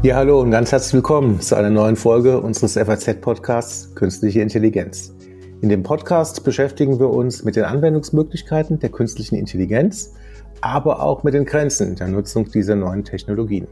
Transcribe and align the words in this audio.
Ja, 0.00 0.14
hallo 0.14 0.40
und 0.40 0.52
ganz 0.52 0.70
herzlich 0.70 0.94
willkommen 0.94 1.40
zu 1.40 1.56
einer 1.56 1.70
neuen 1.70 1.96
Folge 1.96 2.40
unseres 2.40 2.74
FAZ-Podcasts 2.76 3.96
Künstliche 3.96 4.40
Intelligenz. 4.40 5.12
In 5.60 5.68
dem 5.68 5.82
Podcast 5.82 6.44
beschäftigen 6.44 7.00
wir 7.00 7.10
uns 7.10 7.42
mit 7.42 7.56
den 7.56 7.64
Anwendungsmöglichkeiten 7.64 8.78
der 8.78 8.90
künstlichen 8.90 9.34
Intelligenz, 9.34 10.14
aber 10.60 11.02
auch 11.02 11.24
mit 11.24 11.34
den 11.34 11.44
Grenzen 11.44 11.96
der 11.96 12.06
Nutzung 12.06 12.48
dieser 12.48 12.76
neuen 12.76 13.02
Technologien. 13.02 13.66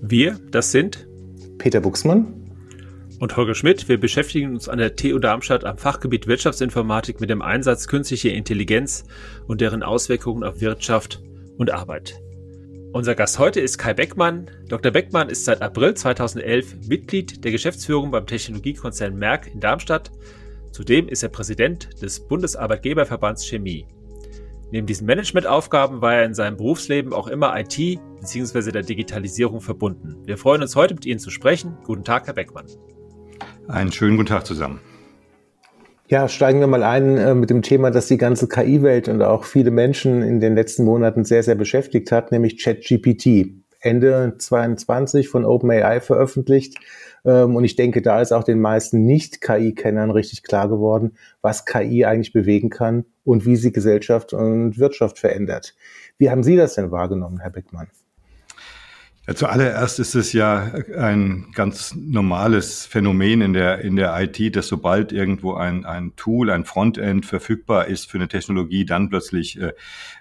Wir, 0.00 0.38
das 0.52 0.70
sind 0.70 1.08
Peter 1.58 1.80
Buchsmann 1.80 2.32
und 3.18 3.36
Holger 3.36 3.56
Schmidt. 3.56 3.88
Wir 3.88 3.98
beschäftigen 3.98 4.54
uns 4.54 4.68
an 4.68 4.78
der 4.78 4.94
TU 4.94 5.18
Darmstadt 5.18 5.64
am 5.64 5.78
Fachgebiet 5.78 6.28
Wirtschaftsinformatik 6.28 7.20
mit 7.20 7.28
dem 7.28 7.42
Einsatz 7.42 7.88
künstlicher 7.88 8.30
Intelligenz 8.30 9.02
und 9.48 9.60
deren 9.60 9.82
Auswirkungen 9.82 10.44
auf 10.44 10.60
Wirtschaft 10.60 11.20
und 11.58 11.72
Arbeit. 11.72 12.20
Unser 12.96 13.14
Gast 13.14 13.38
heute 13.38 13.60
ist 13.60 13.76
Kai 13.76 13.92
Beckmann. 13.92 14.50
Dr. 14.68 14.90
Beckmann 14.90 15.28
ist 15.28 15.44
seit 15.44 15.60
April 15.60 15.92
2011 15.92 16.88
Mitglied 16.88 17.44
der 17.44 17.52
Geschäftsführung 17.52 18.10
beim 18.10 18.26
Technologiekonzern 18.26 19.14
Merck 19.14 19.48
in 19.52 19.60
Darmstadt. 19.60 20.10
Zudem 20.72 21.06
ist 21.06 21.22
er 21.22 21.28
Präsident 21.28 22.00
des 22.00 22.26
Bundesarbeitgeberverbands 22.26 23.44
Chemie. 23.44 23.86
Neben 24.70 24.86
diesen 24.86 25.06
Managementaufgaben 25.06 26.00
war 26.00 26.14
er 26.14 26.24
in 26.24 26.32
seinem 26.32 26.56
Berufsleben 26.56 27.12
auch 27.12 27.28
immer 27.28 27.54
IT 27.60 27.76
bzw. 28.22 28.72
der 28.72 28.82
Digitalisierung 28.82 29.60
verbunden. 29.60 30.16
Wir 30.24 30.38
freuen 30.38 30.62
uns 30.62 30.74
heute 30.74 30.94
mit 30.94 31.04
Ihnen 31.04 31.20
zu 31.20 31.28
sprechen. 31.28 31.76
Guten 31.84 32.02
Tag, 32.02 32.26
Herr 32.26 32.32
Beckmann. 32.32 32.64
Einen 33.68 33.92
schönen 33.92 34.16
guten 34.16 34.30
Tag 34.30 34.46
zusammen. 34.46 34.80
Ja, 36.08 36.28
steigen 36.28 36.60
wir 36.60 36.68
mal 36.68 36.84
ein 36.84 37.16
äh, 37.16 37.34
mit 37.34 37.50
dem 37.50 37.62
Thema, 37.62 37.90
das 37.90 38.06
die 38.06 38.16
ganze 38.16 38.48
KI-Welt 38.48 39.08
und 39.08 39.22
auch 39.22 39.42
viele 39.42 39.72
Menschen 39.72 40.22
in 40.22 40.38
den 40.38 40.54
letzten 40.54 40.84
Monaten 40.84 41.24
sehr, 41.24 41.42
sehr 41.42 41.56
beschäftigt 41.56 42.12
hat, 42.12 42.30
nämlich 42.30 42.62
ChatGPT. 42.62 43.64
Ende 43.80 44.34
22 44.38 45.28
von 45.28 45.44
OpenAI 45.44 46.00
veröffentlicht. 46.00 46.78
Ähm, 47.24 47.56
und 47.56 47.64
ich 47.64 47.74
denke, 47.74 48.02
da 48.02 48.20
ist 48.22 48.30
auch 48.30 48.44
den 48.44 48.60
meisten 48.60 49.04
Nicht-KI-Kennern 49.04 50.12
richtig 50.12 50.44
klar 50.44 50.68
geworden, 50.68 51.16
was 51.42 51.64
KI 51.64 52.04
eigentlich 52.04 52.32
bewegen 52.32 52.70
kann 52.70 53.04
und 53.24 53.44
wie 53.44 53.56
sie 53.56 53.72
Gesellschaft 53.72 54.32
und 54.32 54.78
Wirtschaft 54.78 55.18
verändert. 55.18 55.74
Wie 56.18 56.30
haben 56.30 56.44
Sie 56.44 56.56
das 56.56 56.74
denn 56.74 56.92
wahrgenommen, 56.92 57.40
Herr 57.40 57.50
Beckmann? 57.50 57.88
Ja, 59.28 59.34
zuallererst 59.34 59.98
ist 59.98 60.14
es 60.14 60.32
ja 60.32 60.72
ein 60.96 61.48
ganz 61.52 61.96
normales 61.96 62.86
Phänomen 62.86 63.40
in 63.40 63.54
der, 63.54 63.80
in 63.80 63.96
der 63.96 64.16
IT, 64.20 64.54
dass 64.54 64.68
sobald 64.68 65.10
irgendwo 65.10 65.54
ein, 65.54 65.84
ein 65.84 66.14
Tool, 66.14 66.48
ein 66.48 66.64
Frontend 66.64 67.26
verfügbar 67.26 67.86
ist 67.86 68.08
für 68.08 68.18
eine 68.18 68.28
Technologie, 68.28 68.84
dann 68.84 69.08
plötzlich 69.10 69.60
äh, 69.60 69.72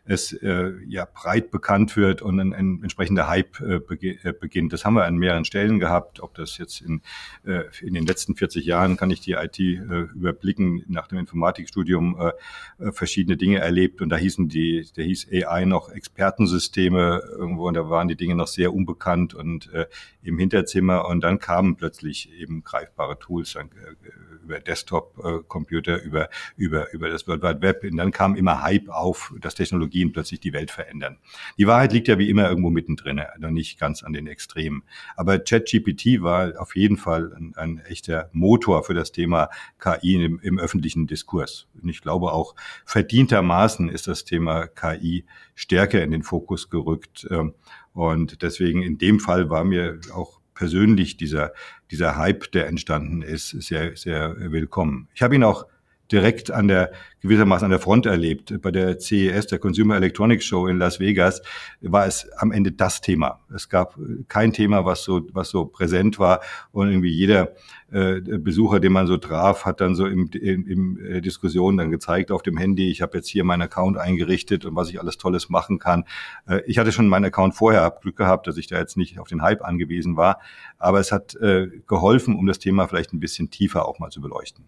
es 0.05 0.33
äh, 0.33 0.71
ja 0.87 1.07
breit 1.11 1.51
bekannt 1.51 1.97
wird 1.97 2.21
und 2.21 2.39
ein, 2.39 2.53
ein 2.53 2.79
entsprechender 2.83 3.27
Hype 3.27 3.59
äh, 3.59 3.75
äh, 3.75 4.33
beginnt. 4.33 4.71
Das 4.71 4.85
haben 4.85 4.93
wir 4.93 5.05
an 5.05 5.17
mehreren 5.17 5.45
Stellen 5.45 5.79
gehabt. 5.79 6.19
Ob 6.21 6.35
das 6.35 6.57
jetzt 6.57 6.81
in, 6.81 7.01
äh, 7.45 7.63
in 7.81 7.93
den 7.93 8.05
letzten 8.05 8.35
40 8.35 8.65
Jahren 8.65 8.97
kann 8.97 9.09
ich 9.09 9.21
die 9.21 9.33
IT 9.33 9.59
äh, 9.59 9.73
überblicken, 10.13 10.83
nach 10.87 11.07
dem 11.07 11.17
Informatikstudium 11.17 12.19
äh, 12.19 12.91
verschiedene 12.91 13.37
Dinge 13.37 13.59
erlebt 13.59 14.01
und 14.01 14.09
da 14.09 14.17
hießen 14.17 14.47
die, 14.47 14.87
da 14.95 15.01
hieß 15.01 15.27
AI 15.31 15.65
noch 15.65 15.89
Expertensysteme 15.89 17.21
irgendwo 17.31 17.67
und 17.67 17.73
da 17.73 17.89
waren 17.89 18.07
die 18.07 18.15
Dinge 18.15 18.35
noch 18.35 18.47
sehr 18.47 18.73
unbekannt 18.73 19.33
und 19.33 19.73
äh, 19.73 19.87
im 20.25 20.37
Hinterzimmer. 20.37 21.07
Und 21.07 21.21
dann 21.21 21.39
kamen 21.39 21.75
plötzlich 21.75 22.31
eben 22.33 22.63
greifbare 22.63 23.17
Tools 23.19 23.53
dann, 23.53 23.67
äh, 23.67 23.95
über 24.43 24.59
Desktop-Computer, 24.59 26.01
über, 26.03 26.29
über, 26.55 26.93
über 26.93 27.09
das 27.09 27.27
World 27.27 27.41
Wide 27.41 27.61
Web. 27.61 27.83
Und 27.83 27.97
dann 27.97 28.11
kam 28.11 28.35
immer 28.35 28.61
Hype 28.61 28.89
auf, 28.89 29.33
dass 29.39 29.55
Technologien 29.95 30.11
plötzlich 30.11 30.39
die 30.39 30.53
Welt 30.53 30.71
verändern. 30.71 31.17
Die 31.57 31.67
Wahrheit 31.67 31.93
liegt 31.93 32.07
ja 32.07 32.17
wie 32.17 32.29
immer 32.29 32.49
irgendwo 32.49 32.69
mittendrin, 32.69 33.19
also 33.19 33.49
nicht 33.49 33.79
ganz 33.79 34.03
an 34.03 34.13
den 34.13 34.27
Extremen. 34.27 34.83
Aber 35.15 35.39
ChatGPT 35.39 36.21
war 36.21 36.53
auf 36.59 36.75
jeden 36.75 36.97
Fall 36.97 37.33
ein, 37.33 37.53
ein 37.55 37.79
echter 37.79 38.29
Motor 38.33 38.83
für 38.83 38.93
das 38.93 39.11
Thema 39.11 39.49
KI 39.79 40.23
im, 40.23 40.39
im 40.39 40.59
öffentlichen 40.59 41.07
Diskurs. 41.07 41.67
Und 41.81 41.89
ich 41.89 42.01
glaube 42.01 42.33
auch 42.33 42.55
verdientermaßen 42.85 43.89
ist 43.89 44.07
das 44.07 44.25
Thema 44.25 44.67
KI 44.67 45.25
stärker 45.55 46.03
in 46.03 46.11
den 46.11 46.23
Fokus 46.23 46.69
gerückt. 46.69 47.27
Ähm, 47.29 47.53
und 47.93 48.41
deswegen 48.41 48.81
in 48.83 48.97
dem 48.97 49.19
Fall 49.19 49.49
war 49.49 49.63
mir 49.63 49.99
auch 50.13 50.41
persönlich 50.53 51.17
dieser, 51.17 51.51
dieser 51.91 52.17
Hype, 52.17 52.51
der 52.51 52.67
entstanden 52.67 53.21
ist, 53.21 53.49
sehr, 53.49 53.95
sehr 53.95 54.35
willkommen. 54.51 55.07
Ich 55.13 55.21
habe 55.21 55.35
ihn 55.35 55.43
auch 55.43 55.65
direkt 56.11 56.51
an 56.51 56.67
der 56.67 56.91
gewissermaßen 57.21 57.65
an 57.65 57.71
der 57.71 57.79
Front 57.79 58.05
erlebt. 58.05 58.61
Bei 58.61 58.69
der 58.69 58.99
CES, 58.99 59.47
der 59.47 59.57
Consumer 59.57 59.95
Electronics 59.95 60.45
Show 60.45 60.67
in 60.67 60.77
Las 60.77 60.99
Vegas, 60.99 61.41
war 61.81 62.05
es 62.05 62.29
am 62.37 62.51
Ende 62.51 62.71
das 62.71 63.01
Thema. 63.01 63.39
Es 63.53 63.67
gab 63.69 63.97
kein 64.27 64.53
Thema, 64.53 64.85
was 64.85 65.03
so 65.03 65.21
was 65.33 65.49
so 65.49 65.65
präsent 65.65 66.19
war 66.19 66.41
und 66.71 66.89
irgendwie 66.89 67.09
jeder 67.09 67.53
äh, 67.91 68.19
Besucher, 68.21 68.79
den 68.79 68.91
man 68.91 69.07
so 69.07 69.17
traf, 69.17 69.65
hat 69.65 69.81
dann 69.81 69.95
so 69.95 70.05
im, 70.05 70.29
im, 70.33 70.67
im 70.67 71.05
äh, 71.05 71.21
Diskussion 71.21 71.77
dann 71.77 71.91
gezeigt 71.91 72.31
auf 72.31 72.43
dem 72.43 72.57
Handy, 72.57 72.89
ich 72.89 73.01
habe 73.01 73.17
jetzt 73.17 73.27
hier 73.27 73.43
meinen 73.43 73.63
Account 73.63 73.97
eingerichtet 73.97 74.65
und 74.65 74.75
was 74.75 74.89
ich 74.89 74.99
alles 74.99 75.17
Tolles 75.17 75.49
machen 75.49 75.79
kann. 75.79 76.03
Äh, 76.47 76.61
ich 76.67 76.77
hatte 76.77 76.91
schon 76.91 77.07
meinen 77.07 77.25
Account 77.25 77.55
vorher, 77.55 77.81
habe 77.81 77.99
Glück 78.01 78.17
gehabt, 78.17 78.47
dass 78.47 78.57
ich 78.57 78.67
da 78.67 78.77
jetzt 78.77 78.97
nicht 78.97 79.19
auf 79.19 79.27
den 79.27 79.41
Hype 79.41 79.63
angewiesen 79.63 80.17
war, 80.17 80.39
aber 80.77 80.99
es 80.99 81.11
hat 81.11 81.35
äh, 81.35 81.67
geholfen, 81.87 82.35
um 82.35 82.45
das 82.45 82.59
Thema 82.59 82.87
vielleicht 82.87 83.13
ein 83.13 83.19
bisschen 83.19 83.49
tiefer 83.49 83.87
auch 83.87 83.99
mal 83.99 84.09
zu 84.09 84.21
beleuchten. 84.21 84.65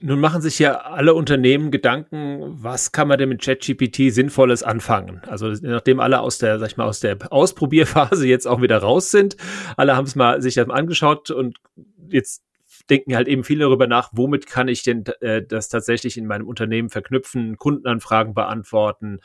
Nun 0.00 0.20
machen 0.20 0.40
sich 0.40 0.60
ja 0.60 0.76
alle 0.76 1.14
Unternehmen 1.14 1.72
Gedanken, 1.72 2.40
was 2.62 2.92
kann 2.92 3.08
man 3.08 3.18
denn 3.18 3.30
mit 3.30 3.42
ChatGPT 3.42 4.12
Sinnvolles 4.12 4.62
anfangen? 4.62 5.22
Also 5.26 5.48
nachdem 5.62 5.98
alle 5.98 6.20
aus 6.20 6.38
der, 6.38 6.60
sag 6.60 6.70
ich 6.70 6.76
mal, 6.76 6.86
aus 6.86 7.00
der 7.00 7.18
Ausprobierphase 7.30 8.26
jetzt 8.26 8.46
auch 8.46 8.62
wieder 8.62 8.78
raus 8.78 9.10
sind, 9.10 9.36
alle 9.76 9.96
haben 9.96 10.04
es 10.04 10.14
mal 10.14 10.40
sich 10.40 10.54
das 10.54 10.68
mal 10.68 10.74
angeschaut 10.74 11.32
und 11.32 11.58
jetzt 12.10 12.44
denken 12.90 13.16
halt 13.16 13.28
eben 13.28 13.44
viele 13.44 13.64
darüber 13.64 13.86
nach, 13.86 14.10
womit 14.12 14.46
kann 14.46 14.68
ich 14.68 14.82
denn 14.82 15.04
äh, 15.20 15.42
das 15.42 15.68
tatsächlich 15.68 16.16
in 16.16 16.26
meinem 16.26 16.46
Unternehmen 16.46 16.88
verknüpfen, 16.90 17.56
Kundenanfragen 17.56 18.34
beantworten, 18.34 19.18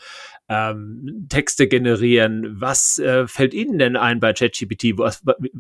ähm, 0.50 1.28
Texte 1.30 1.68
generieren. 1.68 2.60
Was 2.60 3.00
äh, 3.00 3.28
fällt 3.28 3.54
Ihnen 3.54 3.78
denn 3.78 3.96
ein 3.96 4.20
bei 4.20 4.34
ChatGPT? 4.34 5.00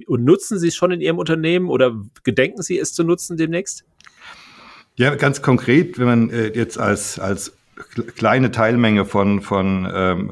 Und 0.07 0.24
nutzen 0.24 0.59
Sie 0.59 0.69
es 0.69 0.75
schon 0.75 0.91
in 0.91 1.01
Ihrem 1.01 1.19
Unternehmen 1.19 1.69
oder 1.69 1.95
gedenken 2.24 2.62
Sie 2.62 2.78
es 2.78 2.94
zu 2.94 3.03
nutzen 3.03 3.38
demnächst? 3.38 3.85
Ja, 4.96 5.16
ganz 5.16 5.42
konkret, 5.42 5.98
wenn 5.98 6.06
man 6.06 6.30
äh, 6.30 6.50
jetzt 6.50 6.78
als, 6.78 7.18
als 7.18 7.54
kleine 8.16 8.52
Teilmenge 8.52 9.06
von, 9.06 9.42
von 9.42 9.92
ähm, 9.92 10.31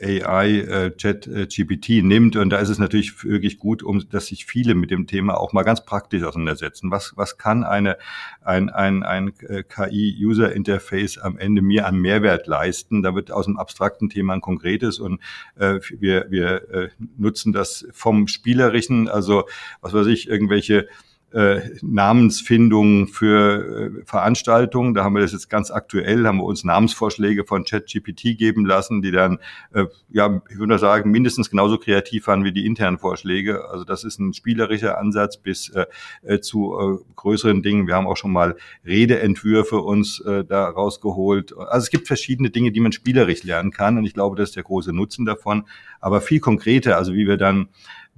äh, 0.00 0.24
AI, 0.24 0.48
äh, 0.58 0.96
Chat, 0.96 1.28
äh, 1.28 1.46
GPT 1.46 2.02
nimmt. 2.02 2.34
Und 2.34 2.50
da 2.50 2.58
ist 2.58 2.70
es 2.70 2.80
natürlich 2.80 3.24
wirklich 3.24 3.58
gut, 3.58 3.84
um, 3.84 4.08
dass 4.10 4.26
sich 4.26 4.46
viele 4.46 4.74
mit 4.74 4.90
dem 4.90 5.06
Thema 5.06 5.38
auch 5.38 5.52
mal 5.52 5.62
ganz 5.62 5.84
praktisch 5.84 6.24
auseinandersetzen. 6.24 6.90
Was, 6.90 7.12
was 7.14 7.38
kann 7.38 7.62
eine, 7.62 7.96
ein, 8.42 8.68
ein, 8.68 9.04
ein 9.04 9.32
äh, 9.46 9.62
KI-User-Interface 9.62 11.18
am 11.18 11.38
Ende 11.38 11.62
mir 11.62 11.86
an 11.86 11.96
Mehrwert 11.96 12.48
leisten? 12.48 13.04
Da 13.04 13.14
wird 13.14 13.30
aus 13.30 13.46
einem 13.46 13.58
abstrakten 13.58 14.10
Thema 14.10 14.34
ein 14.34 14.40
konkretes 14.40 14.98
und 14.98 15.20
äh, 15.56 15.78
wir, 15.96 16.26
wir 16.30 16.70
äh, 16.70 16.88
nutzen 17.16 17.52
das 17.52 17.86
vom 17.92 18.26
Spielerischen, 18.26 19.08
also 19.08 19.44
was 19.80 19.92
weiß 19.92 20.08
ich, 20.08 20.28
irgendwelche 20.28 20.88
äh, 21.32 21.60
Namensfindung 21.82 23.08
für 23.08 24.00
äh, 24.00 24.04
Veranstaltungen. 24.04 24.94
Da 24.94 25.04
haben 25.04 25.14
wir 25.14 25.22
das 25.22 25.32
jetzt 25.32 25.48
ganz 25.48 25.70
aktuell, 25.70 26.26
haben 26.26 26.38
wir 26.38 26.44
uns 26.44 26.64
Namensvorschläge 26.64 27.44
von 27.44 27.64
ChatGPT 27.64 28.36
geben 28.36 28.64
lassen, 28.64 29.02
die 29.02 29.12
dann, 29.12 29.38
äh, 29.72 29.86
ja, 30.10 30.42
ich 30.50 30.58
würde 30.58 30.78
sagen, 30.78 31.10
mindestens 31.10 31.50
genauso 31.50 31.78
kreativ 31.78 32.26
waren 32.26 32.44
wie 32.44 32.52
die 32.52 32.66
internen 32.66 32.98
Vorschläge. 32.98 33.68
Also 33.68 33.84
das 33.84 34.04
ist 34.04 34.18
ein 34.18 34.34
spielerischer 34.34 34.98
Ansatz 34.98 35.36
bis 35.36 35.68
äh, 35.70 35.86
äh, 36.22 36.40
zu 36.40 36.76
äh, 36.78 37.12
größeren 37.16 37.62
Dingen. 37.62 37.86
Wir 37.86 37.94
haben 37.94 38.06
auch 38.06 38.16
schon 38.16 38.32
mal 38.32 38.56
Redeentwürfe 38.84 39.78
uns 39.78 40.20
äh, 40.20 40.44
da 40.44 40.68
rausgeholt. 40.68 41.56
Also 41.56 41.84
es 41.84 41.90
gibt 41.90 42.08
verschiedene 42.08 42.50
Dinge, 42.50 42.72
die 42.72 42.80
man 42.80 42.92
spielerisch 42.92 43.44
lernen 43.44 43.70
kann 43.70 43.98
und 43.98 44.04
ich 44.04 44.14
glaube, 44.14 44.36
das 44.36 44.50
ist 44.50 44.56
der 44.56 44.64
große 44.64 44.92
Nutzen 44.92 45.26
davon. 45.26 45.64
Aber 46.00 46.20
viel 46.20 46.40
konkreter, 46.40 46.96
also 46.96 47.14
wie 47.14 47.28
wir 47.28 47.36
dann 47.36 47.68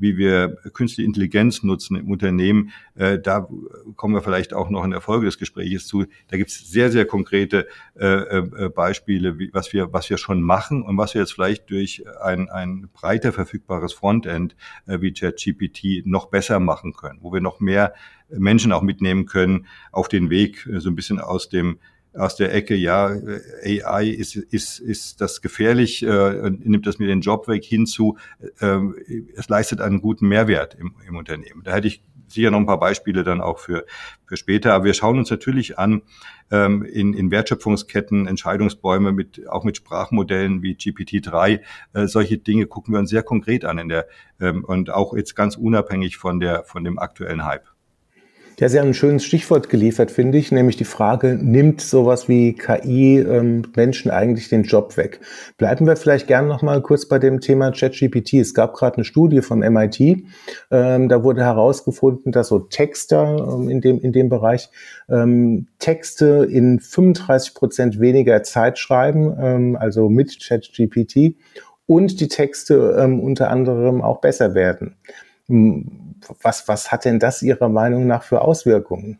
wie 0.03 0.19
wir 0.19 0.57
künstliche 0.75 1.07
Intelligenz 1.07 1.63
nutzen 1.63 1.97
im 1.97 2.11
Unternehmen. 2.11 2.73
Äh, 2.97 3.21
da 3.21 3.49
kommen 3.97 4.15
wir 4.15 4.21
vielleicht 4.21 4.53
auch 4.53 4.69
noch 4.69 4.85
in 4.85 4.91
der 4.91 5.01
Folge 5.01 5.27
des 5.27 5.39
Gesprächs 5.39 5.87
zu. 5.87 6.07
Da 6.29 6.37
gibt 6.37 6.51
es 6.51 6.69
sehr, 6.69 6.91
sehr 6.91 7.07
konkrete 7.07 7.69
äh, 7.95 8.07
äh, 8.07 8.69
Beispiele, 8.69 9.39
wie, 9.39 9.55
was, 9.55 9.73
wir, 9.73 9.93
was 9.93 10.11
wir 10.11 10.19
schon 10.19 10.43
machen 10.43 10.83
und 10.83 10.99
was 10.99 11.15
wir 11.15 11.21
jetzt 11.21 11.33
vielleicht 11.33 11.71
durch 11.71 12.05
ein, 12.21 12.51
ein 12.51 12.89
breiter 12.93 13.33
verfügbares 13.33 13.93
Frontend 13.93 14.57
äh, 14.87 15.01
wie 15.01 15.13
ChatGPT 15.13 16.05
noch 16.05 16.27
besser 16.27 16.59
machen 16.59 16.95
können, 16.95 17.21
wo 17.23 17.33
wir 17.33 17.41
noch 17.41 17.61
mehr 17.61 17.95
Menschen 18.29 18.73
auch 18.73 18.83
mitnehmen 18.83 19.27
können 19.27 19.67
auf 19.93 20.09
den 20.09 20.31
Weg, 20.31 20.67
äh, 20.67 20.81
so 20.81 20.91
ein 20.91 20.97
bisschen 20.97 21.21
aus 21.21 21.49
dem 21.49 21.79
aus 22.15 22.37
der 22.37 22.55
Ecke, 22.55 22.75
ja, 22.75 23.17
AI 23.65 24.07
ist, 24.07 24.37
ist, 24.37 24.79
ist 24.79 25.21
das 25.21 25.41
gefährlich, 25.41 26.03
äh, 26.03 26.51
nimmt 26.51 26.87
das 26.87 26.99
mir 26.99 27.07
den 27.07 27.21
Job 27.21 27.49
weg 27.49 27.65
hinzu, 27.65 28.19
äh, 28.61 28.79
es 29.37 29.49
leistet 29.49 29.81
einen 29.81 30.01
guten 30.01 30.29
Mehrwert 30.29 30.75
im, 30.75 30.95
im 31.07 31.17
Unternehmen. 31.17 31.63
Da 31.65 31.75
hätte 31.75 31.89
ich 31.89 32.03
sicher 32.33 32.51
noch 32.51 32.59
ein 32.59 32.67
paar 32.67 32.81
Beispiele 32.81 33.25
dann 33.25 33.41
auch 33.41 33.59
für, 33.59 33.85
für 34.27 34.37
später. 34.37 34.75
Aber 34.75 34.85
wir 34.85 34.95
schauen 34.95 35.19
uns 35.19 35.31
natürlich 35.31 35.79
an, 35.79 36.03
ähm, 36.51 36.83
in, 36.83 37.15
in 37.15 37.31
Wertschöpfungsketten, 37.31 38.27
Entscheidungsbäume 38.27 39.13
mit, 39.13 39.49
auch 39.49 39.65
mit 39.65 39.77
Sprachmodellen 39.77 40.63
wie 40.63 40.75
GPT-3. 40.75 41.61
Äh, 41.93 42.07
solche 42.07 42.39
Dinge 42.39 42.67
gucken 42.67 42.95
wir 42.95 42.99
uns 42.99 43.11
sehr 43.11 43.23
konkret 43.23 43.65
an 43.65 43.79
in 43.79 43.89
der, 43.89 44.07
ähm, 44.41 44.65
und 44.65 44.91
auch 44.91 45.15
jetzt 45.15 45.35
ganz 45.37 45.57
unabhängig 45.57 46.17
von 46.17 46.41
der, 46.41 46.65
von 46.65 46.85
dem 46.85 46.99
aktuellen 46.99 47.45
Hype. 47.45 47.72
Ja, 48.61 48.69
Sie 48.69 48.79
haben 48.79 48.89
ein 48.89 48.95
schönes 48.95 49.25
Stichwort 49.25 49.71
geliefert, 49.71 50.11
finde 50.11 50.37
ich, 50.37 50.53
nämlich 50.53 50.77
die 50.77 50.85
Frage, 50.85 51.39
nimmt 51.41 51.81
sowas 51.81 52.29
wie 52.29 52.53
KI 52.53 53.19
ähm, 53.19 53.63
Menschen 53.75 54.11
eigentlich 54.11 54.51
den 54.51 54.65
Job 54.65 54.97
weg? 54.97 55.21
Bleiben 55.57 55.87
wir 55.87 55.97
vielleicht 55.97 56.27
gerne 56.27 56.49
noch 56.49 56.63
mal 56.63 56.83
kurz 56.83 57.07
bei 57.07 57.19
dem 57.19 57.41
Thema 57.41 57.73
ChatGPT. 57.73 58.35
Es 58.35 58.53
gab 58.53 58.75
gerade 58.75 58.97
eine 58.97 59.05
Studie 59.05 59.41
vom 59.41 59.61
MIT, 59.61 60.01
ähm, 60.71 61.09
da 61.09 61.25
wurde 61.25 61.43
herausgefunden, 61.43 62.31
dass 62.31 62.49
so 62.49 62.59
Texter 62.59 63.37
ähm, 63.55 63.71
in, 63.71 63.81
dem, 63.81 64.01
in 64.01 64.13
dem 64.13 64.29
Bereich 64.29 64.69
ähm, 65.09 65.67
Texte 65.79 66.47
in 66.51 66.79
35 66.79 67.55
Prozent 67.55 68.01
weniger 68.01 68.43
Zeit 68.43 68.79
schreiben, 68.79 69.35
ähm, 69.41 69.77
also 69.77 70.09
mit 70.09 70.39
ChatGPT, 70.41 71.37
und 71.87 72.21
die 72.21 72.29
Texte 72.29 72.97
ähm, 72.99 73.19
unter 73.21 73.51
anderem 73.51 74.03
auch 74.03 74.21
besser 74.21 74.55
werden. 74.55 74.97
Was, 76.41 76.67
was 76.69 76.91
hat 76.91 77.05
denn 77.05 77.19
das 77.19 77.43
Ihrer 77.43 77.69
Meinung 77.69 78.07
nach 78.07 78.23
für 78.23 78.41
Auswirkungen? 78.41 79.19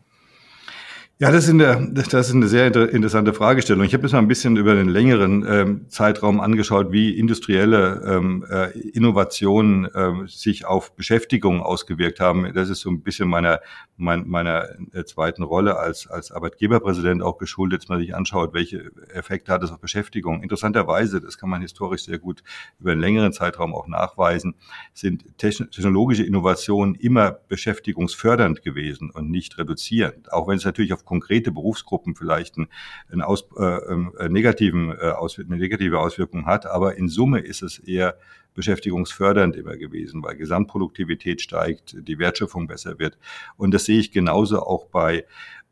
Ja, 1.19 1.31
das 1.31 1.43
ist, 1.43 1.51
eine, 1.51 1.89
das 1.93 2.11
ist 2.11 2.33
eine 2.33 2.47
sehr 2.47 2.75
interessante 2.89 3.33
Fragestellung. 3.33 3.85
Ich 3.85 3.93
habe 3.93 4.01
jetzt 4.01 4.13
mal 4.13 4.19
ein 4.19 4.27
bisschen 4.27 4.57
über 4.57 4.73
den 4.73 4.89
längeren 4.89 5.45
ähm, 5.47 5.85
Zeitraum 5.87 6.41
angeschaut, 6.41 6.91
wie 6.91 7.17
industrielle 7.17 8.01
ähm, 8.03 8.43
äh, 8.49 8.77
Innovationen 8.79 9.87
ähm, 9.93 10.27
sich 10.27 10.65
auf 10.65 10.95
Beschäftigung 10.95 11.61
ausgewirkt 11.61 12.19
haben. 12.19 12.51
Das 12.55 12.67
ist 12.67 12.79
so 12.79 12.89
ein 12.89 13.03
bisschen 13.03 13.29
meiner, 13.29 13.61
mein, 13.95 14.27
meiner 14.27 14.69
äh, 14.91 15.05
zweiten 15.05 15.43
Rolle 15.43 15.77
als, 15.77 16.07
als 16.07 16.31
Arbeitgeberpräsident 16.31 17.21
auch 17.21 17.37
geschuldet, 17.37 17.83
dass 17.83 17.89
man 17.89 17.99
sich 17.99 18.15
anschaut, 18.15 18.55
welche 18.55 18.91
Effekte 19.13 19.53
hat 19.53 19.63
es 19.63 19.71
auf 19.71 19.79
Beschäftigung. 19.79 20.41
Interessanterweise, 20.41 21.21
das 21.21 21.37
kann 21.37 21.49
man 21.49 21.61
historisch 21.61 22.05
sehr 22.05 22.17
gut 22.17 22.43
über 22.79 22.91
einen 22.91 23.01
längeren 23.01 23.33
Zeitraum 23.33 23.75
auch 23.75 23.87
nachweisen, 23.87 24.55
sind 24.93 25.25
technologische 25.37 26.23
Innovationen 26.23 26.95
immer 26.95 27.31
beschäftigungsfördernd 27.31 28.63
gewesen 28.63 29.11
und 29.11 29.29
nicht 29.29 29.59
reduzierend. 29.59 30.33
Auch 30.33 30.47
wenn 30.47 30.57
es 30.57 30.65
natürlich 30.65 30.91
auf 30.91 31.05
konkrete 31.13 31.51
Berufsgruppen 31.51 32.15
vielleicht 32.15 32.57
einen, 32.57 32.67
einen 33.11 33.21
aus, 33.21 33.45
äh, 33.55 33.63
äh, 33.63 34.29
negativen, 34.29 34.89
äh, 34.89 35.11
Aus, 35.11 35.37
eine 35.37 35.57
negative 35.57 35.99
Auswirkung 35.99 36.47
hat. 36.47 36.65
Aber 36.65 36.97
in 36.97 37.07
Summe 37.07 37.39
ist 37.39 37.61
es 37.61 37.77
eher 37.77 38.15
beschäftigungsfördernd 38.55 39.55
immer 39.55 39.77
gewesen, 39.77 40.23
weil 40.23 40.35
Gesamtproduktivität 40.35 41.39
steigt, 41.41 41.95
die 42.07 42.17
Wertschöpfung 42.17 42.65
besser 42.65 42.97
wird. 42.97 43.19
Und 43.57 43.75
das 43.75 43.85
sehe 43.85 43.99
ich 43.99 44.11
genauso 44.11 44.59
auch 44.63 44.87
bei, 44.87 45.25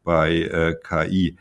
bei 0.03 0.29
äh, 0.43 0.75
KI. 0.75 1.37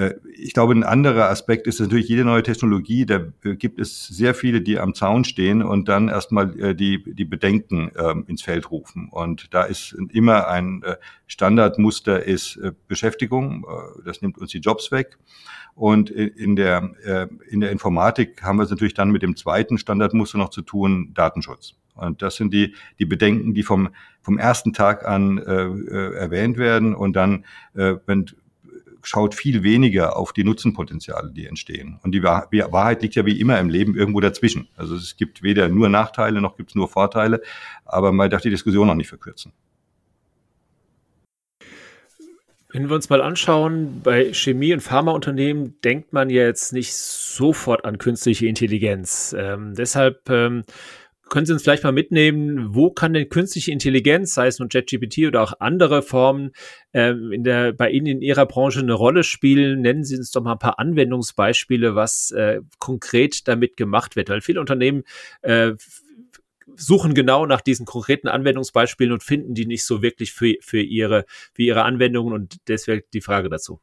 Äh, 0.00 0.14
ich 0.34 0.54
glaube, 0.54 0.72
ein 0.74 0.82
anderer 0.82 1.28
Aspekt 1.28 1.66
ist 1.66 1.80
natürlich 1.80 2.08
jede 2.08 2.24
neue 2.24 2.42
Technologie, 2.42 3.04
da 3.04 3.20
äh, 3.44 3.56
gibt 3.56 3.78
es 3.78 4.06
sehr 4.06 4.34
viele, 4.34 4.62
die 4.62 4.78
am 4.78 4.94
Zaun 4.94 5.24
stehen 5.24 5.62
und 5.62 5.88
dann 5.88 6.08
erstmal 6.08 6.58
äh, 6.58 6.74
die, 6.74 7.02
die 7.14 7.26
Bedenken 7.26 7.92
ähm, 7.96 8.24
ins 8.26 8.42
Feld 8.42 8.70
rufen. 8.70 9.08
Und 9.10 9.52
da 9.52 9.64
ist 9.64 9.94
immer 10.12 10.48
ein 10.48 10.82
Standardmuster 11.26 12.24
ist 12.24 12.58
Beschäftigung, 12.88 13.64
das 14.04 14.20
nimmt 14.20 14.38
uns 14.38 14.50
die 14.50 14.58
Jobs 14.58 14.90
weg. 14.90 15.16
Und 15.74 16.10
in 16.10 16.56
der, 16.56 16.90
in 17.48 17.60
der 17.60 17.70
Informatik 17.70 18.42
haben 18.42 18.56
wir 18.56 18.64
es 18.64 18.70
natürlich 18.70 18.94
dann 18.94 19.10
mit 19.10 19.22
dem 19.22 19.36
zweiten 19.36 19.78
Standardmuster 19.78 20.38
noch 20.38 20.50
zu 20.50 20.62
tun, 20.62 21.12
Datenschutz. 21.14 21.74
Und 21.94 22.22
das 22.22 22.34
sind 22.34 22.52
die, 22.52 22.74
die 22.98 23.04
Bedenken, 23.04 23.54
die 23.54 23.62
vom, 23.62 23.90
vom 24.22 24.38
ersten 24.38 24.72
Tag 24.72 25.06
an 25.06 25.38
äh, 25.38 26.14
erwähnt 26.14 26.56
werden. 26.56 26.94
Und 26.94 27.14
dann, 27.14 27.44
äh, 27.74 27.94
wenn 28.06 28.26
schaut 29.02 29.34
viel 29.34 29.62
weniger 29.62 30.16
auf 30.16 30.32
die 30.32 30.44
Nutzenpotenziale, 30.44 31.32
die 31.32 31.46
entstehen. 31.46 31.98
Und 32.02 32.12
die 32.12 32.22
Wahrheit 32.22 33.02
liegt 33.02 33.14
ja 33.14 33.26
wie 33.26 33.40
immer 33.40 33.58
im 33.58 33.68
Leben 33.68 33.96
irgendwo 33.96 34.20
dazwischen. 34.20 34.68
Also 34.76 34.94
es 34.94 35.16
gibt 35.16 35.42
weder 35.42 35.68
nur 35.68 35.88
Nachteile 35.88 36.40
noch 36.40 36.56
gibt 36.56 36.70
es 36.70 36.74
nur 36.74 36.88
Vorteile, 36.88 37.40
aber 37.84 38.12
man 38.12 38.30
darf 38.30 38.42
die 38.42 38.50
Diskussion 38.50 38.86
noch 38.86 38.94
nicht 38.94 39.08
verkürzen. 39.08 39.52
Wenn 42.72 42.88
wir 42.88 42.94
uns 42.94 43.10
mal 43.10 43.20
anschauen, 43.20 44.00
bei 44.02 44.32
Chemie- 44.32 44.72
und 44.72 44.80
Pharmaunternehmen 44.80 45.80
denkt 45.82 46.12
man 46.12 46.30
jetzt 46.30 46.72
nicht 46.72 46.94
sofort 46.94 47.84
an 47.84 47.98
künstliche 47.98 48.46
Intelligenz. 48.46 49.34
Ähm, 49.36 49.74
deshalb 49.74 50.30
ähm, 50.30 50.62
können 51.30 51.46
Sie 51.46 51.52
uns 51.52 51.62
vielleicht 51.62 51.84
mal 51.84 51.92
mitnehmen, 51.92 52.74
wo 52.74 52.90
kann 52.90 53.14
denn 53.14 53.28
künstliche 53.28 53.72
Intelligenz, 53.72 54.34
sei 54.34 54.48
es 54.48 54.58
nun 54.58 54.68
ChatGPT 54.68 55.26
oder 55.26 55.42
auch 55.42 55.54
andere 55.60 56.02
Formen, 56.02 56.50
äh, 56.92 57.12
in 57.12 57.44
der, 57.44 57.72
bei 57.72 57.90
Ihnen 57.90 58.06
in 58.06 58.20
Ihrer 58.20 58.44
Branche 58.44 58.80
eine 58.80 58.92
Rolle 58.92 59.22
spielen? 59.22 59.80
Nennen 59.80 60.04
Sie 60.04 60.16
uns 60.16 60.30
doch 60.32 60.42
mal 60.42 60.52
ein 60.52 60.58
paar 60.58 60.78
Anwendungsbeispiele, 60.78 61.94
was 61.94 62.32
äh, 62.32 62.60
konkret 62.78 63.48
damit 63.48 63.76
gemacht 63.76 64.16
wird. 64.16 64.28
Weil 64.28 64.42
viele 64.42 64.60
Unternehmen 64.60 65.04
äh, 65.42 65.72
suchen 66.76 67.14
genau 67.14 67.46
nach 67.46 67.60
diesen 67.60 67.86
konkreten 67.86 68.28
Anwendungsbeispielen 68.28 69.12
und 69.12 69.22
finden 69.22 69.54
die 69.54 69.66
nicht 69.66 69.84
so 69.84 70.02
wirklich 70.02 70.32
für, 70.32 70.54
für, 70.60 70.80
ihre, 70.80 71.24
für 71.54 71.62
ihre 71.62 71.84
Anwendungen 71.84 72.34
und 72.34 72.56
deswegen 72.68 73.02
die 73.12 73.20
Frage 73.20 73.48
dazu. 73.48 73.80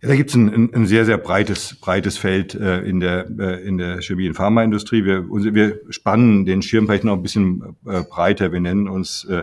Ja, 0.00 0.08
da 0.08 0.14
gibt 0.14 0.30
es 0.30 0.36
ein, 0.36 0.72
ein, 0.72 0.86
sehr, 0.86 1.04
sehr 1.04 1.18
breites, 1.18 1.74
breites 1.80 2.18
Feld 2.18 2.54
äh, 2.54 2.82
in, 2.82 3.00
der, 3.00 3.28
äh, 3.36 3.66
in 3.66 3.78
der 3.78 4.00
Chemie- 4.00 4.28
und 4.28 4.34
Pharmaindustrie. 4.34 5.04
Wir, 5.04 5.28
wir 5.28 5.80
spannen 5.90 6.46
den 6.46 6.62
Schirm 6.62 6.86
vielleicht 6.86 7.02
noch 7.02 7.14
ein 7.14 7.22
bisschen 7.22 7.76
äh, 7.84 8.04
breiter. 8.04 8.52
Wir 8.52 8.60
nennen 8.60 8.86
uns, 8.88 9.24
äh, 9.24 9.42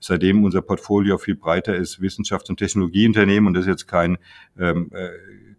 seitdem 0.00 0.44
unser 0.44 0.60
Portfolio 0.60 1.16
viel 1.16 1.36
breiter 1.36 1.74
ist, 1.74 2.02
Wissenschafts- 2.02 2.50
und 2.50 2.58
Technologieunternehmen. 2.58 3.46
Und 3.46 3.54
das 3.54 3.62
ist 3.62 3.70
jetzt 3.70 3.86
kein 3.88 4.18
ähm, 4.58 4.90
äh, 4.92 5.08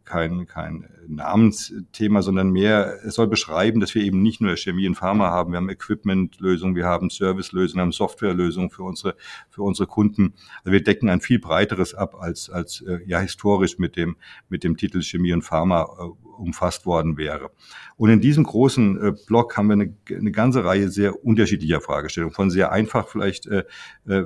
kein, 0.05 0.45
kein 0.45 0.87
Namensthema, 1.07 2.21
sondern 2.21 2.51
mehr, 2.51 2.99
es 3.05 3.15
soll 3.15 3.27
beschreiben, 3.27 3.79
dass 3.79 3.93
wir 3.95 4.03
eben 4.03 4.21
nicht 4.21 4.41
nur 4.41 4.55
Chemie 4.55 4.87
und 4.87 4.95
Pharma 4.95 5.29
haben, 5.29 5.51
wir 5.51 5.57
haben 5.57 5.69
Equipment-Lösungen, 5.69 6.75
wir 6.75 6.85
haben 6.85 7.09
Service-Lösungen, 7.09 7.77
wir 7.77 7.81
haben 7.81 7.91
Software-Lösungen 7.91 8.69
für 8.69 8.83
unsere, 8.83 9.15
für 9.49 9.63
unsere 9.63 9.87
Kunden. 9.87 10.33
Also 10.63 10.71
wir 10.71 10.83
decken 10.83 11.09
ein 11.09 11.21
viel 11.21 11.39
breiteres 11.39 11.93
ab, 11.93 12.15
als, 12.19 12.49
als 12.49 12.81
äh, 12.81 12.99
ja 13.05 13.19
historisch 13.19 13.79
mit 13.79 13.95
dem, 13.95 14.15
mit 14.49 14.63
dem 14.63 14.77
Titel 14.77 15.01
Chemie 15.01 15.33
und 15.33 15.41
Pharma 15.41 15.83
äh, 15.83 16.25
umfasst 16.37 16.85
worden 16.85 17.17
wäre. 17.17 17.51
Und 17.97 18.09
in 18.09 18.21
diesem 18.21 18.43
großen 18.43 19.01
äh, 19.01 19.13
Block 19.27 19.57
haben 19.57 19.67
wir 19.67 19.73
eine, 19.73 19.95
eine 20.09 20.31
ganze 20.31 20.65
Reihe 20.65 20.89
sehr 20.89 21.23
unterschiedlicher 21.25 21.81
Fragestellungen, 21.81 22.33
von 22.33 22.49
sehr 22.49 22.71
einfach 22.71 23.07
vielleicht 23.07 23.47
äh, 23.47 23.63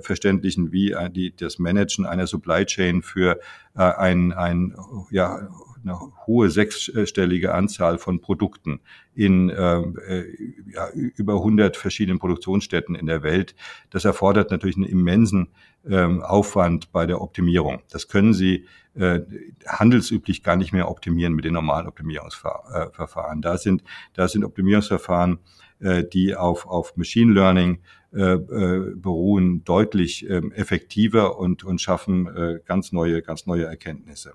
verständlichen 0.02 0.72
wie 0.72 0.96
die, 1.12 1.34
das 1.36 1.60
Managen 1.60 2.06
einer 2.06 2.28
Supply 2.28 2.66
Chain 2.66 3.02
für 3.02 3.40
äh, 3.76 3.81
ein, 3.81 4.34
ein 4.34 4.76
ja, 5.12 5.48
eine 5.84 6.00
hohe 6.28 6.50
sechsstellige 6.50 7.54
Anzahl 7.54 7.98
von 7.98 8.21
Produkten 8.21 8.80
in 9.14 9.52
ähm, 9.56 9.98
äh, 10.07 10.24
ja, 10.74 10.90
über 10.92 11.36
100 11.36 11.78
verschiedenen 11.78 12.19
Produktionsstätten 12.19 12.95
in 12.95 13.06
der 13.06 13.24
Welt. 13.24 13.56
Das 13.90 14.06
erfordert 14.06 14.52
natürlich 14.52 14.78
einen 14.78 14.86
immensen 14.86 15.50
ähm, 15.90 16.21
Aufwand 16.21 16.92
bei 16.92 17.06
der 17.06 17.21
Optimierung. 17.21 17.81
Das 17.90 18.07
können 18.07 18.33
Sie 18.33 18.66
äh, 18.95 19.21
handelsüblich 19.68 20.44
gar 20.44 20.56
nicht 20.56 20.74
mehr 20.74 20.90
optimieren 20.90 21.33
mit 21.33 21.45
den 21.45 21.54
normalen 21.54 21.88
Optimierungsverfahren. 21.88 23.42
Da 23.42 23.57
sind, 23.57 23.83
da 24.14 24.28
sind 24.28 24.44
Optimierungsverfahren, 24.44 25.40
äh, 25.80 26.04
die 26.04 26.36
auf, 26.36 26.66
auf 26.66 26.98
Machine 26.98 27.33
Learning 27.33 27.80
äh, 28.12 28.33
äh, 28.33 28.95
beruhen, 28.95 29.64
deutlich 29.64 30.28
äh, 30.28 30.42
effektiver 30.56 31.38
und, 31.38 31.64
und 31.64 31.80
schaffen 31.80 32.28
äh, 32.28 32.59
ganz 32.66 32.92
neue, 32.92 33.21
ganz 33.21 33.45
neue 33.45 33.66
Erkenntnisse. 33.66 34.33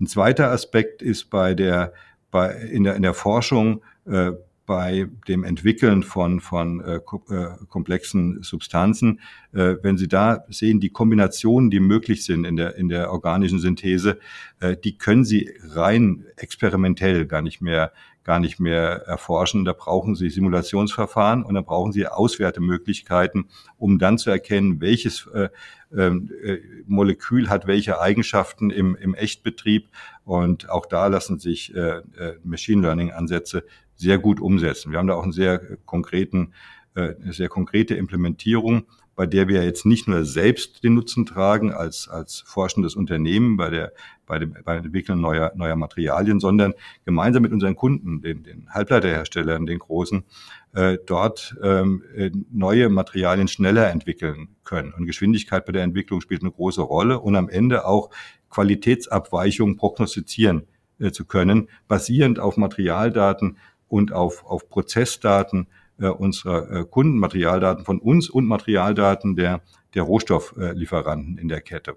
Ein 0.00 0.06
zweiter 0.06 0.50
Aspekt 0.50 1.02
ist 1.02 1.30
bei 1.30 1.54
der, 1.54 1.92
bei, 2.30 2.54
in, 2.54 2.84
der, 2.84 2.96
in 2.96 3.02
der 3.02 3.14
Forschung 3.14 3.82
äh, 4.06 4.32
bei 4.64 5.08
dem 5.26 5.42
Entwickeln 5.42 6.04
von, 6.04 6.40
von 6.40 6.80
äh, 6.80 6.96
äh, 6.96 7.48
komplexen 7.68 8.40
Substanzen. 8.42 9.18
Äh, 9.52 9.74
wenn 9.82 9.98
Sie 9.98 10.06
da 10.06 10.44
sehen, 10.48 10.78
die 10.78 10.90
Kombinationen, 10.90 11.70
die 11.70 11.80
möglich 11.80 12.24
sind 12.24 12.44
in 12.44 12.54
der, 12.56 12.76
in 12.76 12.88
der 12.88 13.10
organischen 13.10 13.58
Synthese, 13.58 14.20
äh, 14.60 14.76
die 14.76 14.96
können 14.96 15.24
Sie 15.24 15.50
rein 15.64 16.24
experimentell 16.36 17.26
gar 17.26 17.42
nicht 17.42 17.60
mehr 17.60 17.92
gar 18.22 18.38
nicht 18.38 18.60
mehr 18.60 19.02
erforschen. 19.06 19.64
Da 19.64 19.72
brauchen 19.72 20.14
Sie 20.14 20.30
Simulationsverfahren 20.30 21.42
und 21.42 21.54
da 21.54 21.62
brauchen 21.62 21.90
Sie 21.90 22.06
Auswertemöglichkeiten, 22.06 23.46
um 23.76 23.98
dann 23.98 24.18
zu 24.18 24.30
erkennen, 24.30 24.80
welches 24.80 25.26
äh, 25.34 25.48
ähm, 25.96 26.30
äh, 26.42 26.58
Molekül 26.86 27.48
hat 27.48 27.66
welche 27.66 28.00
Eigenschaften 28.00 28.70
im, 28.70 28.96
im 28.96 29.14
Echtbetrieb. 29.14 29.88
Und 30.24 30.68
auch 30.70 30.86
da 30.86 31.06
lassen 31.06 31.38
sich 31.38 31.74
äh, 31.74 31.98
äh, 31.98 32.02
Machine 32.44 32.82
Learning 32.82 33.10
Ansätze 33.10 33.64
sehr 33.94 34.18
gut 34.18 34.40
umsetzen. 34.40 34.92
Wir 34.92 34.98
haben 34.98 35.08
da 35.08 35.14
auch 35.14 35.22
einen 35.22 35.32
sehr 35.32 35.58
konkreten, 35.84 36.52
äh, 36.94 37.14
eine 37.20 37.32
sehr 37.32 37.48
konkrete 37.48 37.94
Implementierung 37.94 38.86
bei 39.20 39.26
der 39.26 39.48
wir 39.48 39.62
jetzt 39.62 39.84
nicht 39.84 40.08
nur 40.08 40.24
selbst 40.24 40.82
den 40.82 40.94
Nutzen 40.94 41.26
tragen 41.26 41.74
als, 41.74 42.08
als 42.08 42.42
forschendes 42.46 42.94
Unternehmen 42.94 43.58
bei 43.58 43.68
der, 43.68 43.92
bei 44.24 44.38
dem, 44.38 44.54
der 44.54 44.76
Entwicklung 44.76 45.20
neuer, 45.20 45.52
neuer 45.54 45.76
Materialien, 45.76 46.40
sondern 46.40 46.72
gemeinsam 47.04 47.42
mit 47.42 47.52
unseren 47.52 47.76
Kunden, 47.76 48.22
den, 48.22 48.44
den 48.44 48.70
Halbleiterherstellern, 48.70 49.66
den 49.66 49.78
großen, 49.78 50.24
äh, 50.72 50.96
dort 51.04 51.54
ähm, 51.62 52.02
äh, 52.16 52.30
neue 52.50 52.88
Materialien 52.88 53.46
schneller 53.46 53.90
entwickeln 53.90 54.56
können. 54.64 54.94
Und 54.94 55.04
Geschwindigkeit 55.04 55.66
bei 55.66 55.72
der 55.72 55.82
Entwicklung 55.82 56.22
spielt 56.22 56.40
eine 56.40 56.52
große 56.52 56.80
Rolle 56.80 57.20
und 57.20 57.36
am 57.36 57.50
Ende 57.50 57.84
auch 57.84 58.08
Qualitätsabweichungen 58.48 59.76
prognostizieren 59.76 60.62
äh, 60.98 61.10
zu 61.10 61.26
können, 61.26 61.68
basierend 61.88 62.40
auf 62.40 62.56
Materialdaten 62.56 63.58
und 63.86 64.14
auf, 64.14 64.46
auf 64.46 64.70
Prozessdaten 64.70 65.66
äh, 66.00 66.08
unserer 66.08 66.70
äh, 66.70 66.84
Kunden, 66.84 67.18
Materialdaten 67.18 67.84
von 67.84 67.98
uns 67.98 68.28
und 68.28 68.46
Materialdaten 68.46 69.36
der, 69.36 69.62
der 69.94 70.02
Rohstofflieferanten 70.02 71.38
in 71.38 71.48
der 71.48 71.60
Kette. 71.60 71.96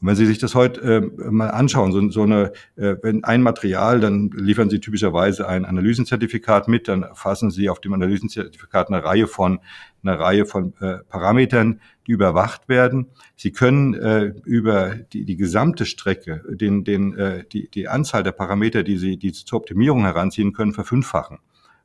Und 0.00 0.08
wenn 0.08 0.16
Sie 0.16 0.24
sich 0.24 0.38
das 0.38 0.54
heute 0.54 0.80
äh, 0.80 1.30
mal 1.30 1.50
anschauen, 1.50 1.92
so, 1.92 2.08
so 2.08 2.22
eine, 2.22 2.52
äh, 2.76 2.96
wenn 3.02 3.22
ein 3.24 3.42
Material, 3.42 4.00
dann 4.00 4.30
liefern 4.30 4.70
Sie 4.70 4.80
typischerweise 4.80 5.46
ein 5.46 5.66
Analysenzertifikat 5.66 6.68
mit, 6.68 6.88
dann 6.88 7.06
fassen 7.12 7.50
Sie 7.50 7.68
auf 7.68 7.82
dem 7.82 7.92
Analysenzertifikat 7.92 8.88
eine 8.88 9.04
Reihe 9.04 9.26
von, 9.26 9.60
eine 10.02 10.18
Reihe 10.18 10.46
von 10.46 10.72
äh, 10.80 10.98
Parametern, 11.06 11.80
die 12.06 12.12
überwacht 12.12 12.70
werden. 12.70 13.08
Sie 13.36 13.52
können 13.52 13.92
äh, 13.92 14.32
über 14.44 14.94
die, 14.94 15.26
die 15.26 15.36
gesamte 15.36 15.84
Strecke 15.84 16.44
den, 16.48 16.84
den, 16.84 17.14
äh, 17.18 17.44
die, 17.52 17.68
die 17.68 17.86
Anzahl 17.86 18.22
der 18.22 18.32
Parameter, 18.32 18.82
die 18.82 18.96
Sie, 18.96 19.18
die 19.18 19.30
Sie 19.30 19.44
zur 19.44 19.58
Optimierung 19.58 20.04
heranziehen 20.04 20.54
können, 20.54 20.72
verfünffachen. 20.72 21.40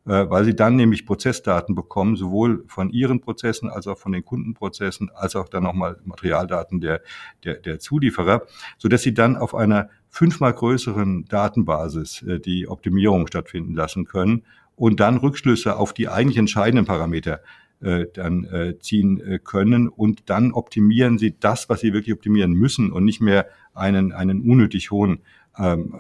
Äh, 0.07 0.29
weil 0.29 0.45
sie 0.45 0.55
dann 0.55 0.75
nämlich 0.75 1.07
Prozessdaten 1.07 1.73
bekommen, 1.73 2.15
sowohl 2.15 2.63
von 2.67 2.91
ihren 2.91 3.21
Prozessen 3.21 3.71
als 3.71 3.87
auch 3.87 3.97
von 3.97 4.11
den 4.11 4.23
Kundenprozessen, 4.23 5.09
als 5.09 5.35
auch 5.35 5.49
dann 5.49 5.63
nochmal 5.63 5.97
Materialdaten 6.05 6.79
der, 6.79 7.01
der, 7.43 7.55
der 7.55 7.79
Zulieferer, 7.79 8.43
so 8.77 8.87
dass 8.87 9.01
sie 9.01 9.15
dann 9.15 9.35
auf 9.35 9.55
einer 9.55 9.89
fünfmal 10.09 10.53
größeren 10.53 11.25
Datenbasis 11.25 12.21
äh, 12.21 12.39
die 12.39 12.67
Optimierung 12.67 13.25
stattfinden 13.25 13.73
lassen 13.73 14.05
können 14.05 14.43
und 14.75 14.99
dann 14.99 15.17
Rückschlüsse 15.17 15.75
auf 15.75 15.91
die 15.91 16.07
eigentlich 16.07 16.37
entscheidenden 16.37 16.85
Parameter 16.85 17.41
äh, 17.81 18.05
dann 18.13 18.47
ziehen 18.79 19.39
können 19.43 19.89
und 19.89 20.29
dann 20.29 20.51
optimieren 20.51 21.17
sie 21.17 21.35
das, 21.39 21.67
was 21.67 21.81
sie 21.81 21.93
wirklich 21.93 22.13
optimieren 22.13 22.53
müssen 22.53 22.91
und 22.91 23.05
nicht 23.05 23.21
mehr 23.21 23.47
einen, 23.73 24.11
einen 24.11 24.41
unnötig 24.41 24.91
hohen, 24.91 25.19
ähm, 25.57 25.95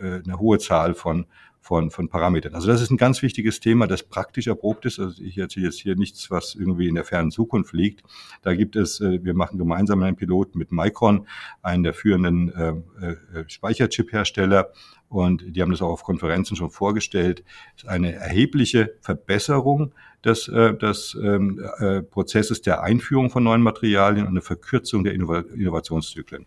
äh, 0.00 0.22
eine 0.24 0.38
hohe 0.38 0.58
Zahl 0.58 0.94
von, 0.94 1.26
von, 1.60 1.90
von 1.90 2.08
Parametern. 2.08 2.54
Also 2.54 2.68
das 2.68 2.80
ist 2.80 2.90
ein 2.90 2.96
ganz 2.96 3.22
wichtiges 3.22 3.60
Thema, 3.60 3.86
das 3.86 4.02
praktisch 4.02 4.46
erprobt 4.46 4.86
ist. 4.86 4.98
Also 4.98 5.22
ich 5.22 5.38
erzähle 5.38 5.66
jetzt 5.66 5.80
hier 5.80 5.94
nichts, 5.94 6.30
was 6.30 6.54
irgendwie 6.54 6.88
in 6.88 6.94
der 6.94 7.04
fernen 7.04 7.30
Zukunft 7.30 7.72
liegt. 7.74 8.02
Da 8.42 8.54
gibt 8.54 8.76
es, 8.76 9.00
äh, 9.00 9.22
wir 9.22 9.34
machen 9.34 9.58
gemeinsam 9.58 10.02
einen 10.02 10.16
Pilot 10.16 10.56
mit 10.56 10.72
Micron, 10.72 11.26
einen 11.62 11.82
der 11.82 11.94
führenden 11.94 12.52
äh, 12.52 12.70
äh, 13.06 13.44
Speicherchip-Hersteller. 13.46 14.70
Und 15.08 15.44
die 15.56 15.60
haben 15.60 15.70
das 15.70 15.82
auch 15.82 15.90
auf 15.90 16.04
Konferenzen 16.04 16.56
schon 16.56 16.70
vorgestellt. 16.70 17.44
Das 17.74 17.84
ist 17.84 17.88
eine 17.88 18.14
erhebliche 18.14 18.94
Verbesserung 19.00 19.92
des, 20.24 20.48
äh, 20.48 20.74
des 20.76 21.16
ähm, 21.20 21.60
äh, 21.78 22.02
Prozesses 22.02 22.62
der 22.62 22.82
Einführung 22.82 23.30
von 23.30 23.42
neuen 23.42 23.62
Materialien 23.62 24.26
und 24.26 24.32
eine 24.32 24.42
Verkürzung 24.42 25.04
der 25.04 25.14
Innovationszyklen. 25.14 26.46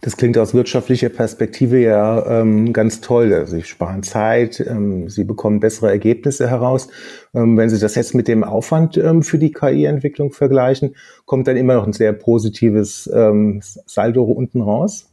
Das 0.00 0.16
klingt 0.16 0.36
aus 0.36 0.52
wirtschaftlicher 0.52 1.10
Perspektive 1.10 1.78
ja 1.78 2.40
ähm, 2.40 2.72
ganz 2.72 3.00
toll. 3.00 3.32
Also 3.32 3.56
Sie 3.56 3.62
sparen 3.62 4.02
Zeit, 4.02 4.58
ähm, 4.60 5.08
Sie 5.08 5.24
bekommen 5.24 5.60
bessere 5.60 5.90
Ergebnisse 5.90 6.50
heraus. 6.50 6.88
Ähm, 7.34 7.56
wenn 7.56 7.70
Sie 7.70 7.78
das 7.78 7.94
jetzt 7.94 8.14
mit 8.14 8.26
dem 8.26 8.42
Aufwand 8.42 8.96
ähm, 8.96 9.22
für 9.22 9.38
die 9.38 9.52
KI-Entwicklung 9.52 10.32
vergleichen, 10.32 10.96
kommt 11.24 11.46
dann 11.46 11.56
immer 11.56 11.74
noch 11.74 11.86
ein 11.86 11.92
sehr 11.92 12.12
positives 12.12 13.08
ähm, 13.14 13.60
Saldo 13.62 14.24
unten 14.24 14.60
raus? 14.60 15.11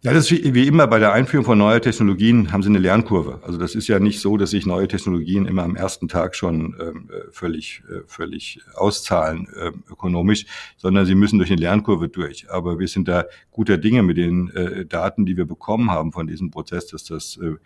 Ja, 0.00 0.12
das 0.12 0.30
ist 0.30 0.54
wie 0.54 0.68
immer 0.68 0.86
bei 0.86 1.00
der 1.00 1.12
Einführung 1.12 1.44
von 1.44 1.58
neuen 1.58 1.82
Technologien 1.82 2.52
haben 2.52 2.62
sie 2.62 2.68
eine 2.68 2.78
Lernkurve. 2.78 3.40
Also 3.44 3.58
das 3.58 3.74
ist 3.74 3.88
ja 3.88 3.98
nicht 3.98 4.20
so, 4.20 4.36
dass 4.36 4.50
sich 4.50 4.64
neue 4.64 4.86
Technologien 4.86 5.44
immer 5.44 5.64
am 5.64 5.74
ersten 5.74 6.06
Tag 6.06 6.36
schon 6.36 6.76
ähm, 6.80 7.10
äh, 7.10 7.32
völlig, 7.32 7.82
äh, 7.90 8.02
völlig 8.06 8.60
auszahlen 8.76 9.48
äh, 9.56 9.72
ökonomisch, 9.90 10.46
sondern 10.76 11.04
sie 11.04 11.16
müssen 11.16 11.38
durch 11.38 11.50
eine 11.50 11.60
Lernkurve 11.60 12.08
durch. 12.08 12.48
Aber 12.48 12.78
wir 12.78 12.86
sind 12.86 13.08
da 13.08 13.24
guter 13.50 13.76
Dinge 13.76 14.04
mit 14.04 14.18
den 14.18 14.50
äh, 14.50 14.86
Daten, 14.86 15.26
die 15.26 15.36
wir 15.36 15.46
bekommen 15.46 15.90
haben 15.90 16.12
von 16.12 16.28
diesem 16.28 16.52
Prozess, 16.52 16.86
dass 16.86 17.02
das 17.02 17.36
äh, 17.38 17.56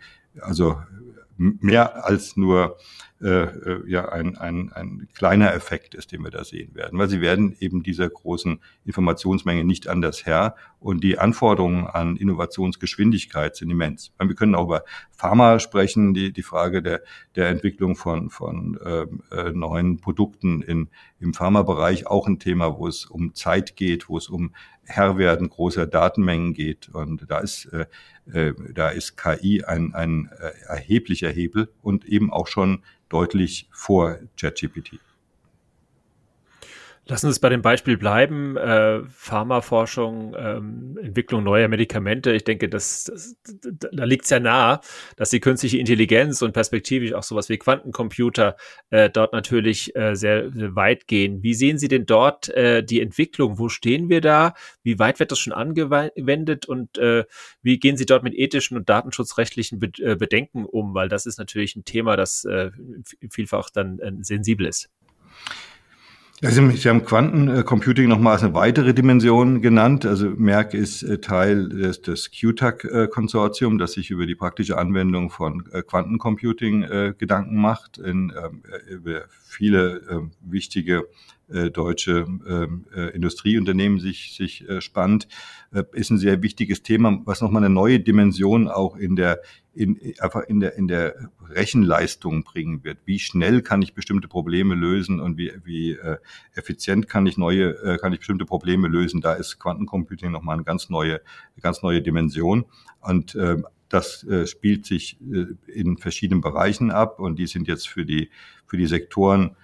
also 0.41 0.77
mehr 1.37 2.05
als 2.05 2.35
nur 2.35 2.77
äh, 3.21 3.47
ja 3.89 4.09
ein, 4.09 4.37
ein, 4.37 4.71
ein 4.73 5.07
kleiner 5.13 5.53
Effekt 5.53 5.95
ist, 5.95 6.11
den 6.11 6.23
wir 6.23 6.31
da 6.31 6.43
sehen 6.43 6.75
werden. 6.75 6.99
Weil 6.99 7.09
sie 7.09 7.21
werden 7.21 7.55
eben 7.59 7.83
dieser 7.83 8.09
großen 8.09 8.59
Informationsmenge 8.85 9.63
nicht 9.63 9.87
anders 9.87 10.25
Herr 10.25 10.55
und 10.83 11.01
die 11.03 11.17
Anforderungen 11.17 11.87
an 11.87 12.17
Innovationsgeschwindigkeit 12.17 13.55
sind 13.55 13.69
immens. 13.69 14.11
Wir 14.19 14.35
können 14.35 14.53
auch 14.53 14.65
über 14.65 14.83
Pharma 15.11 15.59
sprechen, 15.59 16.13
die, 16.13 16.33
die 16.33 16.43
Frage 16.43 16.83
der, 16.83 17.01
der 17.35 17.47
Entwicklung 17.47 17.95
von, 17.95 18.29
von 18.29 18.77
ähm, 18.85 19.23
äh, 19.31 19.51
neuen 19.51 19.99
Produkten 20.01 20.61
in, 20.61 20.89
im 21.19 21.33
Pharmabereich, 21.33 22.07
auch 22.07 22.27
ein 22.27 22.39
Thema, 22.39 22.77
wo 22.77 22.87
es 22.87 23.05
um 23.05 23.33
Zeit 23.33 23.77
geht, 23.77 24.09
wo 24.09 24.17
es 24.17 24.27
um 24.27 24.53
Herrwerden 24.85 25.47
großer 25.47 25.87
Datenmengen 25.87 26.53
geht. 26.53 26.89
Und 26.89 27.25
da 27.29 27.39
ist, 27.39 27.65
äh, 27.65 27.85
äh, 28.31 28.53
da 28.73 28.89
ist 28.89 29.15
KI 29.15 29.63
ein, 29.63 29.93
ein 29.93 30.29
äh, 30.37 30.51
erheblicher 30.67 31.29
Hebel 31.29 31.69
und 31.81 32.03
eben 32.05 32.29
auch 32.29 32.47
schon 32.47 32.83
deutlich 33.07 33.69
vor 33.71 34.17
ChatGPT. 34.37 34.99
Lassen 37.05 37.25
Sie 37.25 37.27
uns 37.31 37.39
bei 37.39 37.49
dem 37.49 37.61
Beispiel 37.61 37.97
bleiben. 37.97 38.55
Äh, 38.55 39.01
Pharmaforschung, 39.09 40.35
ähm, 40.37 40.97
Entwicklung 41.01 41.43
neuer 41.43 41.67
Medikamente. 41.67 42.31
Ich 42.31 42.45
denke, 42.45 42.69
das, 42.69 43.03
das 43.03 43.35
da 43.91 44.05
liegt 44.05 44.23
es 44.23 44.29
ja 44.29 44.39
nahe, 44.39 44.79
dass 45.17 45.29
die 45.29 45.41
künstliche 45.41 45.79
Intelligenz 45.79 46.41
und 46.41 46.53
perspektivisch 46.53 47.13
auch 47.13 47.23
sowas 47.23 47.49
wie 47.49 47.57
Quantencomputer 47.57 48.55
äh, 48.89 49.09
dort 49.09 49.33
natürlich 49.33 49.93
äh, 49.97 50.15
sehr, 50.15 50.49
sehr, 50.49 50.75
weit 50.75 51.07
gehen. 51.07 51.43
Wie 51.43 51.53
sehen 51.53 51.77
Sie 51.77 51.89
denn 51.89 52.05
dort 52.05 52.47
äh, 52.49 52.83
die 52.83 53.01
Entwicklung? 53.01 53.59
Wo 53.59 53.67
stehen 53.67 54.07
wir 54.07 54.21
da? 54.21 54.53
Wie 54.81 54.97
weit 54.97 55.19
wird 55.19 55.31
das 55.31 55.39
schon 55.39 55.51
angewendet? 55.51 56.67
Und 56.67 56.97
äh, 56.99 57.25
wie 57.61 57.79
gehen 57.79 57.97
Sie 57.97 58.05
dort 58.05 58.23
mit 58.23 58.33
ethischen 58.33 58.77
und 58.77 58.87
datenschutzrechtlichen 58.87 59.77
Be 59.77 59.91
äh, 59.99 60.15
Bedenken 60.15 60.63
um? 60.63 60.93
Weil 60.93 61.09
das 61.09 61.25
ist 61.25 61.37
natürlich 61.37 61.75
ein 61.75 61.83
Thema, 61.83 62.15
das 62.15 62.45
äh, 62.45 62.71
vielfach 63.29 63.69
dann 63.71 63.99
äh, 63.99 64.13
sensibel 64.21 64.65
ist. 64.65 64.89
Sie 66.45 66.89
haben 66.89 67.05
Quantencomputing 67.05 68.09
nochmal 68.09 68.33
als 68.33 68.43
eine 68.43 68.53
weitere 68.53 68.93
Dimension 68.93 69.61
genannt. 69.61 70.05
Also 70.05 70.29
Merck 70.31 70.73
ist 70.73 71.01
äh, 71.01 71.19
Teil 71.19 71.69
des, 71.69 72.01
des 72.01 72.31
QTAC-Konsortium, 72.31 73.77
das 73.77 73.93
sich 73.93 74.11
über 74.11 74.25
die 74.25 74.35
praktische 74.35 74.77
Anwendung 74.77 75.29
von 75.29 75.63
äh, 75.71 75.83
Quantencomputing 75.83 76.83
äh, 76.83 77.13
Gedanken 77.17 77.61
macht, 77.61 77.97
in, 77.97 78.33
ähm, 78.37 78.61
über 78.89 79.21
viele 79.45 80.01
ähm, 80.09 80.31
wichtige 80.41 81.07
deutsche 81.73 82.25
ähm, 82.47 82.85
Industrieunternehmen 83.13 83.99
sich, 83.99 84.33
sich 84.33 84.65
spannt, 84.79 85.27
ist 85.91 86.09
ein 86.09 86.17
sehr 86.17 86.41
wichtiges 86.41 86.83
Thema, 86.83 87.21
was 87.25 87.41
nochmal 87.41 87.63
eine 87.63 87.73
neue 87.73 87.99
Dimension 87.99 88.69
auch 88.69 88.95
in 88.95 89.17
der 89.17 89.41
in, 89.73 89.99
einfach 90.19 90.41
in 90.43 90.59
der, 90.59 90.75
in 90.75 90.87
der 90.87 91.29
Rechenleistung 91.49 92.43
bringen 92.43 92.83
wird. 92.83 92.99
Wie 93.05 93.19
schnell 93.19 93.61
kann 93.61 93.81
ich 93.81 93.93
bestimmte 93.93 94.27
Probleme 94.27 94.75
lösen 94.75 95.19
und 95.19 95.37
wie, 95.37 95.51
wie 95.63 95.91
äh, 95.93 96.17
effizient 96.53 97.09
kann 97.09 97.25
ich 97.25 97.37
neue, 97.37 97.69
äh, 97.83 97.97
kann 97.97 98.13
ich 98.13 98.19
bestimmte 98.19 98.45
Probleme 98.45 98.87
lösen. 98.87 99.21
Da 99.21 99.33
ist 99.33 99.59
Quantencomputing 99.59 100.31
nochmal 100.31 100.55
eine 100.55 100.63
ganz 100.63 100.89
neue, 100.89 101.21
ganz 101.61 101.81
neue 101.81 102.01
Dimension. 102.01 102.65
Und 103.01 103.35
äh, 103.35 103.57
das 103.89 104.23
äh, 104.23 104.47
spielt 104.47 104.85
sich 104.85 105.17
äh, 105.21 105.45
in 105.71 105.97
verschiedenen 105.97 106.41
Bereichen 106.41 106.91
ab 106.91 107.19
und 107.19 107.37
die 107.37 107.47
sind 107.47 107.67
jetzt 107.67 107.87
für 107.87 108.05
die, 108.05 108.29
für 108.65 108.77
die 108.77 108.87
Sektoren 108.87 109.55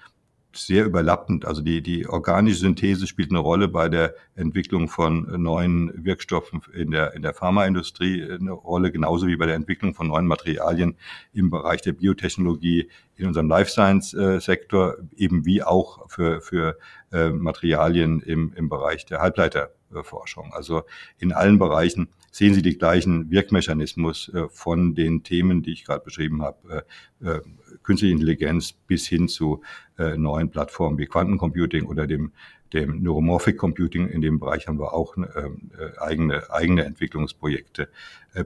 sehr 0.54 0.86
überlappend. 0.86 1.46
Also 1.46 1.62
die, 1.62 1.82
die 1.82 2.08
organische 2.08 2.60
Synthese 2.60 3.08
spielt 3.08 3.30
eine 3.30 3.40
Rolle 3.40 3.68
bei 3.68 3.88
der 3.88 4.16
Entwicklung 4.36 4.88
von 4.88 5.42
neuen 5.42 5.92
Wirkstoffen 6.04 6.62
in 6.74 6.92
der, 6.92 7.14
in 7.14 7.22
der 7.22 7.34
Pharmaindustrie 7.34 8.24
eine 8.24 8.52
Rolle, 8.52 8.92
genauso 8.92 9.28
wie 9.28 9.36
bei 9.36 9.46
der 9.46 9.56
Entwicklung 9.56 9.94
von 9.94 10.08
neuen 10.08 10.26
Materialien 10.26 10.98
im 11.34 11.50
Bereich 11.50 11.82
der 11.82 11.94
Biotechnologie 11.94 12.90
in 13.16 13.28
unserem 13.28 13.48
Life 13.48 13.70
Science 13.70 14.14
äh, 14.14 14.40
Sektor, 14.40 14.98
eben 15.16 15.46
wie 15.46 15.62
auch 15.62 16.10
für, 16.10 16.42
für 16.42 16.78
äh, 17.12 17.30
Materialien 17.30 18.22
im, 18.22 18.54
im 18.56 18.70
Bereich 18.70 19.06
der 19.06 19.20
Halbleiterforschung. 19.20 20.54
Also 20.54 20.84
in 21.20 21.32
allen 21.32 21.60
Bereichen 21.60 22.10
sehen 22.32 22.54
Sie 22.54 22.62
die 22.62 22.78
gleichen 22.78 23.30
Wirkmechanismus 23.32 24.32
äh, 24.34 24.48
von 24.50 24.96
den 24.96 25.24
Themen, 25.24 25.62
die 25.62 25.72
ich 25.72 25.86
gerade 25.86 26.04
beschrieben 26.04 26.42
habe, 26.42 26.86
äh, 27.24 27.30
äh, 27.30 27.42
künstliche 27.84 28.14
Intelligenz 28.14 28.74
bis 28.74 29.08
hin 29.08 29.28
zu 29.28 29.62
neuen 29.98 30.50
Plattformen 30.50 30.98
wie 30.98 31.08
Quantencomputing 31.08 31.86
oder 31.86 32.08
dem, 32.08 32.32
dem 32.72 33.04
Neuromorphic 33.04 33.58
Computing. 33.58 34.08
In 34.08 34.22
dem 34.22 34.40
Bereich 34.40 34.68
haben 34.68 34.80
wir 34.80 34.94
auch 34.94 35.18
ähm, 35.18 35.72
äh, 35.78 36.00
eigene, 36.00 36.50
eigene 36.52 36.86
Entwicklungsprojekte 36.86 37.90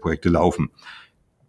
Projekte 0.02 0.30
laufen. 0.30 0.72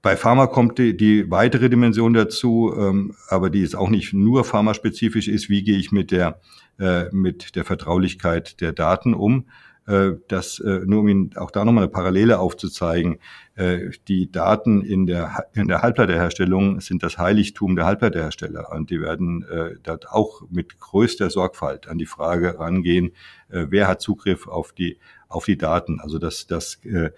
Bei 0.03 0.17
Pharma 0.17 0.47
kommt 0.47 0.77
die, 0.77 0.95
die 0.95 1.31
weitere 1.31 1.71
Dimension 1.71 2.13
dazu, 2.13 2.75
ähm, 2.77 3.15
aber 3.29 3.49
die 3.49 3.63
ist 3.63 3.75
auch 3.75 3.89
nicht 3.89 4.13
nur 4.13 4.45
pharmaspezifisch 4.45 5.29
ist. 5.29 5.49
Wie 5.49 5.63
gehe 5.63 5.79
ich 5.79 5.91
mit 5.91 6.11
der 6.11 6.41
äh, 6.79 7.05
mit 7.13 7.55
der 7.55 7.65
Vertraulichkeit 7.65 8.61
der 8.61 8.73
Daten 8.73 9.15
um. 9.15 9.47
Äh, 9.87 10.13
das, 10.29 10.61
äh, 10.61 10.81
nur 10.87 11.01
um 11.01 11.09
Ihnen 11.09 11.37
auch 11.37 11.51
da 11.51 11.65
nochmal 11.65 11.85
eine 11.85 11.93
Parallele 11.93 12.39
aufzuzeigen, 12.39 13.19
äh, 13.55 13.91
die 14.09 14.33
Daten 14.33 14.81
in 14.81 15.07
der, 15.07 15.47
in 15.53 15.69
der 15.69 15.83
Halbleiterherstellung 15.83 16.81
sind 16.81 17.03
das 17.03 17.19
Heiligtum 17.19 17.77
der 17.77 17.85
Halbleiterhersteller 17.85 18.73
und 18.73 18.91
die 18.91 19.01
werden 19.01 19.45
dort 19.83 20.11
auch 20.11 20.43
mit 20.51 20.81
größter 20.81 21.31
Sorgfalt 21.31 21.87
an 21.87 21.99
die 21.99 22.07
Frage 22.07 22.59
rangehen, 22.59 23.13
wer 23.49 23.87
hat 23.87 24.01
Zugriff 24.01 24.49
auf 24.49 24.73
die, 24.73 24.99
auf 25.29 25.45
die 25.45 25.57
Daten. 25.57 26.01
Also 26.01 26.19
dass 26.19 26.47
das 26.47 26.81
äh, 26.85 27.11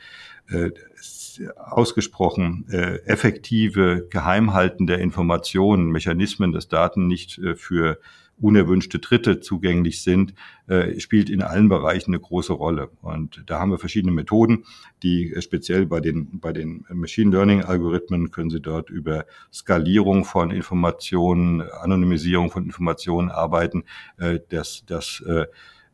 ausgesprochen 1.56 2.68
effektive 2.68 4.06
Geheimhalten 4.10 4.86
der 4.86 4.98
Informationen, 4.98 5.90
Mechanismen, 5.90 6.52
dass 6.52 6.68
Daten 6.68 7.06
nicht 7.06 7.40
für 7.56 7.98
unerwünschte 8.38 8.98
Dritte 8.98 9.40
zugänglich 9.40 10.02
sind, 10.02 10.34
äh, 10.66 10.98
spielt 11.00 11.30
in 11.30 11.42
allen 11.42 11.68
Bereichen 11.68 12.10
eine 12.10 12.20
große 12.20 12.52
Rolle. 12.52 12.90
Und 13.02 13.42
da 13.46 13.58
haben 13.58 13.70
wir 13.70 13.78
verschiedene 13.78 14.12
Methoden, 14.12 14.64
die 15.02 15.32
äh, 15.32 15.40
speziell 15.40 15.86
bei 15.86 16.00
den, 16.00 16.38
bei 16.40 16.52
den 16.52 16.84
Machine 16.92 17.30
Learning 17.30 17.62
Algorithmen 17.62 18.30
können 18.30 18.50
Sie 18.50 18.60
dort 18.60 18.90
über 18.90 19.24
Skalierung 19.52 20.24
von 20.24 20.50
Informationen, 20.50 21.62
Anonymisierung 21.62 22.50
von 22.50 22.64
Informationen 22.64 23.30
arbeiten, 23.30 23.84
äh, 24.18 24.40
dass, 24.48 24.84
dass 24.86 25.22
äh, 25.26 25.46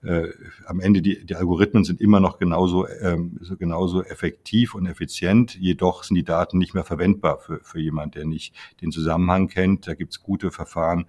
äh, 0.03 0.33
am 0.67 0.81
Ende 0.81 1.01
die, 1.01 1.25
die 1.25 1.37
Algorithmen 1.37 1.85
sind 1.85 2.01
immer 2.01 2.19
noch 2.19 2.39
genauso, 2.39 2.89
ähm, 2.89 3.39
genauso 3.59 4.03
effektiv 4.03 4.75
und 4.75 4.87
effizient, 4.87 5.55
jedoch 5.55 6.03
sind 6.03 6.17
die 6.17 6.25
Daten 6.25 6.59
nicht 6.59 6.75
mehr 6.75 6.83
verwendbar 6.83 7.39
für, 7.39 7.61
für 7.63 7.79
jemand, 7.79 8.17
der 8.17 8.25
nicht 8.25 8.53
den 8.81 8.91
Zusammenhang 8.91 9.47
kennt. 9.47 9.87
Da 9.87 9.95
gibt 9.95 10.13
es 10.13 10.21
gute 10.21 10.51
Verfahren, 10.51 11.07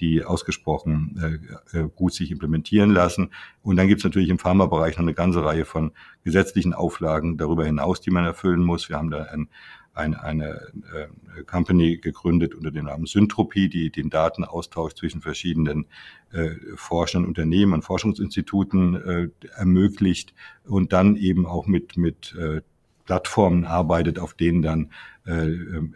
die 0.00 0.24
ausgesprochen 0.24 1.40
äh, 1.72 1.78
äh, 1.78 1.88
gut 1.94 2.12
sich 2.12 2.30
implementieren 2.30 2.90
lassen. 2.90 3.30
Und 3.62 3.76
dann 3.76 3.88
gibt 3.88 4.00
es 4.00 4.04
natürlich 4.04 4.28
im 4.28 4.38
Pharmabereich 4.38 4.96
noch 4.96 5.04
eine 5.04 5.14
ganze 5.14 5.44
Reihe 5.44 5.64
von 5.64 5.92
gesetzlichen 6.24 6.74
Auflagen 6.74 7.36
darüber 7.36 7.64
hinaus, 7.64 8.00
die 8.00 8.10
man 8.10 8.24
erfüllen 8.24 8.62
muss. 8.62 8.88
Wir 8.88 8.96
haben 8.96 9.10
da 9.10 9.24
ein, 9.24 9.48
ein, 9.94 10.14
eine 10.14 10.72
äh, 10.92 11.42
Company 11.44 11.98
gegründet 11.98 12.54
unter 12.54 12.72
dem 12.72 12.86
Namen 12.86 13.06
Syntropie, 13.06 13.68
die 13.68 13.90
den 13.90 14.10
Datenaustausch 14.10 14.94
zwischen 14.94 15.20
verschiedenen 15.20 15.86
äh, 16.32 16.50
Forschern, 16.74 17.24
Unternehmen 17.24 17.74
und 17.74 17.82
Forschungsinstituten 17.82 18.94
äh, 18.96 19.28
ermöglicht 19.56 20.34
und 20.64 20.92
dann 20.92 21.16
eben 21.16 21.46
auch 21.46 21.66
mit, 21.66 21.96
mit 21.96 22.34
äh, 22.34 22.62
Plattformen 23.04 23.64
arbeitet, 23.64 24.18
auf 24.18 24.34
denen 24.34 24.62
dann 24.62 24.90
äh, 25.26 25.50
äh, 25.50 25.88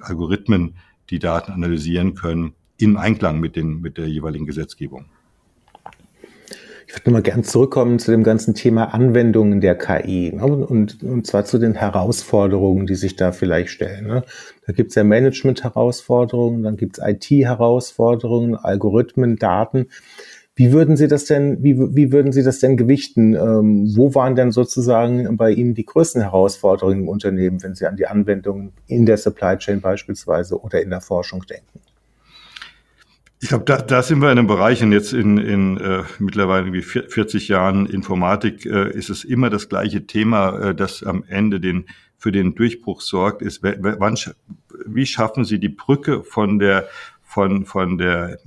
Algorithmen 0.00 0.76
die 1.08 1.18
Daten 1.18 1.50
analysieren 1.50 2.14
können 2.14 2.54
im 2.80 2.96
Einklang 2.96 3.40
mit, 3.40 3.56
den, 3.56 3.80
mit 3.80 3.98
der 3.98 4.08
jeweiligen 4.08 4.46
Gesetzgebung. 4.46 5.06
Ich 6.90 6.96
würde 6.96 7.10
nochmal 7.10 7.22
gern 7.22 7.44
zurückkommen 7.44 8.00
zu 8.00 8.10
dem 8.10 8.24
ganzen 8.24 8.54
Thema 8.54 8.92
Anwendungen 8.92 9.60
der 9.60 9.76
KI 9.76 10.32
ne? 10.34 10.44
und, 10.44 11.00
und 11.04 11.24
zwar 11.24 11.44
zu 11.44 11.58
den 11.58 11.74
Herausforderungen, 11.74 12.88
die 12.88 12.96
sich 12.96 13.14
da 13.14 13.30
vielleicht 13.30 13.70
stellen. 13.70 14.08
Ne? 14.08 14.24
Da 14.66 14.72
gibt 14.72 14.88
es 14.90 14.96
ja 14.96 15.04
Management-Herausforderungen, 15.04 16.64
dann 16.64 16.76
gibt 16.76 16.98
es 16.98 17.04
IT-Herausforderungen, 17.06 18.56
Algorithmen, 18.56 19.36
Daten. 19.36 19.86
Wie 20.56 20.72
würden 20.72 20.96
Sie 20.96 21.06
das 21.06 21.26
denn, 21.26 21.62
wie, 21.62 21.78
wie 21.78 22.10
würden 22.10 22.32
Sie 22.32 22.42
das 22.42 22.58
denn 22.58 22.76
gewichten? 22.76 23.34
Ähm, 23.34 23.94
wo 23.94 24.14
waren 24.16 24.34
denn 24.34 24.50
sozusagen 24.50 25.36
bei 25.36 25.52
Ihnen 25.52 25.74
die 25.74 25.86
größten 25.86 26.22
Herausforderungen 26.22 27.02
im 27.02 27.08
Unternehmen, 27.08 27.62
wenn 27.62 27.76
Sie 27.76 27.86
an 27.86 27.94
die 27.94 28.08
Anwendungen 28.08 28.72
in 28.88 29.06
der 29.06 29.16
Supply 29.16 29.56
Chain 29.58 29.80
beispielsweise 29.80 30.60
oder 30.60 30.82
in 30.82 30.90
der 30.90 31.00
Forschung 31.00 31.44
denken? 31.48 31.80
Ich 33.42 33.48
glaube, 33.48 33.64
da, 33.64 33.78
da 33.78 34.02
sind 34.02 34.20
wir 34.20 34.30
in 34.30 34.38
einem 34.38 34.46
Bereich 34.46 34.82
und 34.82 34.92
jetzt 34.92 35.14
in, 35.14 35.38
in 35.38 35.78
äh, 35.78 36.02
mittlerweile 36.18 36.74
wie 36.74 36.82
40 36.82 37.48
Jahren 37.48 37.86
Informatik 37.86 38.66
äh, 38.66 38.90
ist 38.90 39.08
es 39.08 39.24
immer 39.24 39.48
das 39.48 39.70
gleiche 39.70 40.06
Thema, 40.06 40.58
äh, 40.58 40.74
das 40.74 41.02
am 41.02 41.24
Ende 41.26 41.58
den 41.58 41.86
für 42.18 42.32
den 42.32 42.54
Durchbruch 42.54 43.00
sorgt, 43.00 43.40
ist, 43.40 43.62
wann, 43.62 44.18
wie 44.84 45.06
schaffen 45.06 45.44
Sie 45.44 45.58
die 45.58 45.70
Brücke 45.70 46.22
von 46.22 46.58
der 46.58 46.86
von 47.22 47.64
von 47.64 47.96
der 47.96 48.38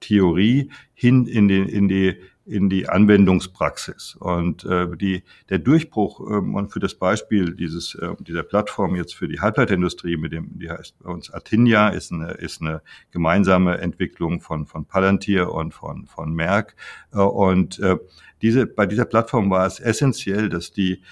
Informatiktheorie 0.00 0.70
hin 0.94 1.26
in 1.26 1.48
den 1.48 1.68
in 1.68 1.88
die 1.88 2.16
in 2.46 2.68
die 2.68 2.88
Anwendungspraxis. 2.88 4.16
Und 4.18 4.64
äh, 4.64 4.96
die, 4.96 5.22
der 5.50 5.60
Durchbruch 5.60 6.20
ähm, 6.28 6.56
und 6.56 6.72
für 6.72 6.80
das 6.80 6.96
Beispiel 6.96 7.54
dieses, 7.54 7.94
äh, 7.94 8.16
dieser 8.18 8.42
Plattform 8.42 8.96
jetzt 8.96 9.14
für 9.14 9.28
die 9.28 9.38
Halbleiterindustrie, 9.38 10.16
mit 10.16 10.32
dem, 10.32 10.58
die 10.58 10.68
heißt 10.68 10.98
bei 10.98 11.12
uns 11.12 11.30
Atinia, 11.32 11.90
ist 11.90 12.10
eine, 12.10 12.32
ist 12.32 12.60
eine 12.60 12.82
gemeinsame 13.12 13.78
Entwicklung 13.78 14.40
von, 14.40 14.66
von 14.66 14.84
Palantir 14.84 15.52
und 15.52 15.74
von, 15.74 16.06
von 16.06 16.34
Merck. 16.34 16.74
Äh, 17.12 17.18
und 17.18 17.78
äh, 17.78 17.98
diese, 18.42 18.66
bei 18.66 18.86
dieser 18.86 19.04
Plattform 19.04 19.48
war 19.50 19.66
es 19.66 19.78
essentiell, 19.78 20.48
dass 20.48 20.72
die, 20.72 21.02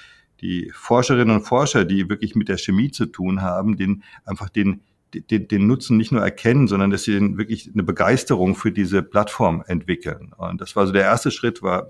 die 0.40 0.72
Forscherinnen 0.74 1.36
und 1.36 1.42
Forscher, 1.42 1.84
die 1.84 2.08
wirklich 2.08 2.34
mit 2.34 2.48
der 2.48 2.58
Chemie 2.58 2.90
zu 2.90 3.06
tun 3.06 3.42
haben, 3.42 3.76
den, 3.76 4.02
einfach 4.24 4.48
den, 4.48 4.80
den, 5.14 5.48
den 5.48 5.66
Nutzen 5.66 5.96
nicht 5.96 6.12
nur 6.12 6.22
erkennen, 6.22 6.68
sondern 6.68 6.90
dass 6.90 7.04
sie 7.04 7.38
wirklich 7.38 7.70
eine 7.72 7.82
Begeisterung 7.82 8.54
für 8.54 8.72
diese 8.72 9.02
Plattform 9.02 9.64
entwickeln. 9.66 10.32
Und 10.36 10.60
das 10.60 10.76
war 10.76 10.86
so 10.86 10.92
der 10.92 11.02
erste 11.04 11.30
Schritt, 11.30 11.62
war 11.62 11.88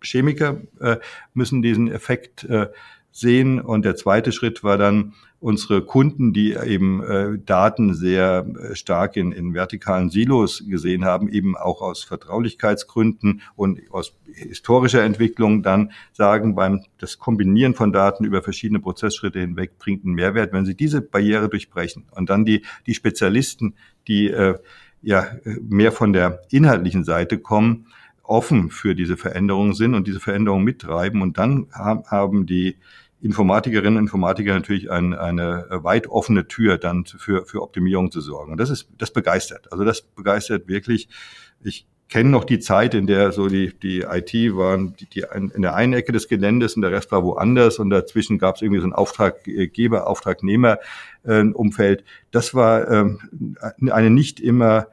Chemiker 0.00 0.60
äh, 0.80 0.98
müssen 1.34 1.62
diesen 1.62 1.90
Effekt 1.90 2.44
äh, 2.44 2.68
sehen. 3.10 3.60
Und 3.60 3.84
der 3.84 3.96
zweite 3.96 4.32
Schritt 4.32 4.62
war 4.62 4.78
dann 4.78 5.14
unsere 5.40 5.82
Kunden, 5.82 6.32
die 6.32 6.54
eben 6.54 7.02
äh, 7.02 7.38
Daten 7.38 7.94
sehr 7.94 8.44
äh, 8.46 8.74
stark 8.74 9.16
in, 9.16 9.30
in 9.30 9.54
vertikalen 9.54 10.10
Silos 10.10 10.64
gesehen 10.66 11.04
haben, 11.04 11.28
eben 11.28 11.56
auch 11.56 11.80
aus 11.80 12.02
Vertraulichkeitsgründen 12.02 13.42
und 13.54 13.80
aus 13.92 14.16
historischer 14.32 15.04
Entwicklung 15.04 15.62
dann 15.62 15.92
sagen, 16.12 16.56
beim 16.56 16.84
das 16.98 17.18
Kombinieren 17.18 17.74
von 17.74 17.92
Daten 17.92 18.24
über 18.24 18.42
verschiedene 18.42 18.80
Prozessschritte 18.80 19.38
hinweg 19.38 19.78
bringt 19.78 20.04
einen 20.04 20.14
Mehrwert, 20.14 20.52
wenn 20.52 20.66
sie 20.66 20.74
diese 20.74 21.02
Barriere 21.02 21.48
durchbrechen. 21.48 22.06
Und 22.10 22.30
dann 22.30 22.44
die, 22.44 22.64
die 22.86 22.94
Spezialisten, 22.94 23.74
die 24.08 24.28
äh, 24.28 24.58
ja 25.02 25.28
mehr 25.60 25.92
von 25.92 26.12
der 26.12 26.42
inhaltlichen 26.50 27.04
Seite 27.04 27.38
kommen, 27.38 27.86
offen 28.28 28.70
für 28.70 28.94
diese 28.94 29.16
Veränderungen 29.16 29.74
sind 29.74 29.94
und 29.94 30.06
diese 30.06 30.20
Veränderungen 30.20 30.64
mittreiben. 30.64 31.22
Und 31.22 31.38
dann 31.38 31.66
haben 31.72 32.46
die 32.46 32.76
Informatikerinnen 33.20 33.96
und 33.96 34.04
Informatiker 34.04 34.54
natürlich 34.54 34.90
ein, 34.90 35.14
eine 35.14 35.66
weit 35.70 36.06
offene 36.06 36.46
Tür 36.46 36.78
dann 36.78 37.04
für, 37.04 37.46
für 37.46 37.62
Optimierung 37.62 38.12
zu 38.12 38.20
sorgen. 38.20 38.52
Und 38.52 38.58
das 38.58 38.70
ist, 38.70 38.88
das 38.96 39.12
begeistert. 39.12 39.72
Also 39.72 39.84
das 39.84 40.02
begeistert 40.02 40.68
wirklich. 40.68 41.08
Ich 41.62 41.86
kenne 42.08 42.30
noch 42.30 42.44
die 42.44 42.58
Zeit, 42.58 42.94
in 42.94 43.06
der 43.06 43.32
so 43.32 43.48
die, 43.48 43.72
die 43.82 44.00
IT 44.00 44.32
waren 44.56 44.94
die, 44.96 45.06
die 45.06 45.24
in 45.32 45.62
der 45.62 45.74
einen 45.74 45.92
Ecke 45.94 46.12
des 46.12 46.28
Geländes 46.28 46.76
und 46.76 46.82
der 46.82 46.92
Rest 46.92 47.10
war 47.12 47.24
woanders 47.24 47.78
und 47.78 47.90
dazwischen 47.90 48.38
gab 48.38 48.56
es 48.56 48.62
irgendwie 48.62 48.80
so 48.80 48.86
ein 48.86 48.92
Auftraggeber, 48.92 50.06
Auftragnehmer 50.06 50.78
äh, 51.24 51.42
Umfeld. 51.42 52.04
Das 52.30 52.54
war 52.54 52.88
ähm, 52.90 53.56
eine 53.90 54.10
nicht 54.10 54.40
immer 54.40 54.86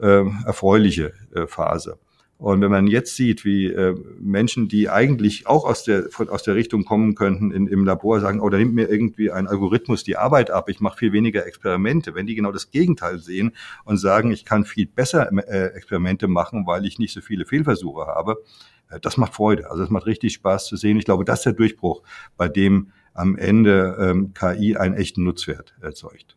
äh, 0.00 0.24
erfreuliche 0.46 1.12
äh, 1.34 1.46
Phase. 1.46 1.98
Und 2.42 2.60
wenn 2.60 2.72
man 2.72 2.88
jetzt 2.88 3.14
sieht, 3.14 3.44
wie 3.44 3.66
äh, 3.66 3.94
Menschen, 4.18 4.66
die 4.66 4.90
eigentlich 4.90 5.46
auch 5.46 5.64
aus 5.64 5.84
der, 5.84 6.10
von, 6.10 6.28
aus 6.28 6.42
der 6.42 6.56
Richtung 6.56 6.84
kommen 6.84 7.14
könnten, 7.14 7.52
in, 7.52 7.68
im 7.68 7.84
Labor 7.84 8.18
sagen, 8.18 8.40
oh, 8.40 8.50
da 8.50 8.58
nimmt 8.58 8.74
mir 8.74 8.90
irgendwie 8.90 9.30
ein 9.30 9.46
Algorithmus 9.46 10.02
die 10.02 10.16
Arbeit 10.16 10.50
ab, 10.50 10.68
ich 10.68 10.80
mache 10.80 10.98
viel 10.98 11.12
weniger 11.12 11.46
Experimente. 11.46 12.16
Wenn 12.16 12.26
die 12.26 12.34
genau 12.34 12.50
das 12.50 12.72
Gegenteil 12.72 13.20
sehen 13.20 13.52
und 13.84 13.98
sagen, 13.98 14.32
ich 14.32 14.44
kann 14.44 14.64
viel 14.64 14.86
besser 14.86 15.30
äh, 15.46 15.66
Experimente 15.76 16.26
machen, 16.26 16.66
weil 16.66 16.84
ich 16.84 16.98
nicht 16.98 17.14
so 17.14 17.20
viele 17.20 17.46
Fehlversuche 17.46 18.06
habe, 18.06 18.42
äh, 18.90 18.98
das 18.98 19.16
macht 19.18 19.34
Freude. 19.34 19.70
Also 19.70 19.84
es 19.84 19.90
macht 19.90 20.06
richtig 20.06 20.32
Spaß 20.32 20.66
zu 20.66 20.76
sehen. 20.76 20.98
Ich 20.98 21.04
glaube, 21.04 21.24
das 21.24 21.38
ist 21.38 21.44
der 21.44 21.52
Durchbruch, 21.52 22.02
bei 22.36 22.48
dem 22.48 22.90
am 23.14 23.36
Ende 23.36 23.96
ähm, 24.00 24.34
KI 24.34 24.76
einen 24.76 24.96
echten 24.96 25.22
Nutzwert 25.22 25.76
erzeugt. 25.80 26.36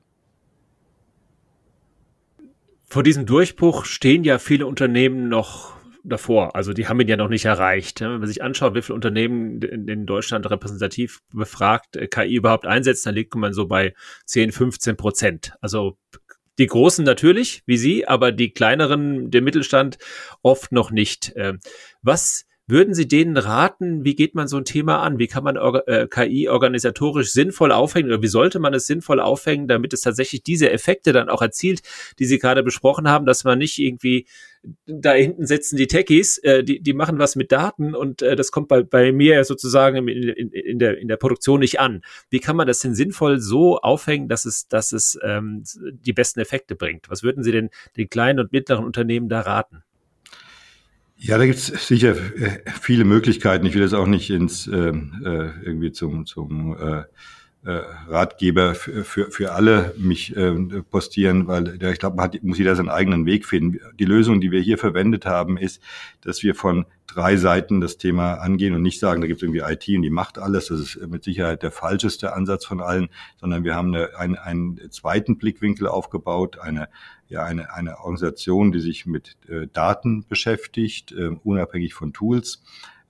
Vor 2.85 3.01
diesem 3.01 3.25
Durchbruch 3.25 3.85
stehen 3.85 4.23
ja 4.23 4.37
viele 4.37 4.67
Unternehmen 4.67 5.29
noch 5.29 5.74
davor. 6.07 6.55
Also 6.55 6.73
die 6.73 6.87
haben 6.87 6.99
ihn 6.99 7.07
ja 7.07 7.17
noch 7.17 7.29
nicht 7.29 7.45
erreicht. 7.45 8.01
Wenn 8.01 8.19
man 8.19 8.27
sich 8.27 8.43
anschaut, 8.43 8.75
wie 8.75 8.81
viele 8.81 8.95
Unternehmen 8.95 9.61
in 9.61 10.05
Deutschland 10.05 10.49
repräsentativ 10.49 11.21
befragt 11.33 11.95
äh, 11.95 12.07
KI 12.07 12.35
überhaupt 12.35 12.65
einsetzt, 12.65 13.05
dann 13.05 13.15
liegt 13.15 13.35
man 13.35 13.53
so 13.53 13.67
bei 13.67 13.93
10, 14.25 14.51
15 14.51 14.97
Prozent. 14.97 15.53
Also 15.61 15.97
die 16.57 16.67
Großen 16.67 17.03
natürlich, 17.03 17.63
wie 17.65 17.77
Sie, 17.77 18.07
aber 18.07 18.31
die 18.31 18.51
kleineren, 18.51 19.29
der 19.29 19.41
Mittelstand 19.41 19.97
oft 20.41 20.71
noch 20.71 20.91
nicht. 20.91 21.33
Ähm, 21.35 21.59
was 22.01 22.45
Würden 22.67 22.95
Sie 22.95 23.07
denen 23.07 23.37
raten, 23.37 24.03
wie 24.05 24.15
geht 24.15 24.33
man 24.33 24.47
so 24.47 24.57
ein 24.57 24.65
Thema 24.65 25.03
an? 25.03 25.19
Wie 25.19 25.27
kann 25.27 25.43
man 25.43 25.55
äh, 25.55 26.07
KI 26.09 26.49
organisatorisch 26.49 27.31
sinnvoll 27.31 27.71
aufhängen 27.71 28.09
oder 28.09 28.23
wie 28.23 28.27
sollte 28.27 28.57
man 28.57 28.73
es 28.73 28.87
sinnvoll 28.87 29.19
aufhängen, 29.19 29.67
damit 29.67 29.93
es 29.93 30.01
tatsächlich 30.01 30.41
diese 30.41 30.71
Effekte 30.71 31.13
dann 31.13 31.29
auch 31.29 31.43
erzielt, 31.43 31.81
die 32.17 32.25
Sie 32.25 32.39
gerade 32.39 32.63
besprochen 32.63 33.07
haben, 33.07 33.27
dass 33.27 33.43
man 33.43 33.59
nicht 33.59 33.77
irgendwie 33.77 34.25
da 34.87 35.13
hinten 35.13 35.45
sitzen 35.45 35.77
die 35.77 35.85
Techies, 35.85 36.39
äh, 36.39 36.63
die, 36.63 36.81
die 36.81 36.93
machen 36.93 37.19
was 37.19 37.35
mit 37.35 37.51
Daten 37.51 37.93
und 37.93 38.23
äh, 38.23 38.35
das 38.35 38.51
kommt 38.51 38.67
bei, 38.67 38.81
bei 38.81 39.11
mir 39.11 39.43
sozusagen 39.43 40.07
in, 40.07 40.07
in, 40.07 40.49
in, 40.49 40.79
der, 40.79 40.97
in 40.97 41.07
der 41.07 41.17
Produktion 41.17 41.59
nicht 41.59 41.79
an. 41.79 42.01
Wie 42.31 42.39
kann 42.39 42.55
man 42.55 42.65
das 42.65 42.79
denn 42.79 42.95
sinnvoll 42.95 43.39
so 43.39 43.77
aufhängen, 43.77 44.27
dass 44.27 44.45
es, 44.45 44.67
dass 44.67 44.91
es 44.91 45.19
ähm, 45.21 45.63
die 45.79 46.13
besten 46.13 46.39
Effekte 46.39 46.75
bringt? 46.75 47.11
Was 47.11 47.21
würden 47.21 47.43
Sie 47.43 47.51
denn 47.51 47.69
den 47.95 48.09
kleinen 48.09 48.39
und 48.39 48.51
mittleren 48.51 48.85
Unternehmen 48.85 49.29
da 49.29 49.41
raten? 49.41 49.84
Ja, 51.25 51.39
da 51.39 51.47
gibt 51.47 51.57
es 51.57 51.87
sicher 51.87 52.11
äh, 52.11 52.59
viele 52.79 53.03
Möglichkeiten. 53.03 53.65
Ich 53.65 53.73
will 53.73 53.81
das 53.81 53.95
auch 53.95 54.05
nicht 54.05 54.29
ins 54.29 54.67
ähm, 54.67 55.23
äh, 55.25 55.65
irgendwie 55.65 55.91
zum, 55.91 56.27
zum 56.27 56.77
äh, 56.77 57.03
äh, 57.65 57.81
Ratgeber 58.07 58.75
für, 58.75 59.31
für, 59.31 59.51
alle 59.53 59.95
mich 59.97 60.37
äh, 60.37 60.53
postieren, 60.83 61.47
weil 61.47 61.81
ich 61.81 61.97
glaube, 61.97 62.17
man 62.17 62.25
hat, 62.25 62.43
muss 62.43 62.59
jeder 62.59 62.75
seinen 62.75 62.89
eigenen 62.89 63.25
Weg 63.25 63.47
finden. 63.47 63.79
Die 63.97 64.05
Lösung, 64.05 64.39
die 64.39 64.51
wir 64.51 64.61
hier 64.61 64.77
verwendet 64.77 65.25
haben, 65.25 65.57
ist, 65.57 65.81
dass 66.21 66.43
wir 66.43 66.53
von 66.53 66.85
drei 67.07 67.37
Seiten 67.37 67.81
das 67.81 67.97
Thema 67.97 68.35
angehen 68.35 68.75
und 68.75 68.83
nicht 68.83 68.99
sagen, 68.99 69.21
da 69.21 69.25
gibt 69.25 69.39
es 69.39 69.43
irgendwie 69.43 69.61
IT 69.61 69.87
und 69.97 70.03
die 70.03 70.11
macht 70.11 70.37
alles. 70.37 70.67
Das 70.67 70.79
ist 70.79 71.07
mit 71.07 71.23
Sicherheit 71.23 71.63
der 71.63 71.71
falscheste 71.71 72.33
Ansatz 72.33 72.65
von 72.65 72.81
allen, 72.81 73.09
sondern 73.37 73.63
wir 73.63 73.73
haben 73.73 73.95
eine, 73.95 74.15
einen, 74.15 74.35
einen 74.35 74.91
zweiten 74.91 75.39
Blickwinkel 75.39 75.87
aufgebaut, 75.87 76.59
eine, 76.59 76.87
ja, 77.27 77.43
eine, 77.43 77.73
eine 77.73 77.99
Organisation, 77.99 78.71
die 78.71 78.79
sich 78.79 79.05
mit 79.05 79.37
äh, 79.47 79.67
Daten 79.71 80.25
beschäftigt, 80.27 81.11
äh, 81.11 81.29
unabhängig 81.43 81.93
von 81.93 82.13
Tools 82.13 82.61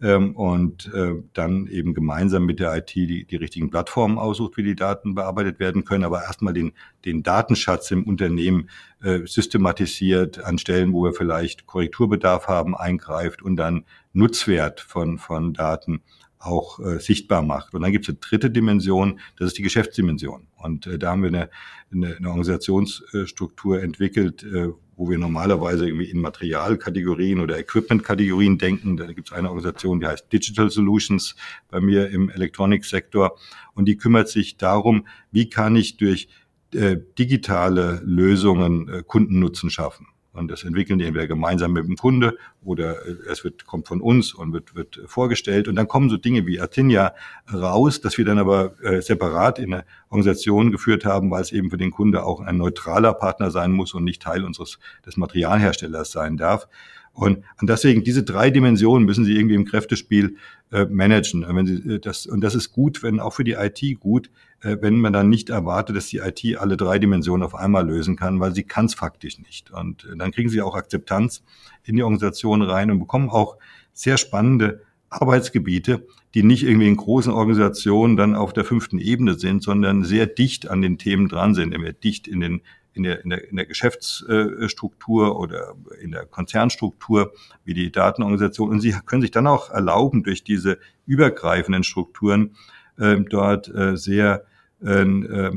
ähm, 0.02 0.36
und 0.36 0.94
äh, 0.94 1.14
dann 1.34 1.68
eben 1.68 1.94
gemeinsam 1.94 2.46
mit 2.46 2.60
der 2.60 2.76
IT 2.76 2.96
die, 2.96 3.26
die 3.26 3.36
richtigen 3.36 3.70
Plattformen 3.70 4.18
aussucht, 4.18 4.58
wie 4.58 4.64
die 4.64 4.76
Daten 4.76 5.16
bearbeitet 5.16 5.60
werden 5.60 5.86
können, 5.86 6.04
aber 6.04 6.24
erstmal 6.24 6.54
den, 6.54 6.74
den 7.06 7.24
Datenschatz 7.24 7.92
im 7.92 8.04
Unternehmen 8.04 8.70
äh, 9.02 9.20
systematisiert 9.26 10.44
an 10.44 10.58
Stellen, 10.58 10.94
wo 10.94 11.04
wir 11.04 11.14
vielleicht 11.14 11.66
Korrekturbedarf 11.66 12.48
haben, 12.48 12.76
eingreift 12.76 13.42
und 13.42 13.56
dann 13.56 13.86
Nutzwert 14.14 14.82
von, 14.82 15.18
von 15.18 15.54
Daten 15.54 16.02
auch 16.40 16.80
äh, 16.80 17.00
sichtbar 17.00 17.42
macht. 17.42 17.74
Und 17.74 17.82
dann 17.82 17.92
gibt 17.92 18.06
es 18.06 18.10
eine 18.10 18.18
dritte 18.18 18.52
Dimension, 18.52 19.20
das 19.38 19.48
ist 19.48 19.58
die 19.58 19.64
Geschäftsdimension. 19.64 20.48
Und 20.58 20.88
äh, 20.88 20.98
da 20.98 21.12
haben 21.12 21.22
wir 21.24 21.30
eine, 21.30 21.50
eine, 21.92 22.16
eine 22.16 22.28
Organisationsstruktur 22.28 23.82
entwickelt, 23.82 24.44
äh, 24.44 24.70
wo 24.98 25.10
wir 25.10 25.18
normalerweise 25.18 25.88
irgendwie 25.88 26.10
in 26.10 26.22
Materialkategorien 26.22 27.40
oder 27.40 27.60
Equipment-Kategorien 27.60 28.58
denken. 28.58 28.98
Da 28.98 29.12
gibt 29.12 29.28
es 29.28 29.34
eine 29.34 29.50
Organisation, 29.50 30.00
die 30.00 30.08
heißt 30.08 30.32
Digital 30.32 30.70
Solutions 30.70 31.36
bei 31.70 31.82
mir 31.82 32.10
im 32.10 32.30
Elektroniksektor. 32.30 33.38
Und 33.74 33.86
die 33.86 33.98
kümmert 33.98 34.30
sich 34.30 34.58
darum, 34.58 35.08
wie 35.32 35.50
kann 35.50 35.76
ich 35.76 35.98
durch 35.98 36.30
äh, 36.74 36.98
digitale 37.18 38.02
Lösungen 38.04 38.90
äh, 38.90 39.04
Kundennutzen 39.06 39.70
schaffen. 39.70 40.08
Und 40.36 40.50
das 40.50 40.64
entwickeln 40.64 41.00
die 41.00 41.06
entweder 41.06 41.28
gemeinsam 41.28 41.74
mit 41.74 41.86
dem 41.86 41.96
Kunde 41.96 42.38
oder 42.64 43.06
äh, 43.06 43.16
es 43.32 43.44
wird, 43.44 43.66
kommt 43.66 43.88
von 43.88 44.02
uns 44.02 44.34
und 44.34 44.54
wird, 44.54 44.76
wird 44.76 45.02
vorgestellt. 45.06 45.68
Und 45.68 45.76
dann 45.76 45.88
kommen 45.88 46.10
so 46.10 46.18
Dinge 46.18 46.46
wie 46.46 46.60
Artinia 46.60 47.14
raus, 47.52 48.02
dass 48.02 48.18
wir 48.18 48.26
dann 48.26 48.38
aber 48.38 48.74
äh, 48.84 49.02
separat 49.02 49.60
in 49.60 49.74
eine 49.74 49.86
Organisation 50.10 50.72
geführt 50.72 51.06
haben, 51.06 51.32
weil 51.32 51.42
es 51.42 51.52
eben 51.52 51.70
für 51.70 51.78
den 51.78 51.92
Kunde 51.92 52.24
auch 52.24 52.42
ein 52.42 52.58
neutraler 52.58 53.14
Partner 53.14 53.50
sein 53.50 53.72
muss 53.72 53.94
und 53.94 54.04
nicht 54.04 54.22
Teil 54.22 54.44
unseres 54.44 54.80
des 55.06 55.18
Materialherstellers 55.18 56.12
sein 56.12 56.38
darf. 56.38 56.68
Und, 57.16 57.44
und 57.62 57.70
deswegen 57.70 58.04
diese 58.04 58.24
drei 58.24 58.52
Dimensionen 58.52 59.06
müssen 59.06 59.24
Sie 59.24 59.36
irgendwie 59.36 59.56
im 59.56 59.64
Kräftespiel 59.64 60.36
äh, 60.72 60.86
managen. 60.86 61.46
Und, 61.46 61.56
wenn 61.56 61.66
Sie, 61.66 61.96
äh, 61.96 62.00
das, 62.00 62.28
und 62.28 62.42
das 62.42 62.56
ist 62.56 62.74
gut, 62.74 63.04
wenn 63.04 63.22
auch 63.22 63.34
für 63.34 63.46
die 63.46 63.54
IT 63.54 63.82
gut, 64.02 64.30
äh, 64.62 64.78
wenn 64.82 65.00
man 65.00 65.14
dann 65.14 65.30
nicht 65.30 65.50
erwartet, 65.50 65.96
dass 65.96 66.08
die 66.08 66.18
IT 66.18 66.58
alle 66.58 66.76
drei 66.76 67.00
Dimensionen 67.00 67.44
auf 67.44 67.56
einmal 67.56 67.88
lösen 67.88 68.18
kann, 68.18 68.42
weil 68.42 68.54
sie 68.54 68.64
kann 68.64 68.86
es 68.88 68.96
faktisch 68.96 69.40
nicht. 69.40 69.72
Und 69.72 70.06
äh, 70.12 70.18
dann 70.18 70.32
kriegen 70.32 70.50
Sie 70.50 70.62
auch 70.62 70.76
Akzeptanz 70.76 71.42
in 71.86 71.96
die 71.96 72.04
Organisation 72.04 72.62
rein 72.62 72.92
und 72.92 73.00
bekommen 73.00 73.30
auch 73.30 73.58
sehr 73.94 74.18
spannende 74.18 74.82
Arbeitsgebiete, 75.10 76.06
die 76.34 76.44
nicht 76.44 76.64
irgendwie 76.64 76.90
in 76.90 76.98
großen 76.98 77.32
Organisationen 77.32 78.18
dann 78.18 78.36
auf 78.36 78.52
der 78.52 78.66
fünften 78.66 79.00
Ebene 79.00 79.36
sind, 79.36 79.64
sondern 79.64 80.04
sehr 80.04 80.26
dicht 80.26 80.70
an 80.70 80.82
den 80.82 80.98
Themen 80.98 81.30
dran 81.30 81.56
sind, 81.56 81.74
dicht 82.04 82.28
in 82.28 82.42
den 82.42 82.62
in 82.96 83.04
der, 83.04 83.24
in 83.24 83.30
der, 83.30 83.50
in 83.50 83.58
der 83.58 83.66
Geschäftsstruktur 83.66 85.40
oder 85.40 85.76
in 86.02 86.12
der 86.12 86.26
Konzernstruktur 86.26 87.34
wie 87.64 87.74
die 87.74 87.92
Datenorganisation. 87.92 88.70
Und 88.70 88.80
sie 88.82 88.96
können 89.06 89.22
sich 89.22 89.32
dann 89.32 89.48
auch 89.48 89.70
erlauben, 89.70 90.24
durch 90.24 90.44
diese 90.44 90.80
übergreifenden 91.06 91.84
Strukturen 91.84 92.56
äh, 92.98 93.18
dort 93.18 93.68
äh, 93.68 93.98
sehr 93.98 94.46
äh, 94.84 95.06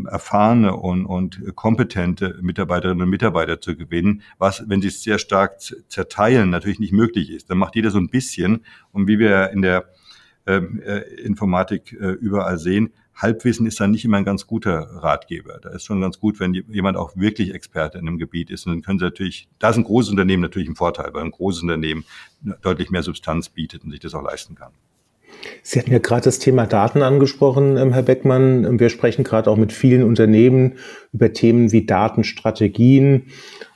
erfahrene 0.07 0.77
und, 0.77 1.07
und 1.07 1.55
kompetente 1.55 2.39
Mitarbeiterinnen 2.41 3.03
und 3.03 3.11
Mitarbeiter 3.11 3.61
zu 3.61 3.77
gewinnen, 3.77 4.23
was, 4.39 4.69
wenn 4.69 4.81
sie 4.81 4.89
es 4.89 5.03
sehr 5.03 5.19
stark 5.19 5.61
zerteilen, 5.61 6.51
natürlich 6.51 6.81
nicht 6.81 6.93
möglich 6.93 7.31
ist. 7.31 7.51
Dann 7.51 7.59
macht 7.59 7.77
jeder 7.77 7.91
so 7.91 7.99
ein 7.99 8.11
bisschen. 8.11 8.65
Und 8.93 9.07
wie 9.07 9.19
wir 9.19 9.51
in 9.51 9.63
der 9.63 9.89
ähm, 10.47 10.81
äh, 10.85 11.01
Informatik 11.21 11.93
äh, 11.93 12.13
überall 12.13 12.59
sehen, 12.59 12.93
Halbwissen 13.19 13.67
ist 13.67 13.81
dann 13.81 13.91
nicht 13.91 14.05
immer 14.05 14.17
ein 14.17 14.25
ganz 14.25 14.47
guter 14.47 14.79
Ratgeber. 14.79 15.59
Da 15.61 15.71
ist 15.71 15.85
schon 15.85 16.01
ganz 16.01 16.21
gut, 16.21 16.39
wenn 16.39 16.55
jemand 16.55 16.97
auch 16.97 17.17
wirklich 17.17 17.53
Experte 17.53 17.99
in 17.99 18.07
einem 18.07 18.19
Gebiet 18.19 18.49
ist. 18.49 18.67
Und 18.67 18.75
dann 18.75 18.83
können 18.83 19.01
Sie 19.01 19.05
natürlich, 19.05 19.49
da 19.59 19.71
ist 19.71 19.77
ein 19.77 19.85
großes 19.85 20.11
Unternehmen 20.11 20.43
natürlich 20.43 20.69
ein 20.69 20.77
Vorteil, 20.77 21.13
weil 21.13 21.25
ein 21.25 21.33
großes 21.33 21.63
Unternehmen 21.63 22.05
deutlich 22.63 22.91
mehr 22.91 23.03
Substanz 23.03 23.49
bietet 23.49 23.83
und 23.85 23.91
sich 23.91 24.01
das 24.01 24.15
auch 24.15 24.23
leisten 24.23 24.55
kann. 24.55 24.71
Sie 25.63 25.79
hatten 25.79 25.93
ja 25.93 25.99
gerade 25.99 26.23
das 26.23 26.39
Thema 26.39 26.67
Daten 26.67 27.03
angesprochen, 27.03 27.77
ähm, 27.77 27.93
Herr 27.93 28.03
Beckmann. 28.03 28.79
Wir 28.79 28.89
sprechen 28.89 29.25
gerade 29.25 29.51
auch 29.51 29.57
mit 29.57 29.73
vielen 29.73 30.03
Unternehmen 30.03 30.75
über 31.13 31.33
Themen 31.33 31.73
wie 31.73 31.87
Datenstrategien. 31.87 33.27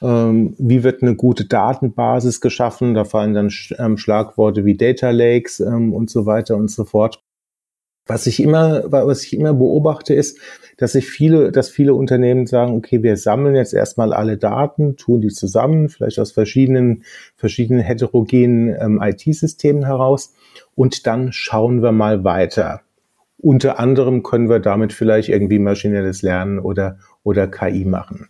Ähm, 0.01 0.55
wie 0.59 0.83
wird 0.85 1.03
eine 1.03 1.17
gute 1.17 1.45
Datenbasis 1.45 2.41
geschaffen? 2.41 2.95
Da 2.95 3.05
fallen 3.05 3.35
dann 3.35 3.53
ähm, 3.79 3.99
Schlagworte 3.99 4.65
wie 4.65 4.77
Data 4.77 5.11
Lakes 5.11 5.61
und 5.61 6.11
so 6.11 6.27
weiter 6.27 6.57
und 6.57 6.71
so 6.71 6.85
fort. 6.85 7.23
Was 8.07 8.27
ich 8.27 8.43
immer, 8.43 8.91
was 8.91 9.23
ich 9.23 9.35
immer 9.35 9.55
beobachte, 9.55 10.13
ist, 10.13 10.39
dass 10.77 10.93
sich 10.93 11.09
viele, 11.09 11.53
dass 11.53 11.71
viele 11.71 11.95
Unternehmen 11.95 12.47
sagen, 12.47 12.75
okay, 12.75 13.03
wir 13.03 13.17
sammeln 13.17 13.55
jetzt 13.55 13.75
erstmal 13.75 14.13
alle 14.13 14.37
Daten, 14.37 14.97
tun 14.97 15.21
die 15.21 15.29
zusammen, 15.29 15.89
vielleicht 15.89 16.19
aus 16.19 16.33
verschiedenen, 16.33 17.05
verschiedenen 17.37 17.81
heterogenen 17.81 18.75
ähm, 18.81 19.01
IT-Systemen 19.01 19.85
heraus 19.85 20.35
und 20.75 21.07
dann 21.07 21.33
schauen 21.33 21.83
wir 21.83 21.93
mal 21.93 22.25
weiter. 22.25 22.81
Unter 23.39 23.79
anderem 23.79 24.23
können 24.23 24.49
wir 24.49 24.61
damit 24.61 24.93
vielleicht 24.93 25.29
irgendwie 25.29 25.59
maschinelles 25.59 26.23
Lernen 26.23 26.59
oder, 26.59 26.99
oder 27.23 27.47
KI 27.47 27.85
machen. 27.85 28.29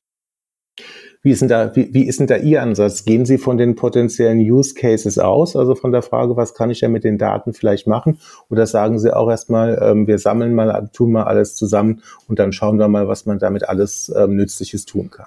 Wie 1.24 1.30
ist 1.30 1.40
denn 1.40 1.48
da, 1.48 1.74
wie, 1.76 1.94
wie 1.94 2.04
ist 2.04 2.18
denn 2.18 2.26
da 2.26 2.36
Ihr 2.36 2.62
Ansatz? 2.62 3.04
Gehen 3.04 3.24
Sie 3.24 3.38
von 3.38 3.56
den 3.56 3.76
potenziellen 3.76 4.40
Use 4.40 4.74
Cases 4.74 5.18
aus, 5.18 5.54
also 5.54 5.76
von 5.76 5.92
der 5.92 6.02
Frage, 6.02 6.36
was 6.36 6.54
kann 6.54 6.70
ich 6.70 6.80
denn 6.80 6.90
mit 6.90 7.04
den 7.04 7.16
Daten 7.16 7.52
vielleicht 7.52 7.86
machen? 7.86 8.18
Oder 8.50 8.66
sagen 8.66 8.98
Sie 8.98 9.14
auch 9.14 9.30
erstmal, 9.30 9.78
ähm, 9.80 10.08
wir 10.08 10.18
sammeln 10.18 10.52
mal, 10.52 10.90
tun 10.92 11.12
mal 11.12 11.22
alles 11.22 11.54
zusammen 11.54 12.02
und 12.26 12.40
dann 12.40 12.52
schauen 12.52 12.78
wir 12.78 12.88
mal, 12.88 13.06
was 13.06 13.24
man 13.24 13.38
damit 13.38 13.68
alles 13.68 14.12
ähm, 14.16 14.34
Nützliches 14.34 14.84
tun 14.84 15.10
kann? 15.10 15.26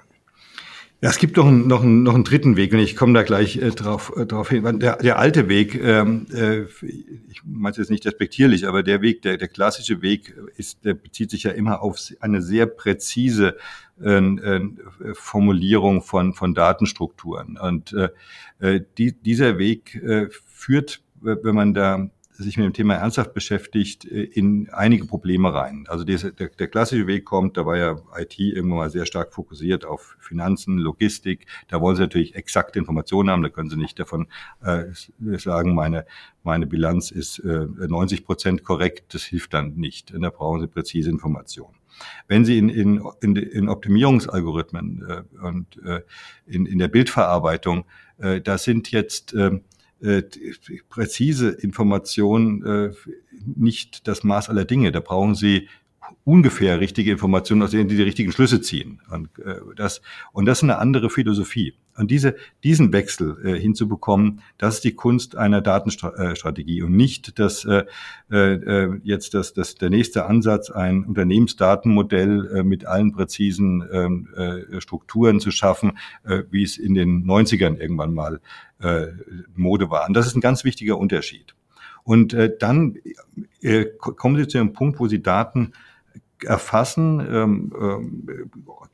Ja, 1.02 1.10
es 1.10 1.18
gibt 1.18 1.36
noch 1.36 1.46
einen, 1.46 1.66
noch 1.66 1.82
einen, 1.82 2.02
noch 2.02 2.14
einen 2.14 2.24
dritten 2.24 2.56
Weg 2.56 2.72
und 2.72 2.78
ich 2.78 2.96
komme 2.96 3.12
da 3.12 3.22
gleich 3.22 3.58
äh, 3.58 3.70
drauf, 3.70 4.14
äh, 4.16 4.24
drauf 4.24 4.48
hin. 4.48 4.78
Der, 4.78 4.96
der 4.96 5.18
alte 5.18 5.46
Weg, 5.46 5.74
ähm, 5.74 6.26
äh, 6.32 6.62
ich 6.62 7.42
meine 7.44 7.72
es 7.72 7.76
jetzt 7.76 7.90
nicht 7.90 8.06
respektierlich, 8.06 8.66
aber 8.66 8.82
der 8.82 9.02
Weg, 9.02 9.20
der, 9.20 9.36
der 9.36 9.48
klassische 9.48 10.00
Weg 10.00 10.34
ist, 10.56 10.86
der 10.86 10.94
bezieht 10.94 11.30
sich 11.30 11.42
ja 11.42 11.50
immer 11.50 11.82
auf 11.82 11.98
eine 12.20 12.40
sehr 12.40 12.64
präzise 12.64 13.58
äh, 14.02 14.16
äh, 14.16 14.70
Formulierung 15.12 16.00
von, 16.00 16.32
von 16.32 16.54
Datenstrukturen. 16.54 17.58
Und 17.58 17.92
äh, 17.92 18.08
äh 18.58 18.80
die, 18.96 19.12
dieser 19.12 19.58
Weg 19.58 19.96
äh, 19.96 20.28
führt, 20.46 21.02
wenn 21.20 21.54
man 21.54 21.74
da 21.74 22.08
sich 22.42 22.56
mit 22.56 22.66
dem 22.66 22.72
Thema 22.72 22.94
ernsthaft 22.94 23.34
beschäftigt, 23.34 24.04
äh, 24.04 24.24
in 24.24 24.68
einige 24.70 25.06
Probleme 25.06 25.52
rein. 25.52 25.86
Also 25.88 26.04
der, 26.04 26.18
der, 26.32 26.68
klassische 26.68 27.06
Weg 27.06 27.24
kommt, 27.24 27.56
da 27.56 27.66
war 27.66 27.76
ja 27.76 27.98
IT 28.16 28.38
irgendwann 28.38 28.78
mal 28.78 28.90
sehr 28.90 29.06
stark 29.06 29.32
fokussiert 29.32 29.84
auf 29.84 30.16
Finanzen, 30.20 30.78
Logistik. 30.78 31.46
Da 31.68 31.80
wollen 31.80 31.96
sie 31.96 32.02
natürlich 32.02 32.34
exakte 32.34 32.78
Informationen 32.78 33.30
haben. 33.30 33.42
Da 33.42 33.48
können 33.48 33.70
sie 33.70 33.76
nicht 33.76 33.98
davon 33.98 34.28
äh, 34.62 34.84
sagen, 35.38 35.74
meine, 35.74 36.06
meine 36.42 36.66
Bilanz 36.66 37.10
ist 37.10 37.38
äh, 37.40 37.66
90 37.66 38.24
Prozent 38.24 38.64
korrekt. 38.64 39.14
Das 39.14 39.22
hilft 39.22 39.54
dann 39.54 39.74
nicht. 39.74 40.12
Da 40.16 40.30
brauchen 40.30 40.60
sie 40.60 40.68
präzise 40.68 41.10
Informationen. 41.10 41.76
Wenn 42.28 42.44
Sie 42.44 42.58
in, 42.58 42.68
in, 42.68 43.02
in, 43.20 43.36
in 43.36 43.68
Optimierungsalgorithmen 43.68 45.06
äh, 45.08 45.46
und 45.46 45.82
äh, 45.84 46.02
in, 46.46 46.66
in 46.66 46.78
der 46.78 46.88
Bildverarbeitung, 46.88 47.86
äh, 48.18 48.40
da 48.40 48.58
sind 48.58 48.90
jetzt 48.90 49.32
äh, 49.34 49.60
äh, 50.00 50.22
präzise 50.88 51.50
Information 51.50 52.64
äh, 52.64 52.92
nicht 53.44 54.06
das 54.08 54.24
Maß 54.24 54.48
aller 54.50 54.64
Dinge. 54.64 54.92
Da 54.92 55.00
brauchen 55.00 55.34
Sie 55.34 55.68
ungefähr 56.24 56.80
richtige 56.80 57.10
Informationen, 57.10 57.62
aus 57.62 57.70
denen 57.70 57.88
die 57.88 57.96
die 57.96 58.02
richtigen 58.02 58.32
Schlüsse 58.32 58.60
ziehen. 58.60 59.00
Und, 59.10 59.38
äh, 59.38 59.56
das, 59.76 60.02
und 60.32 60.46
das 60.46 60.58
ist 60.58 60.62
eine 60.64 60.78
andere 60.78 61.10
Philosophie. 61.10 61.74
Und 61.96 62.10
diese, 62.10 62.36
diesen 62.62 62.92
Wechsel 62.92 63.38
äh, 63.44 63.58
hinzubekommen, 63.58 64.42
das 64.58 64.76
ist 64.76 64.84
die 64.84 64.94
Kunst 64.94 65.36
einer 65.36 65.62
Datenstrategie 65.62 66.82
und 66.82 66.94
nicht 66.94 67.38
dass 67.38 67.64
äh, 67.64 67.84
äh, 68.30 69.00
jetzt 69.02 69.34
das, 69.34 69.54
das, 69.54 69.76
der 69.76 69.90
nächste 69.90 70.26
Ansatz, 70.26 70.70
ein 70.70 71.04
Unternehmensdatenmodell 71.04 72.56
äh, 72.56 72.62
mit 72.62 72.86
allen 72.86 73.12
präzisen 73.12 73.84
ähm, 73.90 74.28
äh, 74.36 74.80
Strukturen 74.80 75.40
zu 75.40 75.50
schaffen, 75.50 75.98
äh, 76.24 76.42
wie 76.50 76.62
es 76.62 76.76
in 76.76 76.94
den 76.94 77.24
90ern 77.24 77.78
irgendwann 77.78 78.12
mal 78.12 78.40
äh, 78.80 79.06
Mode 79.54 79.90
war. 79.90 80.06
Und 80.06 80.14
das 80.14 80.26
ist 80.26 80.36
ein 80.36 80.40
ganz 80.40 80.64
wichtiger 80.64 80.98
Unterschied. 80.98 81.54
Und 82.06 82.34
äh, 82.34 82.54
dann 82.56 82.98
äh, 83.62 83.86
kommen 83.98 84.36
Sie 84.36 84.46
zu 84.46 84.58
einem 84.58 84.72
Punkt, 84.72 85.00
wo 85.00 85.08
Sie 85.08 85.22
Daten 85.22 85.72
erfassen, 86.44 87.20
ähm, 87.20 88.28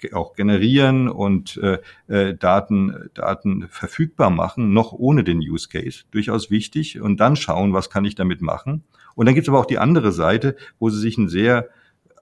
äh, 0.03 0.13
auch 0.15 0.35
generieren 0.35 1.09
und 1.09 1.59
äh, 1.59 1.79
äh, 2.09 2.35
Daten, 2.35 3.11
Daten 3.15 3.69
verfügbar 3.69 4.31
machen, 4.31 4.73
noch 4.73 4.93
ohne 4.93 5.25
den 5.25 5.39
Use 5.39 5.69
Case. 5.69 6.05
Durchaus 6.11 6.51
wichtig. 6.51 7.01
Und 7.01 7.19
dann 7.19 7.37
schauen, 7.37 7.73
was 7.73 7.91
kann 7.91 8.05
ich 8.05 8.15
damit 8.15 8.43
machen. 8.43 8.85
Und 9.15 9.27
dann 9.27 9.35
gibt 9.35 9.47
es 9.47 9.49
aber 9.49 9.61
auch 9.61 9.67
die 9.67 9.79
andere 9.79 10.13
Seite, 10.13 10.57
wo 10.79 10.91
sie 10.91 11.01
sich 11.01 11.19
einen 11.19 11.29
sehr 11.29 11.69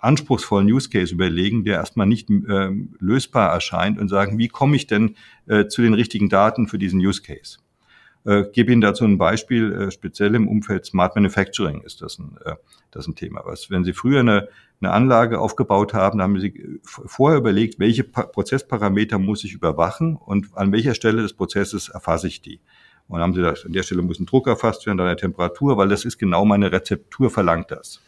anspruchsvollen 0.01 0.71
Use 0.71 0.89
Case 0.89 1.13
überlegen, 1.13 1.65
der 1.65 1.77
erstmal 1.77 2.07
nicht 2.07 2.31
äh, 2.31 2.71
lösbar 2.99 3.53
erscheint 3.53 3.99
und 3.99 4.09
sagen, 4.09 4.39
wie 4.39 4.49
komme 4.49 4.77
ich 4.77 4.87
denn 4.87 5.17
äh, 5.47 5.67
zu 5.67 5.83
den 5.83 5.95
richtigen 5.95 6.29
Daten 6.29 6.69
für 6.69 6.79
diesen 6.79 7.01
Use 7.01 7.23
Case? 7.23 7.59
Äh, 8.27 8.45
gebe 8.53 8.73
Ihnen 8.73 8.83
dazu 8.83 9.05
ein 9.05 9.17
Beispiel, 9.17 9.73
äh, 9.73 9.91
speziell 9.91 10.35
im 10.35 10.47
Umfeld 10.47 10.85
Smart 10.85 11.15
Manufacturing 11.15 11.81
ist 11.83 12.03
das 12.03 12.19
ein, 12.19 12.37
äh, 12.45 12.55
das 12.91 13.07
ein 13.07 13.15
Thema. 13.15 13.43
Was, 13.45 13.71
wenn 13.71 13.83
Sie 13.83 13.95
früher 13.95 14.21
eine, 14.21 14.49
eine 14.81 14.93
Anlage 14.93 15.39
aufgebaut 15.39 15.95
haben, 15.95 16.21
haben 16.21 16.39
Sie 16.39 16.49
äh, 16.49 16.81
vorher 16.85 17.39
überlegt, 17.39 17.79
welche 17.79 18.05
pa 18.05 18.25
Prozessparameter 18.25 19.19
muss 19.19 19.45
ich 19.45 19.55
überwachen 19.55 20.17
und 20.17 20.49
an 20.55 20.71
welcher 20.71 20.95
Stelle 20.95 21.23
des 21.23 21.33
Prozesses 21.33 21.89
erfasse 21.89 22.29
ich 22.29 22.43
die. 22.43 22.61
Und 23.09 23.19
dann 23.19 23.23
haben 23.23 23.35
Sie 23.35 23.43
das, 23.43 23.65
an 23.65 23.73
der 23.73 23.83
Stelle 23.83 24.03
muss 24.03 24.21
ein 24.21 24.27
Druck 24.27 24.47
erfasst 24.47 24.85
werden, 24.85 24.99
dann 24.99 25.07
eine 25.07 25.17
Temperatur, 25.17 25.79
weil 25.79 25.89
das 25.89 26.05
ist 26.05 26.19
genau 26.19 26.45
meine 26.45 26.71
Rezeptur 26.71 27.31
verlangt 27.31 27.71
das. 27.71 28.01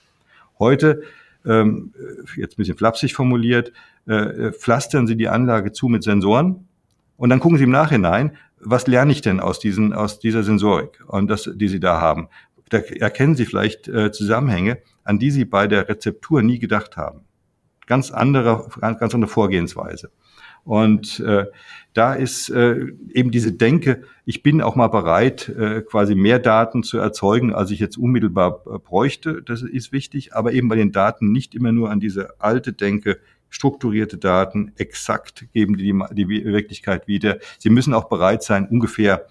Heute, 0.58 1.02
ähm, 1.46 1.92
jetzt 2.36 2.54
ein 2.54 2.56
bisschen 2.58 2.76
flapsig 2.76 3.14
formuliert, 3.14 3.72
äh, 4.06 4.52
pflastern 4.52 5.06
Sie 5.06 5.16
die 5.16 5.28
Anlage 5.28 5.72
zu 5.72 5.88
mit 5.88 6.02
Sensoren 6.04 6.68
und 7.16 7.30
dann 7.30 7.40
gucken 7.40 7.56
Sie 7.58 7.64
im 7.64 7.70
Nachhinein, 7.70 8.36
was 8.62 8.86
lerne 8.86 9.12
ich 9.12 9.20
denn 9.20 9.40
aus, 9.40 9.58
diesen, 9.58 9.92
aus 9.92 10.18
dieser 10.18 10.42
Sensorik, 10.42 11.02
und 11.06 11.28
das, 11.28 11.50
die 11.54 11.68
Sie 11.68 11.80
da 11.80 12.00
haben? 12.00 12.28
Da 12.68 12.78
erkennen 12.78 13.34
Sie 13.34 13.44
vielleicht 13.44 13.88
äh, 13.88 14.12
Zusammenhänge, 14.12 14.78
an 15.04 15.18
die 15.18 15.30
Sie 15.30 15.44
bei 15.44 15.66
der 15.66 15.88
Rezeptur 15.88 16.42
nie 16.42 16.58
gedacht 16.58 16.96
haben. 16.96 17.22
Ganz 17.86 18.10
andere, 18.10 18.68
ganz 18.80 19.14
andere 19.14 19.30
Vorgehensweise. 19.30 20.10
Und 20.64 21.18
äh, 21.20 21.46
da 21.92 22.14
ist 22.14 22.48
äh, 22.48 22.86
eben 23.12 23.32
diese 23.32 23.52
Denke, 23.52 24.02
ich 24.24 24.42
bin 24.42 24.62
auch 24.62 24.76
mal 24.76 24.88
bereit, 24.88 25.48
äh, 25.48 25.82
quasi 25.82 26.14
mehr 26.14 26.38
Daten 26.38 26.84
zu 26.84 26.98
erzeugen, 26.98 27.52
als 27.52 27.72
ich 27.72 27.80
jetzt 27.80 27.98
unmittelbar 27.98 28.62
äh, 28.66 28.78
bräuchte. 28.78 29.42
Das 29.42 29.62
ist 29.62 29.92
wichtig, 29.92 30.34
aber 30.34 30.52
eben 30.52 30.68
bei 30.68 30.76
den 30.76 30.92
Daten 30.92 31.32
nicht 31.32 31.54
immer 31.54 31.72
nur 31.72 31.90
an 31.90 31.98
diese 31.98 32.40
alte 32.40 32.72
Denke, 32.72 33.18
strukturierte 33.52 34.18
Daten, 34.18 34.72
exakt 34.76 35.46
geben 35.52 35.76
die 35.76 35.94
die 36.12 36.28
Wirklichkeit 36.28 37.06
wieder. 37.06 37.38
Sie 37.58 37.70
müssen 37.70 37.94
auch 37.94 38.08
bereit 38.08 38.42
sein, 38.42 38.66
ungefähr 38.66 39.26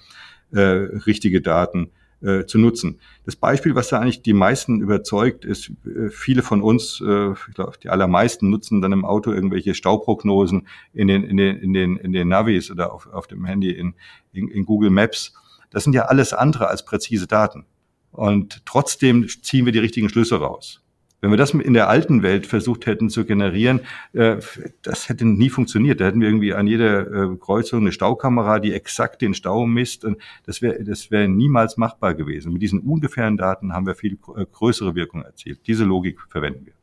äh, 0.51 0.61
richtige 0.61 1.41
Daten 1.41 1.91
äh, 2.21 2.45
zu 2.45 2.59
nutzen. 2.59 2.99
Das 3.25 3.35
Beispiel, 3.35 3.73
was 3.73 3.89
da 3.89 3.99
eigentlich 3.99 4.21
die 4.21 4.33
meisten 4.33 4.79
überzeugt, 4.79 5.43
ist, 5.43 5.71
äh, 5.85 6.09
viele 6.09 6.43
von 6.43 6.61
uns, 6.61 7.01
äh, 7.05 7.31
ich 7.31 7.55
glaube, 7.55 7.73
die 7.81 7.89
allermeisten 7.89 8.49
nutzen 8.49 8.79
dann 8.79 8.91
im 8.91 9.05
Auto 9.05 9.31
irgendwelche 9.31 9.73
Stauprognosen 9.73 10.67
in 10.93 11.07
den, 11.07 11.23
in 11.23 11.37
den, 11.37 11.57
in 11.57 11.73
den, 11.73 11.97
in 11.97 12.13
den 12.13 12.27
Navis 12.27 12.69
oder 12.69 12.93
auf, 12.93 13.07
auf 13.07 13.25
dem 13.25 13.45
Handy 13.45 13.71
in, 13.71 13.95
in, 14.33 14.49
in 14.49 14.65
Google 14.65 14.91
Maps. 14.91 15.33
Das 15.71 15.83
sind 15.83 15.93
ja 15.93 16.03
alles 16.03 16.31
andere 16.33 16.67
als 16.67 16.85
präzise 16.85 17.25
Daten. 17.25 17.65
Und 18.11 18.65
trotzdem 18.65 19.27
ziehen 19.27 19.65
wir 19.65 19.71
die 19.71 19.79
richtigen 19.79 20.09
Schlüsse 20.09 20.35
raus. 20.35 20.81
Wenn 21.21 21.29
wir 21.29 21.37
das 21.37 21.53
in 21.53 21.73
der 21.73 21.87
alten 21.87 22.23
Welt 22.23 22.47
versucht 22.47 22.87
hätten 22.87 23.09
zu 23.09 23.25
generieren, 23.25 23.81
äh, 24.13 24.37
das 24.81 25.07
hätte 25.07 25.25
nie 25.25 25.49
funktioniert. 25.49 26.01
Da 26.01 26.05
hätten 26.05 26.19
wir 26.19 26.27
irgendwie 26.27 26.53
an 26.53 26.65
jeder 26.65 27.31
äh, 27.31 27.37
Kreuzung 27.37 27.81
eine 27.81 27.91
Staukamera, 27.91 28.59
die 28.59 28.73
exakt 28.73 29.21
den 29.21 29.35
Stau 29.35 29.67
misst. 29.67 30.03
Und 30.03 30.17
das 30.47 30.63
wäre 30.63 30.83
das 30.83 31.11
wäre 31.11 31.27
niemals 31.27 31.77
machbar 31.77 32.15
gewesen. 32.15 32.51
Mit 32.53 32.63
diesen 32.63 32.79
ungefähren 32.79 33.37
Daten 33.37 33.71
haben 33.73 33.85
wir 33.85 33.93
viel 33.93 34.17
äh, 34.35 34.45
größere 34.51 34.95
Wirkung 34.95 35.21
erzielt. 35.21 35.59
Diese 35.67 35.83
Logik 35.83 36.19
verwenden 36.27 36.65
wir. 36.65 36.73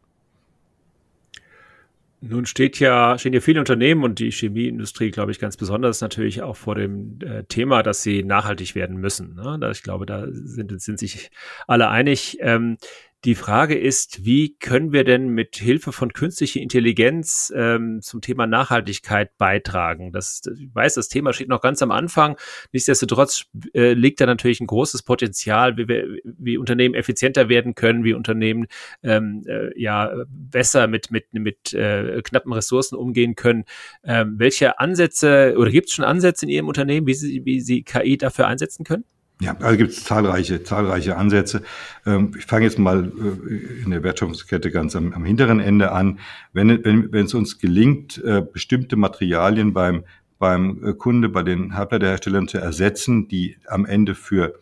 Nun 2.21 2.47
steht 2.47 2.81
ja, 2.81 3.17
stehen 3.17 3.33
ja 3.33 3.41
viele 3.41 3.61
Unternehmen 3.61 4.03
und 4.03 4.19
die 4.19 4.33
Chemieindustrie, 4.33 5.13
glaube 5.13 5.31
ich, 5.31 5.39
ganz 5.39 5.57
besonders 5.57 6.01
natürlich 6.01 6.43
auch 6.43 6.57
vor 6.57 6.75
dem 6.75 7.21
äh, 7.21 7.45
Thema, 7.45 7.85
dass 7.85 8.03
sie 8.03 8.25
nachhaltig 8.25 8.75
werden 8.75 8.97
müssen. 8.97 9.37
Ne? 9.37 9.57
Da, 9.61 9.71
ich 9.71 9.85
glaube, 9.85 10.05
da 10.05 10.27
sind, 10.29 10.81
sind 10.83 10.99
sich 10.99 11.31
alle 11.69 11.89
einig. 11.91 12.39
Ähm, 12.41 12.77
die 13.25 13.35
Frage 13.35 13.77
ist, 13.77 14.25
wie 14.25 14.57
können 14.59 14.93
wir 14.93 15.03
denn 15.03 15.29
mit 15.29 15.57
Hilfe 15.57 15.91
von 15.91 16.13
künstlicher 16.13 16.61
Intelligenz 16.61 17.53
ähm, 17.55 18.01
zum 18.01 18.21
Thema 18.21 18.47
Nachhaltigkeit 18.47 19.37
beitragen? 19.39 20.13
Das, 20.13 20.43
ich 20.57 20.73
weiß, 20.73 20.95
das 20.95 21.09
Thema 21.09 21.33
steht 21.33 21.49
noch 21.49 21.61
ganz 21.61 21.83
am 21.83 21.91
Anfang. 21.91 22.37
Nichtsdestotrotz 22.73 23.47
äh, 23.75 23.93
liegt 23.93 24.21
da 24.21 24.27
natürlich 24.27 24.61
ein 24.61 24.69
großes 24.69 25.03
Potenzial, 25.03 25.77
wie, 25.77 25.89
wir, 25.89 26.07
wie 26.23 26.59
Unternehmen 26.59 26.95
effizienter 26.95 27.49
werden 27.49 27.75
können, 27.75 28.05
wie 28.05 28.15
Unternehmen 28.15 28.69
ähm, 29.03 29.43
äh, 29.49 29.71
ja 29.81 30.13
besser 30.29 30.87
mit 30.87 31.11
mit 31.11 31.33
mit 31.33 31.75
äh, 31.75 32.23
knappen 32.23 32.53
Ressourcen 32.53 32.95
umgehen 32.95 33.35
können. 33.35 33.65
Ähm, 34.05 34.37
welche 34.39 34.79
Ansätze 34.79 35.55
oder 35.59 35.73
gibt 35.73 35.89
es 35.89 35.95
schon 35.95 36.05
Ansätze 36.05 36.47
in 36.47 36.51
Ihrem 36.51 36.69
Unternehmen, 36.69 37.09
wie 37.09 37.15
Sie 37.15 37.45
wie 37.45 37.61
Sie 37.61 37.83
KI 37.83 38.17
dafür 38.17 38.47
einsetzen 38.47 38.85
können? 38.85 39.05
Ja, 39.41 39.57
also 39.61 39.77
gibt 39.77 39.93
es 39.93 40.03
zahlreiche, 40.03 40.65
zahlreiche 40.65 41.17
Ansätze. 41.17 41.63
Ähm, 42.05 42.33
ich 42.37 42.47
fange 42.47 42.65
jetzt 42.65 42.79
mal 42.79 43.05
äh, 43.05 43.83
in 43.85 43.91
der 43.91 44.03
Wertschöpfungskette 44.03 44.71
ganz 44.73 44.97
am, 44.97 45.13
am 45.13 45.25
hinteren 45.25 45.61
Ende 45.61 45.93
an. 45.93 46.19
Wenn, 46.53 46.85
wenn, 46.85 47.13
wenn 47.13 47.27
es 47.27 47.35
uns 47.35 47.59
gelingt, 47.59 48.19
äh, 48.25 48.43
bestimmte 48.43 48.97
Materialien 48.97 49.73
beim, 49.73 50.03
beim 50.41 50.85
äh, 50.85 50.93
Kunde, 50.93 51.29
bei 51.29 51.45
den 51.45 51.75
Halbleiterherstellern 51.75 52.49
zu 52.49 52.59
ersetzen, 52.59 53.29
die 53.29 53.57
am 53.69 53.87
Ende 53.87 54.17
für 54.17 54.59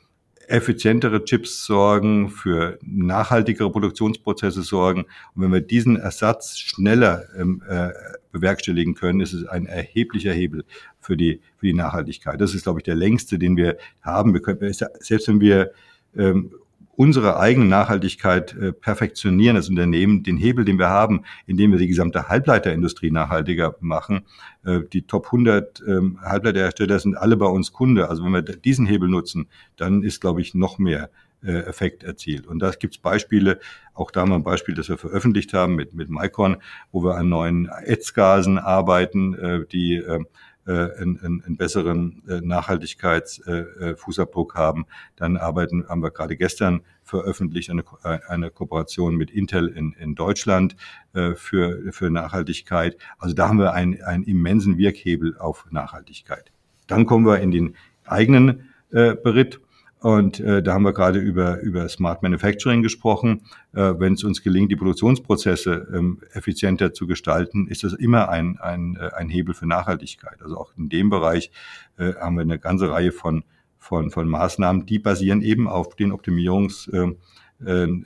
effizientere 0.48 1.24
Chips 1.24 1.64
sorgen, 1.64 2.28
für 2.28 2.78
nachhaltigere 2.82 3.70
Produktionsprozesse 3.70 4.62
sorgen. 4.62 5.06
Und 5.34 5.42
wenn 5.42 5.52
wir 5.52 5.60
diesen 5.62 5.96
Ersatz 5.96 6.58
schneller 6.58 7.24
ähm, 7.38 7.62
äh, 7.66 7.90
bewerkstelligen 8.32 8.94
können, 8.94 9.20
ist 9.20 9.32
es 9.32 9.46
ein 9.46 9.66
erheblicher 9.66 10.32
Hebel 10.32 10.64
für 11.00 11.16
die, 11.16 11.40
für 11.56 11.66
die 11.66 11.74
Nachhaltigkeit. 11.74 12.40
Das 12.40 12.54
ist, 12.54 12.64
glaube 12.64 12.80
ich, 12.80 12.84
der 12.84 12.94
längste, 12.94 13.38
den 13.38 13.56
wir 13.56 13.76
haben. 14.02 14.34
Wir 14.34 14.42
können, 14.42 14.72
selbst 14.72 15.28
wenn 15.28 15.40
wir 15.40 15.72
ähm, 16.16 16.50
unsere 16.96 17.38
eigene 17.38 17.66
Nachhaltigkeit 17.66 18.54
äh, 18.56 18.72
perfektionieren 18.72 19.56
als 19.56 19.68
Unternehmen, 19.68 20.22
den 20.22 20.38
Hebel, 20.38 20.64
den 20.64 20.78
wir 20.78 20.88
haben, 20.88 21.22
indem 21.46 21.70
wir 21.70 21.78
die 21.78 21.88
gesamte 21.88 22.28
Halbleiterindustrie 22.28 23.10
nachhaltiger 23.10 23.76
machen. 23.80 24.22
Äh, 24.64 24.80
die 24.92 25.02
Top 25.02 25.26
100 25.26 25.82
ähm, 25.86 26.18
Halbleiterhersteller 26.22 26.98
sind 26.98 27.16
alle 27.16 27.36
bei 27.36 27.46
uns 27.46 27.72
Kunde. 27.72 28.08
Also 28.08 28.24
wenn 28.24 28.32
wir 28.32 28.42
diesen 28.42 28.86
Hebel 28.86 29.08
nutzen, 29.08 29.48
dann 29.76 30.02
ist, 30.02 30.20
glaube 30.20 30.40
ich, 30.40 30.54
noch 30.54 30.78
mehr 30.78 31.10
Effekt 31.52 32.02
erzielt. 32.02 32.46
Und 32.46 32.60
da 32.60 32.70
gibt 32.70 32.94
es 32.94 33.00
Beispiele, 33.00 33.58
auch 33.94 34.10
da 34.10 34.26
mal 34.26 34.36
ein 34.36 34.42
Beispiel, 34.42 34.74
das 34.74 34.88
wir 34.88 34.96
veröffentlicht 34.98 35.54
haben 35.54 35.74
mit, 35.74 35.94
mit 35.94 36.10
Micron, 36.10 36.56
wo 36.92 37.02
wir 37.04 37.16
an 37.16 37.28
neuen 37.28 37.68
Ätzgasen 37.84 38.58
arbeiten, 38.58 39.34
äh, 39.34 39.66
die 39.66 39.96
äh, 39.96 40.24
einen, 40.66 41.20
einen, 41.20 41.44
einen 41.44 41.56
besseren 41.56 42.22
äh, 42.28 42.40
Nachhaltigkeitsfußabdruck 42.40 44.54
haben. 44.54 44.86
Dann 45.14 45.36
arbeiten, 45.36 45.88
haben 45.88 46.02
wir 46.02 46.10
gerade 46.10 46.36
gestern 46.36 46.80
veröffentlicht 47.04 47.70
eine, 47.70 47.84
eine 48.26 48.50
Kooperation 48.50 49.16
mit 49.16 49.30
Intel 49.30 49.68
in, 49.68 49.92
in 49.92 50.16
Deutschland 50.16 50.74
für, 51.12 51.92
für 51.92 52.10
Nachhaltigkeit. 52.10 52.96
Also 53.18 53.32
da 53.32 53.48
haben 53.48 53.60
wir 53.60 53.74
einen, 53.74 54.02
einen 54.02 54.24
immensen 54.24 54.76
Wirkhebel 54.76 55.38
auf 55.38 55.66
Nachhaltigkeit. 55.70 56.50
Dann 56.88 57.06
kommen 57.06 57.24
wir 57.24 57.38
in 57.38 57.52
den 57.52 57.76
eigenen 58.04 58.72
äh, 58.90 59.14
Beritt 59.14 59.60
und 60.06 60.38
äh, 60.38 60.62
da 60.62 60.72
haben 60.72 60.84
wir 60.84 60.92
gerade 60.92 61.18
über, 61.18 61.58
über 61.62 61.88
Smart 61.88 62.22
Manufacturing 62.22 62.80
gesprochen. 62.80 63.42
Äh, 63.72 63.94
Wenn 63.98 64.12
es 64.12 64.22
uns 64.22 64.40
gelingt, 64.40 64.70
die 64.70 64.76
Produktionsprozesse 64.76 65.88
ähm, 65.92 66.20
effizienter 66.32 66.94
zu 66.94 67.08
gestalten, 67.08 67.66
ist 67.66 67.82
das 67.82 67.92
immer 67.92 68.28
ein, 68.28 68.56
ein, 68.60 68.96
äh, 69.00 69.10
ein 69.16 69.28
Hebel 69.28 69.52
für 69.52 69.66
Nachhaltigkeit. 69.66 70.40
Also 70.42 70.58
auch 70.58 70.70
in 70.76 70.88
dem 70.90 71.10
Bereich 71.10 71.50
äh, 71.98 72.14
haben 72.14 72.36
wir 72.36 72.42
eine 72.42 72.60
ganze 72.60 72.88
Reihe 72.88 73.10
von, 73.10 73.42
von, 73.80 74.12
von 74.12 74.28
Maßnahmen, 74.28 74.86
die 74.86 75.00
basieren 75.00 75.42
eben 75.42 75.66
auf 75.66 75.96
den 75.96 76.12
Optimierungsproblemen 76.12 77.16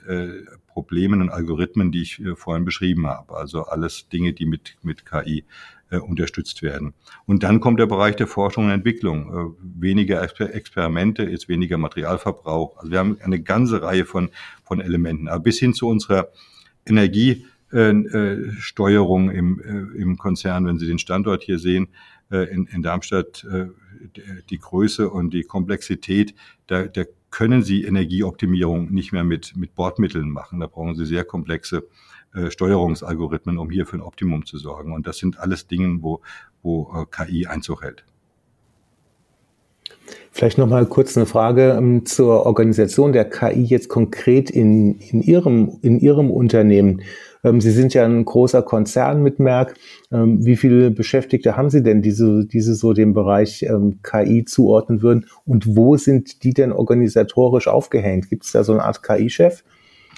äh, 0.07 0.23
äh, 0.23 0.45
Problemen 0.73 1.21
und 1.21 1.29
Algorithmen, 1.29 1.91
die 1.91 2.01
ich 2.01 2.19
äh, 2.19 2.35
vorhin 2.35 2.65
beschrieben 2.65 3.05
habe. 3.05 3.37
Also 3.37 3.65
alles 3.65 4.09
Dinge, 4.09 4.33
die 4.33 4.47
mit, 4.47 4.75
mit 4.81 5.05
KI 5.05 5.45
äh, 5.91 5.97
unterstützt 5.97 6.61
werden. 6.61 6.93
Und 7.25 7.43
dann 7.43 7.59
kommt 7.59 7.79
der 7.79 7.85
Bereich 7.85 8.15
der 8.15 8.27
Forschung 8.27 8.65
und 8.65 8.71
Entwicklung. 8.71 9.27
Äh, 9.29 9.81
weniger 9.81 10.23
Exper 10.23 10.53
Experimente 10.53 11.23
ist 11.23 11.49
weniger 11.49 11.77
Materialverbrauch. 11.77 12.77
Also 12.77 12.91
wir 12.91 12.99
haben 12.99 13.17
eine 13.21 13.41
ganze 13.41 13.81
Reihe 13.81 14.05
von, 14.05 14.29
von 14.63 14.79
Elementen. 14.79 15.27
Aber 15.27 15.43
bis 15.43 15.59
hin 15.59 15.73
zu 15.73 15.87
unserer 15.87 16.29
Energie 16.85 17.45
äh, 17.73 17.89
im, 17.89 19.59
im 19.95 20.17
Konzern. 20.17 20.65
Wenn 20.65 20.79
Sie 20.79 20.87
den 20.87 20.99
Standort 20.99 21.43
hier 21.43 21.59
sehen, 21.59 21.89
in, 22.29 22.65
in 22.67 22.81
Darmstadt, 22.81 23.45
die 24.49 24.57
Größe 24.57 25.09
und 25.09 25.33
die 25.33 25.43
Komplexität, 25.43 26.33
da, 26.67 26.83
da 26.83 27.03
können 27.29 27.63
Sie 27.63 27.83
Energieoptimierung 27.83 28.89
nicht 28.91 29.11
mehr 29.11 29.25
mit, 29.25 29.57
mit 29.57 29.75
Bordmitteln 29.75 30.29
machen. 30.29 30.61
Da 30.61 30.67
brauchen 30.67 30.95
Sie 30.95 31.05
sehr 31.05 31.25
komplexe 31.25 31.83
äh, 32.33 32.49
Steuerungsalgorithmen, 32.49 33.57
um 33.57 33.69
hier 33.69 33.85
für 33.85 33.97
ein 33.97 34.01
Optimum 34.01 34.45
zu 34.45 34.57
sorgen. 34.57 34.93
Und 34.93 35.05
das 35.05 35.17
sind 35.17 35.39
alles 35.39 35.67
Dinge, 35.67 36.01
wo, 36.01 36.21
wo 36.63 36.89
äh, 36.95 37.05
KI 37.09 37.47
Einzug 37.47 37.83
hält. 37.83 38.05
Vielleicht 40.31 40.57
noch 40.57 40.67
mal 40.67 40.85
kurz 40.85 41.17
eine 41.17 41.25
Frage 41.25 41.75
ähm, 41.77 42.05
zur 42.05 42.45
Organisation 42.45 43.11
der 43.11 43.25
KI 43.25 43.63
jetzt 43.63 43.89
konkret 43.89 44.49
in, 44.49 44.97
in, 44.99 45.21
Ihrem, 45.21 45.77
in 45.81 45.99
Ihrem 45.99 46.31
Unternehmen. 46.31 47.01
Ähm, 47.43 47.59
Sie 47.59 47.71
sind 47.71 47.93
ja 47.93 48.05
ein 48.05 48.23
großer 48.23 48.61
Konzern 48.61 49.23
mit 49.23 49.39
Merck. 49.39 49.73
Ähm, 50.11 50.45
wie 50.45 50.55
viele 50.55 50.89
Beschäftigte 50.89 51.57
haben 51.57 51.69
Sie 51.69 51.83
denn, 51.83 52.01
diese, 52.01 52.45
diese 52.45 52.75
so 52.75 52.93
dem 52.93 53.13
Bereich 53.13 53.65
KI 54.03 54.45
zuordnen 54.45 55.01
würden? 55.01 55.25
Und 55.45 55.75
wo 55.75 55.97
sind 55.97 56.43
die 56.43 56.53
denn 56.53 56.71
organisatorisch 56.71 57.67
aufgehängt? 57.67 58.29
Gibt 58.29 58.45
es 58.45 58.53
da 58.53 58.63
so 58.63 58.71
eine 58.71 58.83
Art 58.83 59.03
KI-Chef? 59.03 59.63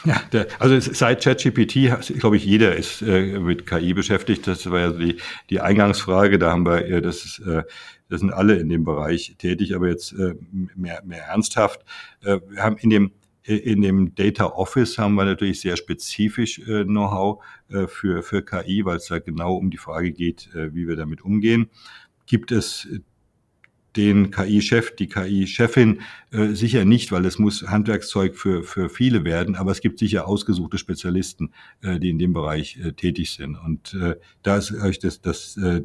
Ja, 0.06 0.22
der, 0.32 0.48
also 0.60 0.80
seit 0.80 1.24
ChatGPT, 1.24 2.20
glaube 2.20 2.36
ich, 2.36 2.46
jeder 2.46 2.76
ist 2.76 3.02
äh, 3.02 3.40
mit 3.40 3.66
KI 3.66 3.94
beschäftigt. 3.94 4.46
Das 4.48 4.70
war 4.70 4.80
ja 4.80 4.92
die, 4.92 5.18
die 5.50 5.62
Eingangsfrage. 5.62 6.38
Da 6.40 6.52
haben 6.52 6.66
wir, 6.66 6.86
äh, 6.86 7.02
das, 7.02 7.24
ist, 7.24 7.40
äh, 7.40 7.64
das 8.10 8.20
sind 8.20 8.32
alle 8.32 8.56
in 8.56 8.70
dem 8.70 8.84
Bereich 8.84 9.36
tätig, 9.38 9.76
aber 9.76 9.88
jetzt 9.88 10.12
äh, 10.14 10.36
mehr, 10.76 11.02
mehr 11.06 11.24
ernsthaft. 11.24 11.86
Äh, 12.22 12.40
wir 12.50 12.64
haben 12.64 12.78
in 12.78 12.90
dem 12.90 13.12
in 13.46 13.82
dem 13.82 14.16
Data 14.16 14.46
Office 14.46 14.98
haben 14.98 15.16
wir 15.16 15.26
natürlich 15.26 15.60
sehr 15.60 15.76
spezifisch 15.76 16.60
äh, 16.60 16.86
Know-how 16.86 17.44
äh, 17.70 17.88
für, 17.88 18.24
für 18.24 18.42
KI, 18.42 18.86
weil 18.86 18.98
es 18.98 19.08
da 19.08 19.20
genau 19.20 19.56
um 19.56 19.70
die 19.70 19.78
Frage 19.78 20.14
geht, 20.14 20.50
äh, 20.56 20.74
wie 20.74 20.88
wir 20.88 20.96
damit 20.96 21.24
umgehen. 21.24 21.70
Gibt 22.26 22.54
es 22.54 22.88
den 23.96 24.32
KI-Chef, 24.32 24.96
die 24.96 25.08
KI-Chefin 25.08 26.02
äh, 26.32 26.48
sicher 26.50 26.84
nicht, 26.86 27.12
weil 27.12 27.26
es 27.26 27.38
muss 27.38 27.68
Handwerkszeug 27.68 28.36
für, 28.36 28.64
für 28.64 28.90
viele 28.90 29.24
werden, 29.24 29.56
aber 29.56 29.72
es 29.72 29.82
gibt 29.82 30.00
sicher 30.00 30.28
ausgesuchte 30.28 30.78
Spezialisten, 30.78 31.54
äh, 31.82 32.00
die 32.00 32.10
in 32.10 32.18
dem 32.18 32.34
Bereich 32.34 32.78
äh, 32.78 32.94
tätig 32.94 33.32
sind. 33.32 33.56
Und 33.56 33.94
äh, 33.94 34.16
da 34.42 34.58
ist 34.58 34.74
euch 34.74 35.00
das, 35.00 35.22
das 35.22 35.58
äh, 35.58 35.82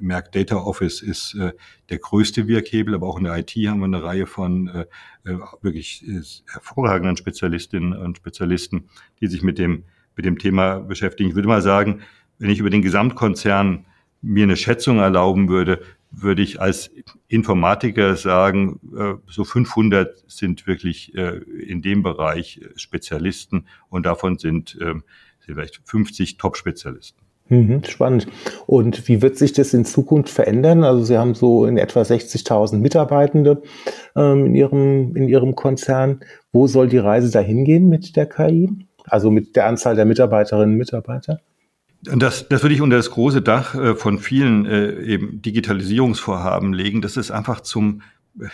Merck 0.00 0.32
Data 0.32 0.56
Office 0.56 1.02
ist 1.02 1.34
äh, 1.34 1.52
der 1.90 1.98
größte 1.98 2.48
Wirkhebel, 2.48 2.94
aber 2.94 3.06
auch 3.06 3.18
in 3.18 3.24
der 3.24 3.36
IT 3.36 3.50
haben 3.50 3.80
wir 3.80 3.84
eine 3.84 4.02
Reihe 4.02 4.26
von 4.26 4.68
äh, 4.68 4.86
äh 5.24 5.38
wirklich 5.60 6.06
äh, 6.06 6.22
hervorragenden 6.50 7.16
Spezialistinnen 7.16 7.92
und 7.92 8.16
Spezialisten, 8.16 8.88
die 9.20 9.26
sich 9.26 9.42
mit 9.42 9.58
dem, 9.58 9.84
mit 10.16 10.24
dem 10.24 10.38
Thema 10.38 10.80
beschäftigen. 10.80 11.28
Ich 11.28 11.34
würde 11.34 11.48
mal 11.48 11.62
sagen, 11.62 12.00
wenn 12.38 12.50
ich 12.50 12.58
über 12.58 12.70
den 12.70 12.82
Gesamtkonzern 12.82 13.84
mir 14.22 14.44
eine 14.44 14.56
Schätzung 14.56 14.98
erlauben 14.98 15.48
würde, 15.48 15.82
würde 16.10 16.42
ich 16.42 16.60
als 16.60 16.90
Informatiker 17.28 18.16
sagen, 18.16 18.80
äh, 18.96 19.14
so 19.30 19.44
500 19.44 20.24
sind 20.26 20.66
wirklich 20.66 21.14
äh, 21.14 21.38
in 21.38 21.82
dem 21.82 22.02
Bereich 22.02 22.60
Spezialisten 22.76 23.66
und 23.88 24.06
davon 24.06 24.38
sind 24.38 24.76
ähm, 24.80 25.04
vielleicht 25.38 25.80
50 25.84 26.36
Top-Spezialisten. 26.36 27.20
Mhm, 27.48 27.82
spannend. 27.82 28.28
Und 28.66 29.08
wie 29.08 29.22
wird 29.22 29.36
sich 29.36 29.52
das 29.52 29.74
in 29.74 29.84
Zukunft 29.84 30.30
verändern? 30.30 30.84
Also 30.84 31.02
Sie 31.02 31.18
haben 31.18 31.34
so 31.34 31.66
in 31.66 31.78
etwa 31.78 32.02
60.000 32.02 32.76
Mitarbeitende 32.76 33.62
ähm, 34.14 34.46
in, 34.46 34.54
Ihrem, 34.54 35.16
in 35.16 35.28
Ihrem 35.28 35.56
Konzern. 35.56 36.20
Wo 36.52 36.68
soll 36.68 36.88
die 36.88 36.98
Reise 36.98 37.30
dahin 37.30 37.64
gehen 37.64 37.88
mit 37.88 38.14
der 38.14 38.26
KI? 38.26 38.70
Also 39.04 39.32
mit 39.32 39.56
der 39.56 39.66
Anzahl 39.66 39.96
der 39.96 40.04
Mitarbeiterinnen 40.04 40.74
und 40.74 40.78
Mitarbeiter? 40.78 41.40
Das, 42.02 42.48
das 42.48 42.62
würde 42.62 42.74
ich 42.74 42.80
unter 42.80 42.96
das 42.96 43.10
große 43.10 43.42
Dach 43.42 43.74
äh, 43.74 43.94
von 43.94 44.18
vielen 44.18 44.64
äh, 44.64 45.02
eben 45.02 45.42
Digitalisierungsvorhaben 45.42 46.72
legen. 46.72 47.02
Das 47.02 47.16
ist 47.16 47.30
einfach 47.30 47.60
zum 47.60 48.02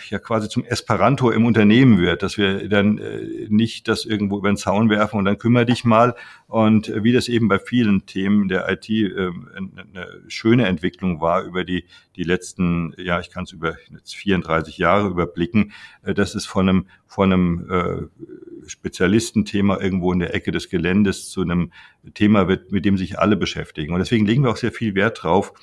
ja 0.09 0.19
quasi 0.19 0.49
zum 0.49 0.65
Esperanto 0.65 1.29
im 1.29 1.45
Unternehmen 1.45 1.99
wird, 1.99 2.23
dass 2.23 2.37
wir 2.37 2.67
dann 2.67 2.97
äh, 2.97 3.47
nicht 3.49 3.87
das 3.87 4.05
irgendwo 4.05 4.37
über 4.39 4.49
den 4.49 4.57
Zaun 4.57 4.89
werfen 4.89 5.17
und 5.17 5.25
dann 5.25 5.37
kümmere 5.37 5.65
dich 5.65 5.85
mal. 5.85 6.15
Und 6.47 6.89
äh, 6.89 7.03
wie 7.03 7.13
das 7.13 7.27
eben 7.27 7.47
bei 7.47 7.59
vielen 7.59 8.05
Themen 8.05 8.47
der 8.47 8.69
IT 8.69 8.89
äh, 8.89 9.31
eine 9.55 10.21
schöne 10.27 10.65
Entwicklung 10.65 11.21
war 11.21 11.43
über 11.43 11.63
die, 11.63 11.85
die 12.15 12.23
letzten, 12.23 12.93
ja, 12.97 13.19
ich 13.19 13.29
kann 13.29 13.43
es 13.43 13.51
über 13.51 13.75
jetzt 13.91 14.15
34 14.15 14.77
Jahre 14.77 15.09
überblicken, 15.09 15.73
äh, 16.03 16.13
dass 16.13 16.35
es 16.35 16.45
von 16.45 16.67
einem, 16.67 16.87
von 17.05 17.31
einem 17.31 17.69
äh, 17.69 18.67
Spezialistenthema 18.67 19.79
irgendwo 19.79 20.11
in 20.11 20.19
der 20.19 20.33
Ecke 20.33 20.51
des 20.51 20.69
Geländes 20.69 21.29
zu 21.29 21.41
einem 21.41 21.71
Thema 22.15 22.47
wird, 22.47 22.71
mit 22.71 22.83
dem 22.83 22.97
sich 22.97 23.19
alle 23.19 23.37
beschäftigen. 23.37 23.93
Und 23.93 23.99
deswegen 23.99 24.25
legen 24.25 24.43
wir 24.43 24.51
auch 24.51 24.57
sehr 24.57 24.71
viel 24.71 24.95
Wert 24.95 25.23
drauf, 25.23 25.53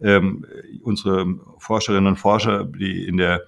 ähm, 0.00 0.44
unsere 0.82 1.26
Forscherinnen 1.58 2.06
und 2.06 2.16
Forscher, 2.16 2.64
die 2.64 3.06
in 3.06 3.16
der 3.16 3.44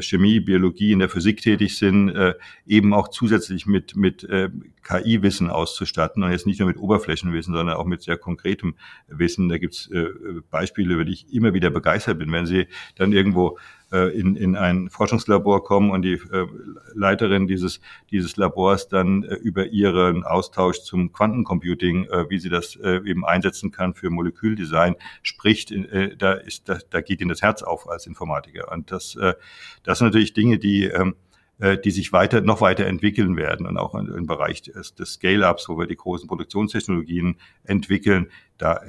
Chemie, 0.00 0.40
Biologie, 0.40 0.92
in 0.92 0.98
der 0.98 1.08
Physik 1.08 1.40
tätig 1.40 1.76
sind, 1.76 2.08
äh, 2.10 2.34
eben 2.66 2.94
auch 2.94 3.08
zusätzlich 3.08 3.66
mit, 3.66 3.96
mit 3.96 4.24
äh, 4.24 4.50
KI-Wissen 4.82 5.50
auszustatten 5.50 6.22
und 6.22 6.30
jetzt 6.30 6.46
nicht 6.46 6.60
nur 6.60 6.68
mit 6.68 6.78
Oberflächenwissen, 6.78 7.54
sondern 7.54 7.76
auch 7.76 7.84
mit 7.84 8.02
sehr 8.02 8.16
konkretem 8.16 8.74
Wissen. 9.08 9.48
Da 9.48 9.58
gibt's 9.58 9.90
äh, 9.90 10.06
Beispiele, 10.50 10.94
über 10.94 11.04
die 11.04 11.12
ich 11.12 11.32
immer 11.32 11.54
wieder 11.54 11.70
begeistert 11.70 12.18
bin, 12.18 12.32
wenn 12.32 12.46
Sie 12.46 12.66
dann 12.96 13.12
irgendwo 13.12 13.58
äh, 13.58 13.83
in, 13.98 14.36
in 14.36 14.56
ein 14.56 14.88
Forschungslabor 14.90 15.64
kommen 15.64 15.90
und 15.90 16.02
die 16.02 16.14
äh, 16.14 16.46
Leiterin 16.94 17.46
dieses, 17.46 17.80
dieses 18.10 18.36
Labors 18.36 18.88
dann 18.88 19.24
äh, 19.24 19.34
über 19.34 19.66
ihren 19.66 20.24
Austausch 20.24 20.80
zum 20.82 21.12
Quantencomputing, 21.12 22.04
äh, 22.06 22.30
wie 22.30 22.38
sie 22.38 22.48
das 22.48 22.76
äh, 22.76 23.00
eben 23.04 23.24
einsetzen 23.24 23.70
kann 23.70 23.94
für 23.94 24.10
Moleküldesign, 24.10 24.96
spricht, 25.22 25.70
äh, 25.70 26.16
da, 26.16 26.32
ist, 26.32 26.68
da, 26.68 26.78
da 26.90 27.00
geht 27.00 27.20
ihnen 27.20 27.30
das 27.30 27.42
Herz 27.42 27.62
auf 27.62 27.88
als 27.88 28.06
Informatiker. 28.06 28.70
Und 28.72 28.90
das, 28.90 29.16
äh, 29.16 29.34
das 29.82 29.98
sind 29.98 30.08
natürlich 30.08 30.32
Dinge, 30.32 30.58
die 30.58 30.84
ähm, 30.84 31.14
äh, 31.14 31.23
die 31.58 31.90
sich 31.92 32.12
weiter, 32.12 32.40
noch 32.40 32.60
weiter 32.60 32.84
entwickeln 32.86 33.36
werden 33.36 33.66
und 33.66 33.76
auch 33.76 33.94
im 33.94 34.26
Bereich 34.26 34.62
des, 34.62 34.94
des 34.96 35.14
Scale-Ups, 35.14 35.68
wo 35.68 35.78
wir 35.78 35.86
die 35.86 35.94
großen 35.94 36.26
Produktionstechnologien 36.26 37.36
entwickeln, 37.62 38.28
da, 38.58 38.80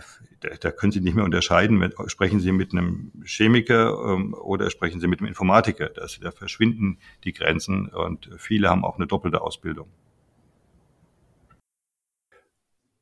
da, 0.62 0.72
können 0.72 0.92
Sie 0.92 1.02
nicht 1.02 1.16
mehr 1.16 1.26
unterscheiden, 1.26 1.92
sprechen 2.08 2.40
Sie 2.40 2.52
mit 2.52 2.72
einem 2.72 3.12
Chemiker 3.24 4.14
ähm, 4.14 4.34
oder 4.34 4.70
sprechen 4.70 5.00
Sie 5.00 5.08
mit 5.08 5.20
einem 5.20 5.28
Informatiker. 5.28 5.90
Das, 5.90 6.20
da 6.20 6.32
verschwinden 6.32 6.98
die 7.24 7.34
Grenzen 7.34 7.88
und 7.88 8.30
viele 8.38 8.70
haben 8.70 8.84
auch 8.84 8.98
eine 8.98 9.08
doppelte 9.08 9.42
Ausbildung. 9.42 9.88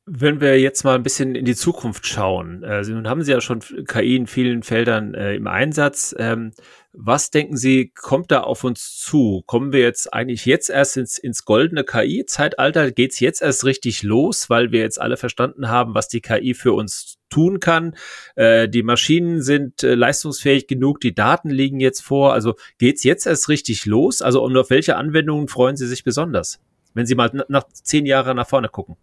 Wenn 0.06 0.42
wir 0.42 0.60
jetzt 0.60 0.84
mal 0.84 0.96
ein 0.96 1.02
bisschen 1.02 1.34
in 1.34 1.46
die 1.46 1.54
Zukunft 1.54 2.06
schauen, 2.06 2.62
äh, 2.62 2.82
nun 2.82 3.08
haben 3.08 3.22
Sie 3.22 3.32
ja 3.32 3.40
schon 3.40 3.60
KI 3.60 4.16
in 4.16 4.26
vielen 4.26 4.62
Feldern 4.62 5.14
äh, 5.14 5.34
im 5.34 5.46
Einsatz. 5.46 6.14
Ähm, 6.18 6.52
was 6.96 7.30
denken 7.30 7.56
Sie, 7.56 7.90
kommt 7.94 8.30
da 8.30 8.42
auf 8.42 8.62
uns 8.62 8.98
zu? 8.98 9.42
Kommen 9.46 9.72
wir 9.72 9.80
jetzt 9.80 10.12
eigentlich 10.12 10.46
jetzt 10.46 10.70
erst 10.70 10.96
ins, 10.96 11.18
ins 11.18 11.44
goldene 11.44 11.82
KI-Zeitalter? 11.84 12.92
Geht's 12.92 13.18
jetzt 13.18 13.42
erst 13.42 13.64
richtig 13.64 14.04
los, 14.04 14.48
weil 14.48 14.70
wir 14.70 14.80
jetzt 14.80 15.00
alle 15.00 15.16
verstanden 15.16 15.68
haben, 15.68 15.94
was 15.94 16.08
die 16.08 16.20
KI 16.20 16.54
für 16.54 16.72
uns 16.72 17.18
tun 17.30 17.58
kann? 17.58 17.96
Äh, 18.36 18.68
die 18.68 18.84
Maschinen 18.84 19.42
sind 19.42 19.82
äh, 19.82 19.96
leistungsfähig 19.96 20.68
genug, 20.68 21.00
die 21.00 21.14
Daten 21.14 21.50
liegen 21.50 21.80
jetzt 21.80 22.00
vor. 22.00 22.32
Also 22.32 22.54
geht's 22.78 23.02
jetzt 23.02 23.26
erst 23.26 23.48
richtig 23.48 23.86
los? 23.86 24.22
Also 24.22 24.42
und 24.42 24.56
auf 24.56 24.70
welche 24.70 24.96
Anwendungen 24.96 25.48
freuen 25.48 25.76
Sie 25.76 25.88
sich 25.88 26.04
besonders, 26.04 26.60
wenn 26.94 27.06
Sie 27.06 27.16
mal 27.16 27.30
nach 27.48 27.64
zehn 27.72 28.06
Jahren 28.06 28.36
nach 28.36 28.48
vorne 28.48 28.68
gucken? 28.68 28.96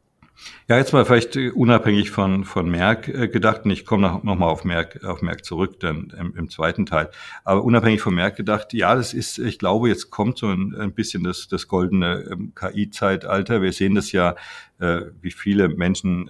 Ja, 0.71 0.77
jetzt 0.77 0.93
mal 0.93 1.03
vielleicht 1.03 1.35
äh, 1.35 1.49
unabhängig 1.49 2.11
von, 2.11 2.45
von 2.45 2.69
Merck 2.69 3.09
äh, 3.09 3.27
gedacht, 3.27 3.65
und 3.65 3.71
ich 3.71 3.85
komme 3.85 4.07
noch, 4.07 4.23
noch 4.23 4.37
mal 4.37 4.47
auf 4.47 4.63
Merck, 4.63 5.03
auf 5.03 5.21
Merck 5.21 5.43
zurück, 5.43 5.79
dann 5.81 6.13
im, 6.17 6.33
im 6.35 6.49
zweiten 6.49 6.85
Teil. 6.85 7.09
Aber 7.43 7.63
unabhängig 7.63 8.01
von 8.01 8.15
Merck 8.15 8.37
gedacht, 8.37 8.71
ja, 8.71 8.95
das 8.95 9.13
ist, 9.13 9.37
ich 9.37 9.59
glaube, 9.59 9.89
jetzt 9.89 10.11
kommt 10.11 10.37
so 10.37 10.47
ein, 10.47 10.73
ein 10.75 10.93
bisschen 10.93 11.23
das, 11.23 11.49
das 11.49 11.67
goldene 11.67 12.25
ähm, 12.31 12.53
KI-Zeitalter. 12.55 13.61
Wir 13.61 13.73
sehen 13.73 13.95
das 13.95 14.13
ja, 14.13 14.35
äh, 14.79 15.01
wie 15.21 15.31
viele 15.31 15.67
Menschen 15.67 16.29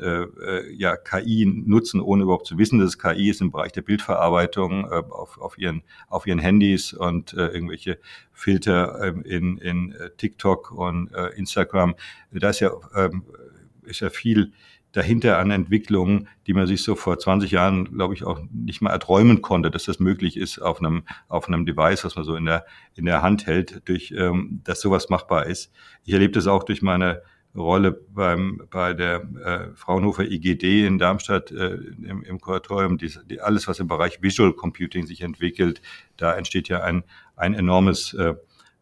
ja 0.76 0.98
KI 0.98 1.46
nutzen, 1.46 2.02
ohne 2.02 2.24
überhaupt 2.24 2.48
zu 2.48 2.58
wissen, 2.58 2.80
dass 2.80 2.90
es 2.90 3.00
KI 3.00 3.30
ist 3.30 3.42
im 3.42 3.52
Bereich 3.52 3.72
der 3.72 3.82
Bildverarbeitung 3.82 4.90
auf, 4.90 5.40
auf, 5.40 5.58
ihren, 5.58 5.84
auf 6.08 6.26
ihren 6.26 6.40
Handys 6.40 6.94
und 6.94 7.34
irgendwelche 7.34 8.00
Filter 8.34 9.00
äh, 9.02 9.14
in, 9.30 9.58
in 9.58 9.96
TikTok 10.18 10.72
und 10.72 11.12
Instagram. 11.36 11.96
Da 12.32 12.50
ist 12.50 12.60
ja 12.60 12.72
ähm, 12.96 13.24
ist 13.84 14.00
ja 14.02 14.10
viel 14.10 14.54
dahinter 14.92 15.38
an 15.38 15.52
Entwicklungen, 15.52 16.28
die 16.48 16.54
man 16.54 16.68
sich 16.68 16.84
so 16.84 16.96
vor 16.96 17.18
20 17.18 17.52
Jahren, 17.52 17.86
glaube 17.96 18.14
ich, 18.14 18.24
auch 18.24 18.42
nicht 18.52 18.82
mal 18.82 18.92
erträumen 18.92 19.42
konnte, 19.42 19.72
dass 19.72 19.86
das 19.86 20.00
möglich 20.00 20.38
ist 20.38 20.60
auf 20.60 20.80
einem, 20.80 21.04
auf 21.28 21.48
einem 21.48 21.66
Device, 21.66 22.04
was 22.04 22.16
man 22.16 22.26
so 22.26 22.36
in 22.36 22.46
der, 22.46 22.66
in 22.96 23.06
der 23.06 23.22
Hand 23.22 23.48
hält, 23.48 23.88
durch, 23.88 24.14
ähm, 24.16 24.62
dass 24.64 24.82
sowas 24.82 25.10
machbar 25.10 25.46
ist. 25.46 25.72
Ich 26.04 26.14
erlebe 26.14 26.34
das 26.34 26.48
auch 26.48 26.64
durch 26.64 26.82
meine 26.82 27.22
Rolle 27.56 27.92
beim, 27.92 28.62
bei 28.70 28.94
der 28.94 29.24
äh, 29.44 29.76
Fraunhofer 29.76 30.24
IGD 30.24 30.86
in 30.86 30.98
Darmstadt 30.98 31.52
äh, 31.52 31.76
im, 32.02 32.24
im 32.24 32.40
Kuratorium, 32.40 32.98
die, 32.98 33.12
die, 33.30 33.42
alles, 33.42 33.68
was 33.68 33.80
im 33.80 33.88
Bereich 33.88 34.22
Visual 34.22 34.54
Computing 34.54 35.06
sich 35.06 35.22
entwickelt, 35.22 35.82
da 36.16 36.34
entsteht 36.34 36.70
ja 36.70 36.82
ein, 36.82 37.04
ein 37.36 37.54
enormes 37.54 38.14
äh, 38.14 38.36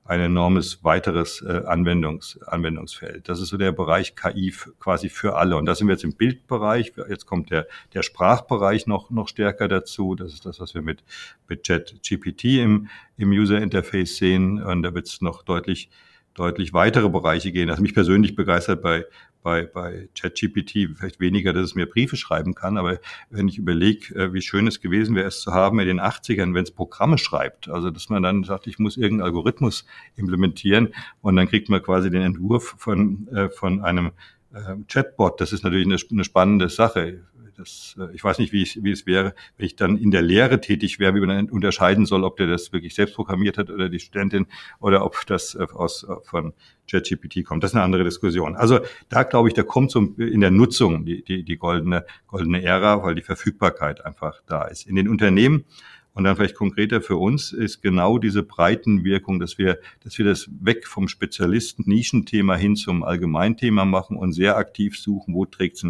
ein 0.10 0.22
enormes 0.22 0.84
weiteres 0.84 1.44
äh, 1.44 1.62
Anwendungs, 1.68 2.42
Anwendungsfeld. 2.42 3.30
Das 3.30 3.40
ist 3.40 3.50
so 3.50 3.58
der 3.58 3.72
Bereich 3.72 4.16
KI 4.16 4.52
quasi 4.80 5.08
für 5.08 5.36
alle. 5.36 5.56
Und 5.56 5.68
da 5.68 5.76
sind 5.76 5.88
wir 5.88 5.94
jetzt 5.94 6.04
im 6.04 6.16
Bildbereich. 6.16 6.94
Jetzt 7.08 7.28
kommt 7.28 7.52
der, 7.52 7.68
der 7.94 8.02
Sprachbereich 8.02 8.88
noch, 8.88 9.12
noch 9.12 9.28
stärker 9.28 9.68
dazu. 9.68 10.16
Das 10.16 10.34
ist 10.34 10.48
das, 10.48 10.60
was 10.60 10.74
wir 10.74 10.82
mit, 10.82 11.04
mit 11.48 11.62
Chat 11.62 12.02
GPT 12.02 12.46
im, 12.56 12.88
im 13.18 13.30
User 13.30 13.62
Interface 13.62 14.18
sehen. 14.18 14.64
Und 14.64 14.82
da 14.82 14.96
wird 14.96 15.06
es 15.06 15.22
noch 15.22 15.44
deutlich 15.44 15.92
deutlich 16.34 16.74
weitere 16.74 17.10
Bereiche 17.10 17.52
gehen. 17.52 17.70
Also 17.70 17.82
mich 17.82 17.94
persönlich 17.94 18.36
begeistert 18.36 18.82
bei, 18.82 19.06
bei, 19.42 19.66
bei 19.66 20.10
ChatGPT 20.16 20.90
vielleicht 20.96 21.20
weniger, 21.20 21.54
dass 21.54 21.66
es 21.66 21.76
mir 21.76 21.86
Briefe 21.86 22.18
schreiben 22.18 22.56
kann, 22.56 22.78
aber 22.78 23.00
wenn 23.30 23.48
ich 23.48 23.58
überlege, 23.58 24.16
äh, 24.16 24.34
wie 24.34 24.42
schön 24.42 24.68
es 24.68 24.82
gewesen 24.82 25.16
wäre, 25.16 25.28
es 25.28 25.42
zu 25.42 25.54
haben 25.54 25.80
in 25.80 25.88
den 25.88 26.02
80ern, 26.02 26.54
wenn 26.54 26.64
es 26.64 26.72
Programme 26.72 27.18
schreibt, 27.18 27.70
also 27.70 27.90
dass 27.90 28.10
man 28.10 28.24
dann 28.24 28.44
sagt, 28.44 28.68
ich 28.68 28.80
muss 28.80 28.98
irgendeinen 28.98 29.28
Algorithmus 29.28 29.86
implementieren 30.16 30.94
und 31.22 31.36
dann 31.36 31.48
kriegt 31.48 31.70
man 31.70 31.82
quasi 31.82 32.10
den 32.10 32.22
Entwurf 32.22 32.76
von, 32.78 33.28
äh, 33.30 33.50
von 33.50 33.82
einem 33.82 34.12
äh, 34.54 34.76
Chatbot. 34.88 35.40
Das 35.42 35.54
ist 35.54 35.64
natürlich 35.64 35.86
eine, 35.86 35.98
eine 36.12 36.24
spannende 36.24 36.70
Sache. 36.70 37.22
Das, 37.60 37.96
äh, 38.00 38.14
ich 38.16 38.24
weiß 38.24 38.40
nicht, 38.40 38.54
wie, 38.54 38.64
ich, 38.64 38.82
wie 38.84 38.92
es 38.92 39.06
wäre, 39.06 39.36
wenn 39.58 39.66
ich 39.66 39.76
dann 39.76 39.98
in 39.98 40.12
der 40.12 40.22
Lehre 40.22 40.62
tätig 40.62 40.98
wäre, 40.98 41.14
wie 41.14 41.20
man 41.20 41.30
dann 41.30 41.50
unterscheiden 41.50 42.06
soll, 42.06 42.24
ob 42.24 42.38
der 42.38 42.48
das 42.48 42.72
wirklich 42.72 42.96
selbst 42.96 43.16
programmiert 43.16 43.58
hat 43.58 43.70
oder 43.70 43.90
die 43.90 44.00
Studentin 44.00 44.48
oder 44.80 45.06
ob 45.06 45.26
das 45.28 45.56
äh, 45.56 45.68
aus, 45.74 46.04
äh, 46.04 46.16
von 46.24 46.54
ChatGPT 46.90 47.44
kommt. 47.44 47.64
Das 47.64 47.72
ist 47.72 47.76
eine 47.76 47.84
andere 47.84 48.04
Diskussion. 48.04 48.56
Also 48.56 48.80
da 49.10 49.24
glaube 49.24 49.50
ich, 49.50 49.54
da 49.54 49.64
kommt 49.64 49.92
so 49.92 50.00
in 50.18 50.42
der 50.42 50.52
Nutzung 50.52 51.06
die, 51.06 51.24
die, 51.24 51.44
die 51.44 51.58
goldene, 51.58 52.06
goldene 52.28 52.64
Ära, 52.64 53.04
weil 53.04 53.16
die 53.16 53.22
Verfügbarkeit 53.22 54.06
einfach 54.06 54.42
da 54.48 54.64
ist. 54.64 54.88
In 54.88 54.96
den 54.96 55.08
Unternehmen 55.10 55.66
und 56.14 56.24
dann 56.24 56.36
vielleicht 56.36 56.56
konkreter 56.56 57.02
für 57.02 57.16
uns 57.18 57.54
ist 57.54 57.82
genau 57.82 58.18
diese 58.18 58.44
Breitenwirkung, 58.44 59.40
dass 59.40 59.58
wir, 59.58 59.80
dass 60.04 60.18
wir 60.18 60.26
das 60.26 60.50
weg 60.60 60.88
vom 60.88 61.08
Spezialisten 61.08 61.84
Nischenthema 61.88 62.56
hin 62.56 62.76
zum 62.76 63.04
Allgemeinthema 63.04 63.86
machen 63.86 64.18
und 64.18 64.34
sehr 64.34 64.58
aktiv 64.58 64.98
suchen, 64.98 65.34
wo 65.34 65.46
trägt 65.46 65.78
es 65.78 65.86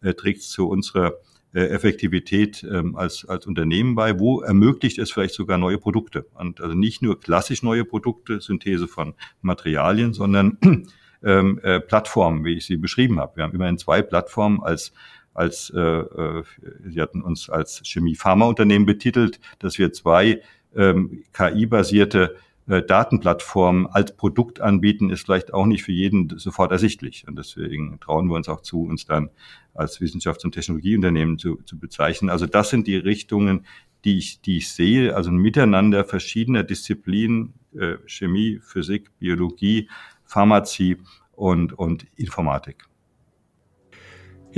äh, 0.00 0.14
trägt 0.14 0.42
zu 0.42 0.68
unserer 0.68 1.14
äh, 1.54 1.68
Effektivität 1.68 2.62
ähm, 2.70 2.94
als, 2.96 3.24
als 3.24 3.46
Unternehmen 3.46 3.94
bei, 3.94 4.18
wo 4.18 4.42
ermöglicht 4.42 4.98
es 4.98 5.10
vielleicht 5.10 5.34
sogar 5.34 5.58
neue 5.58 5.78
Produkte. 5.78 6.26
Und 6.34 6.60
also 6.60 6.74
nicht 6.74 7.02
nur 7.02 7.20
klassisch 7.20 7.62
neue 7.62 7.84
Produkte, 7.84 8.40
Synthese 8.40 8.86
von 8.86 9.14
Materialien, 9.40 10.12
sondern 10.12 10.58
ähm, 11.24 11.58
äh, 11.62 11.80
Plattformen, 11.80 12.44
wie 12.44 12.54
ich 12.54 12.66
sie 12.66 12.76
beschrieben 12.76 13.18
habe. 13.18 13.36
Wir 13.36 13.44
haben 13.44 13.54
immerhin 13.54 13.78
zwei 13.78 14.02
Plattformen 14.02 14.62
als 14.62 14.92
als 15.38 15.72
äh, 15.74 15.80
äh, 15.80 16.42
Sie 16.88 17.00
hatten 17.00 17.22
uns 17.22 17.48
als 17.48 17.82
Chemie-Pharma-Unternehmen 17.84 18.86
betitelt, 18.86 19.40
dass 19.58 19.78
wir 19.78 19.92
zwei 19.92 20.42
ähm, 20.76 21.22
KI-basierte 21.32 22.36
äh, 22.68 22.82
Datenplattformen 22.82 23.86
als 23.86 24.14
Produkt 24.14 24.60
anbieten, 24.60 25.10
ist 25.10 25.24
vielleicht 25.24 25.54
auch 25.54 25.64
nicht 25.64 25.84
für 25.84 25.92
jeden 25.92 26.38
sofort 26.38 26.70
ersichtlich. 26.70 27.26
Und 27.26 27.36
deswegen 27.36 27.98
trauen 28.00 28.28
wir 28.28 28.36
uns 28.36 28.48
auch 28.48 28.60
zu, 28.60 28.82
uns 28.82 29.06
dann 29.06 29.30
als 29.74 30.00
Wissenschafts- 30.00 30.44
und 30.44 30.52
Technologieunternehmen 30.52 31.38
zu, 31.38 31.56
zu 31.64 31.78
bezeichnen. 31.78 32.28
Also 32.28 32.46
das 32.46 32.68
sind 32.70 32.86
die 32.86 32.96
Richtungen, 32.96 33.64
die 34.04 34.18
ich, 34.18 34.40
die 34.42 34.58
ich 34.58 34.70
sehe, 34.70 35.16
also 35.16 35.30
ein 35.30 35.36
Miteinander 35.36 36.04
verschiedener 36.04 36.62
Disziplinen, 36.62 37.54
äh, 37.74 37.96
Chemie, 38.06 38.60
Physik, 38.62 39.10
Biologie, 39.18 39.88
Pharmazie 40.24 40.98
und, 41.32 41.72
und 41.72 42.06
Informatik. 42.16 42.84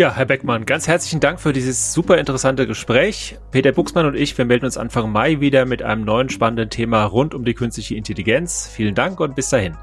Ja, 0.00 0.16
Herr 0.16 0.24
Beckmann, 0.24 0.64
ganz 0.64 0.88
herzlichen 0.88 1.20
Dank 1.20 1.40
für 1.40 1.52
dieses 1.52 1.92
super 1.92 2.16
interessante 2.16 2.66
Gespräch. 2.66 3.36
Peter 3.50 3.70
Buchsmann 3.70 4.06
und 4.06 4.14
ich, 4.14 4.38
wir 4.38 4.46
melden 4.46 4.64
uns 4.64 4.78
Anfang 4.78 5.12
Mai 5.12 5.40
wieder 5.40 5.66
mit 5.66 5.82
einem 5.82 6.06
neuen 6.06 6.30
spannenden 6.30 6.70
Thema 6.70 7.04
rund 7.04 7.34
um 7.34 7.44
die 7.44 7.52
künstliche 7.52 7.96
Intelligenz. 7.96 8.66
Vielen 8.66 8.94
Dank 8.94 9.20
und 9.20 9.36
bis 9.36 9.50
dahin. 9.50 9.76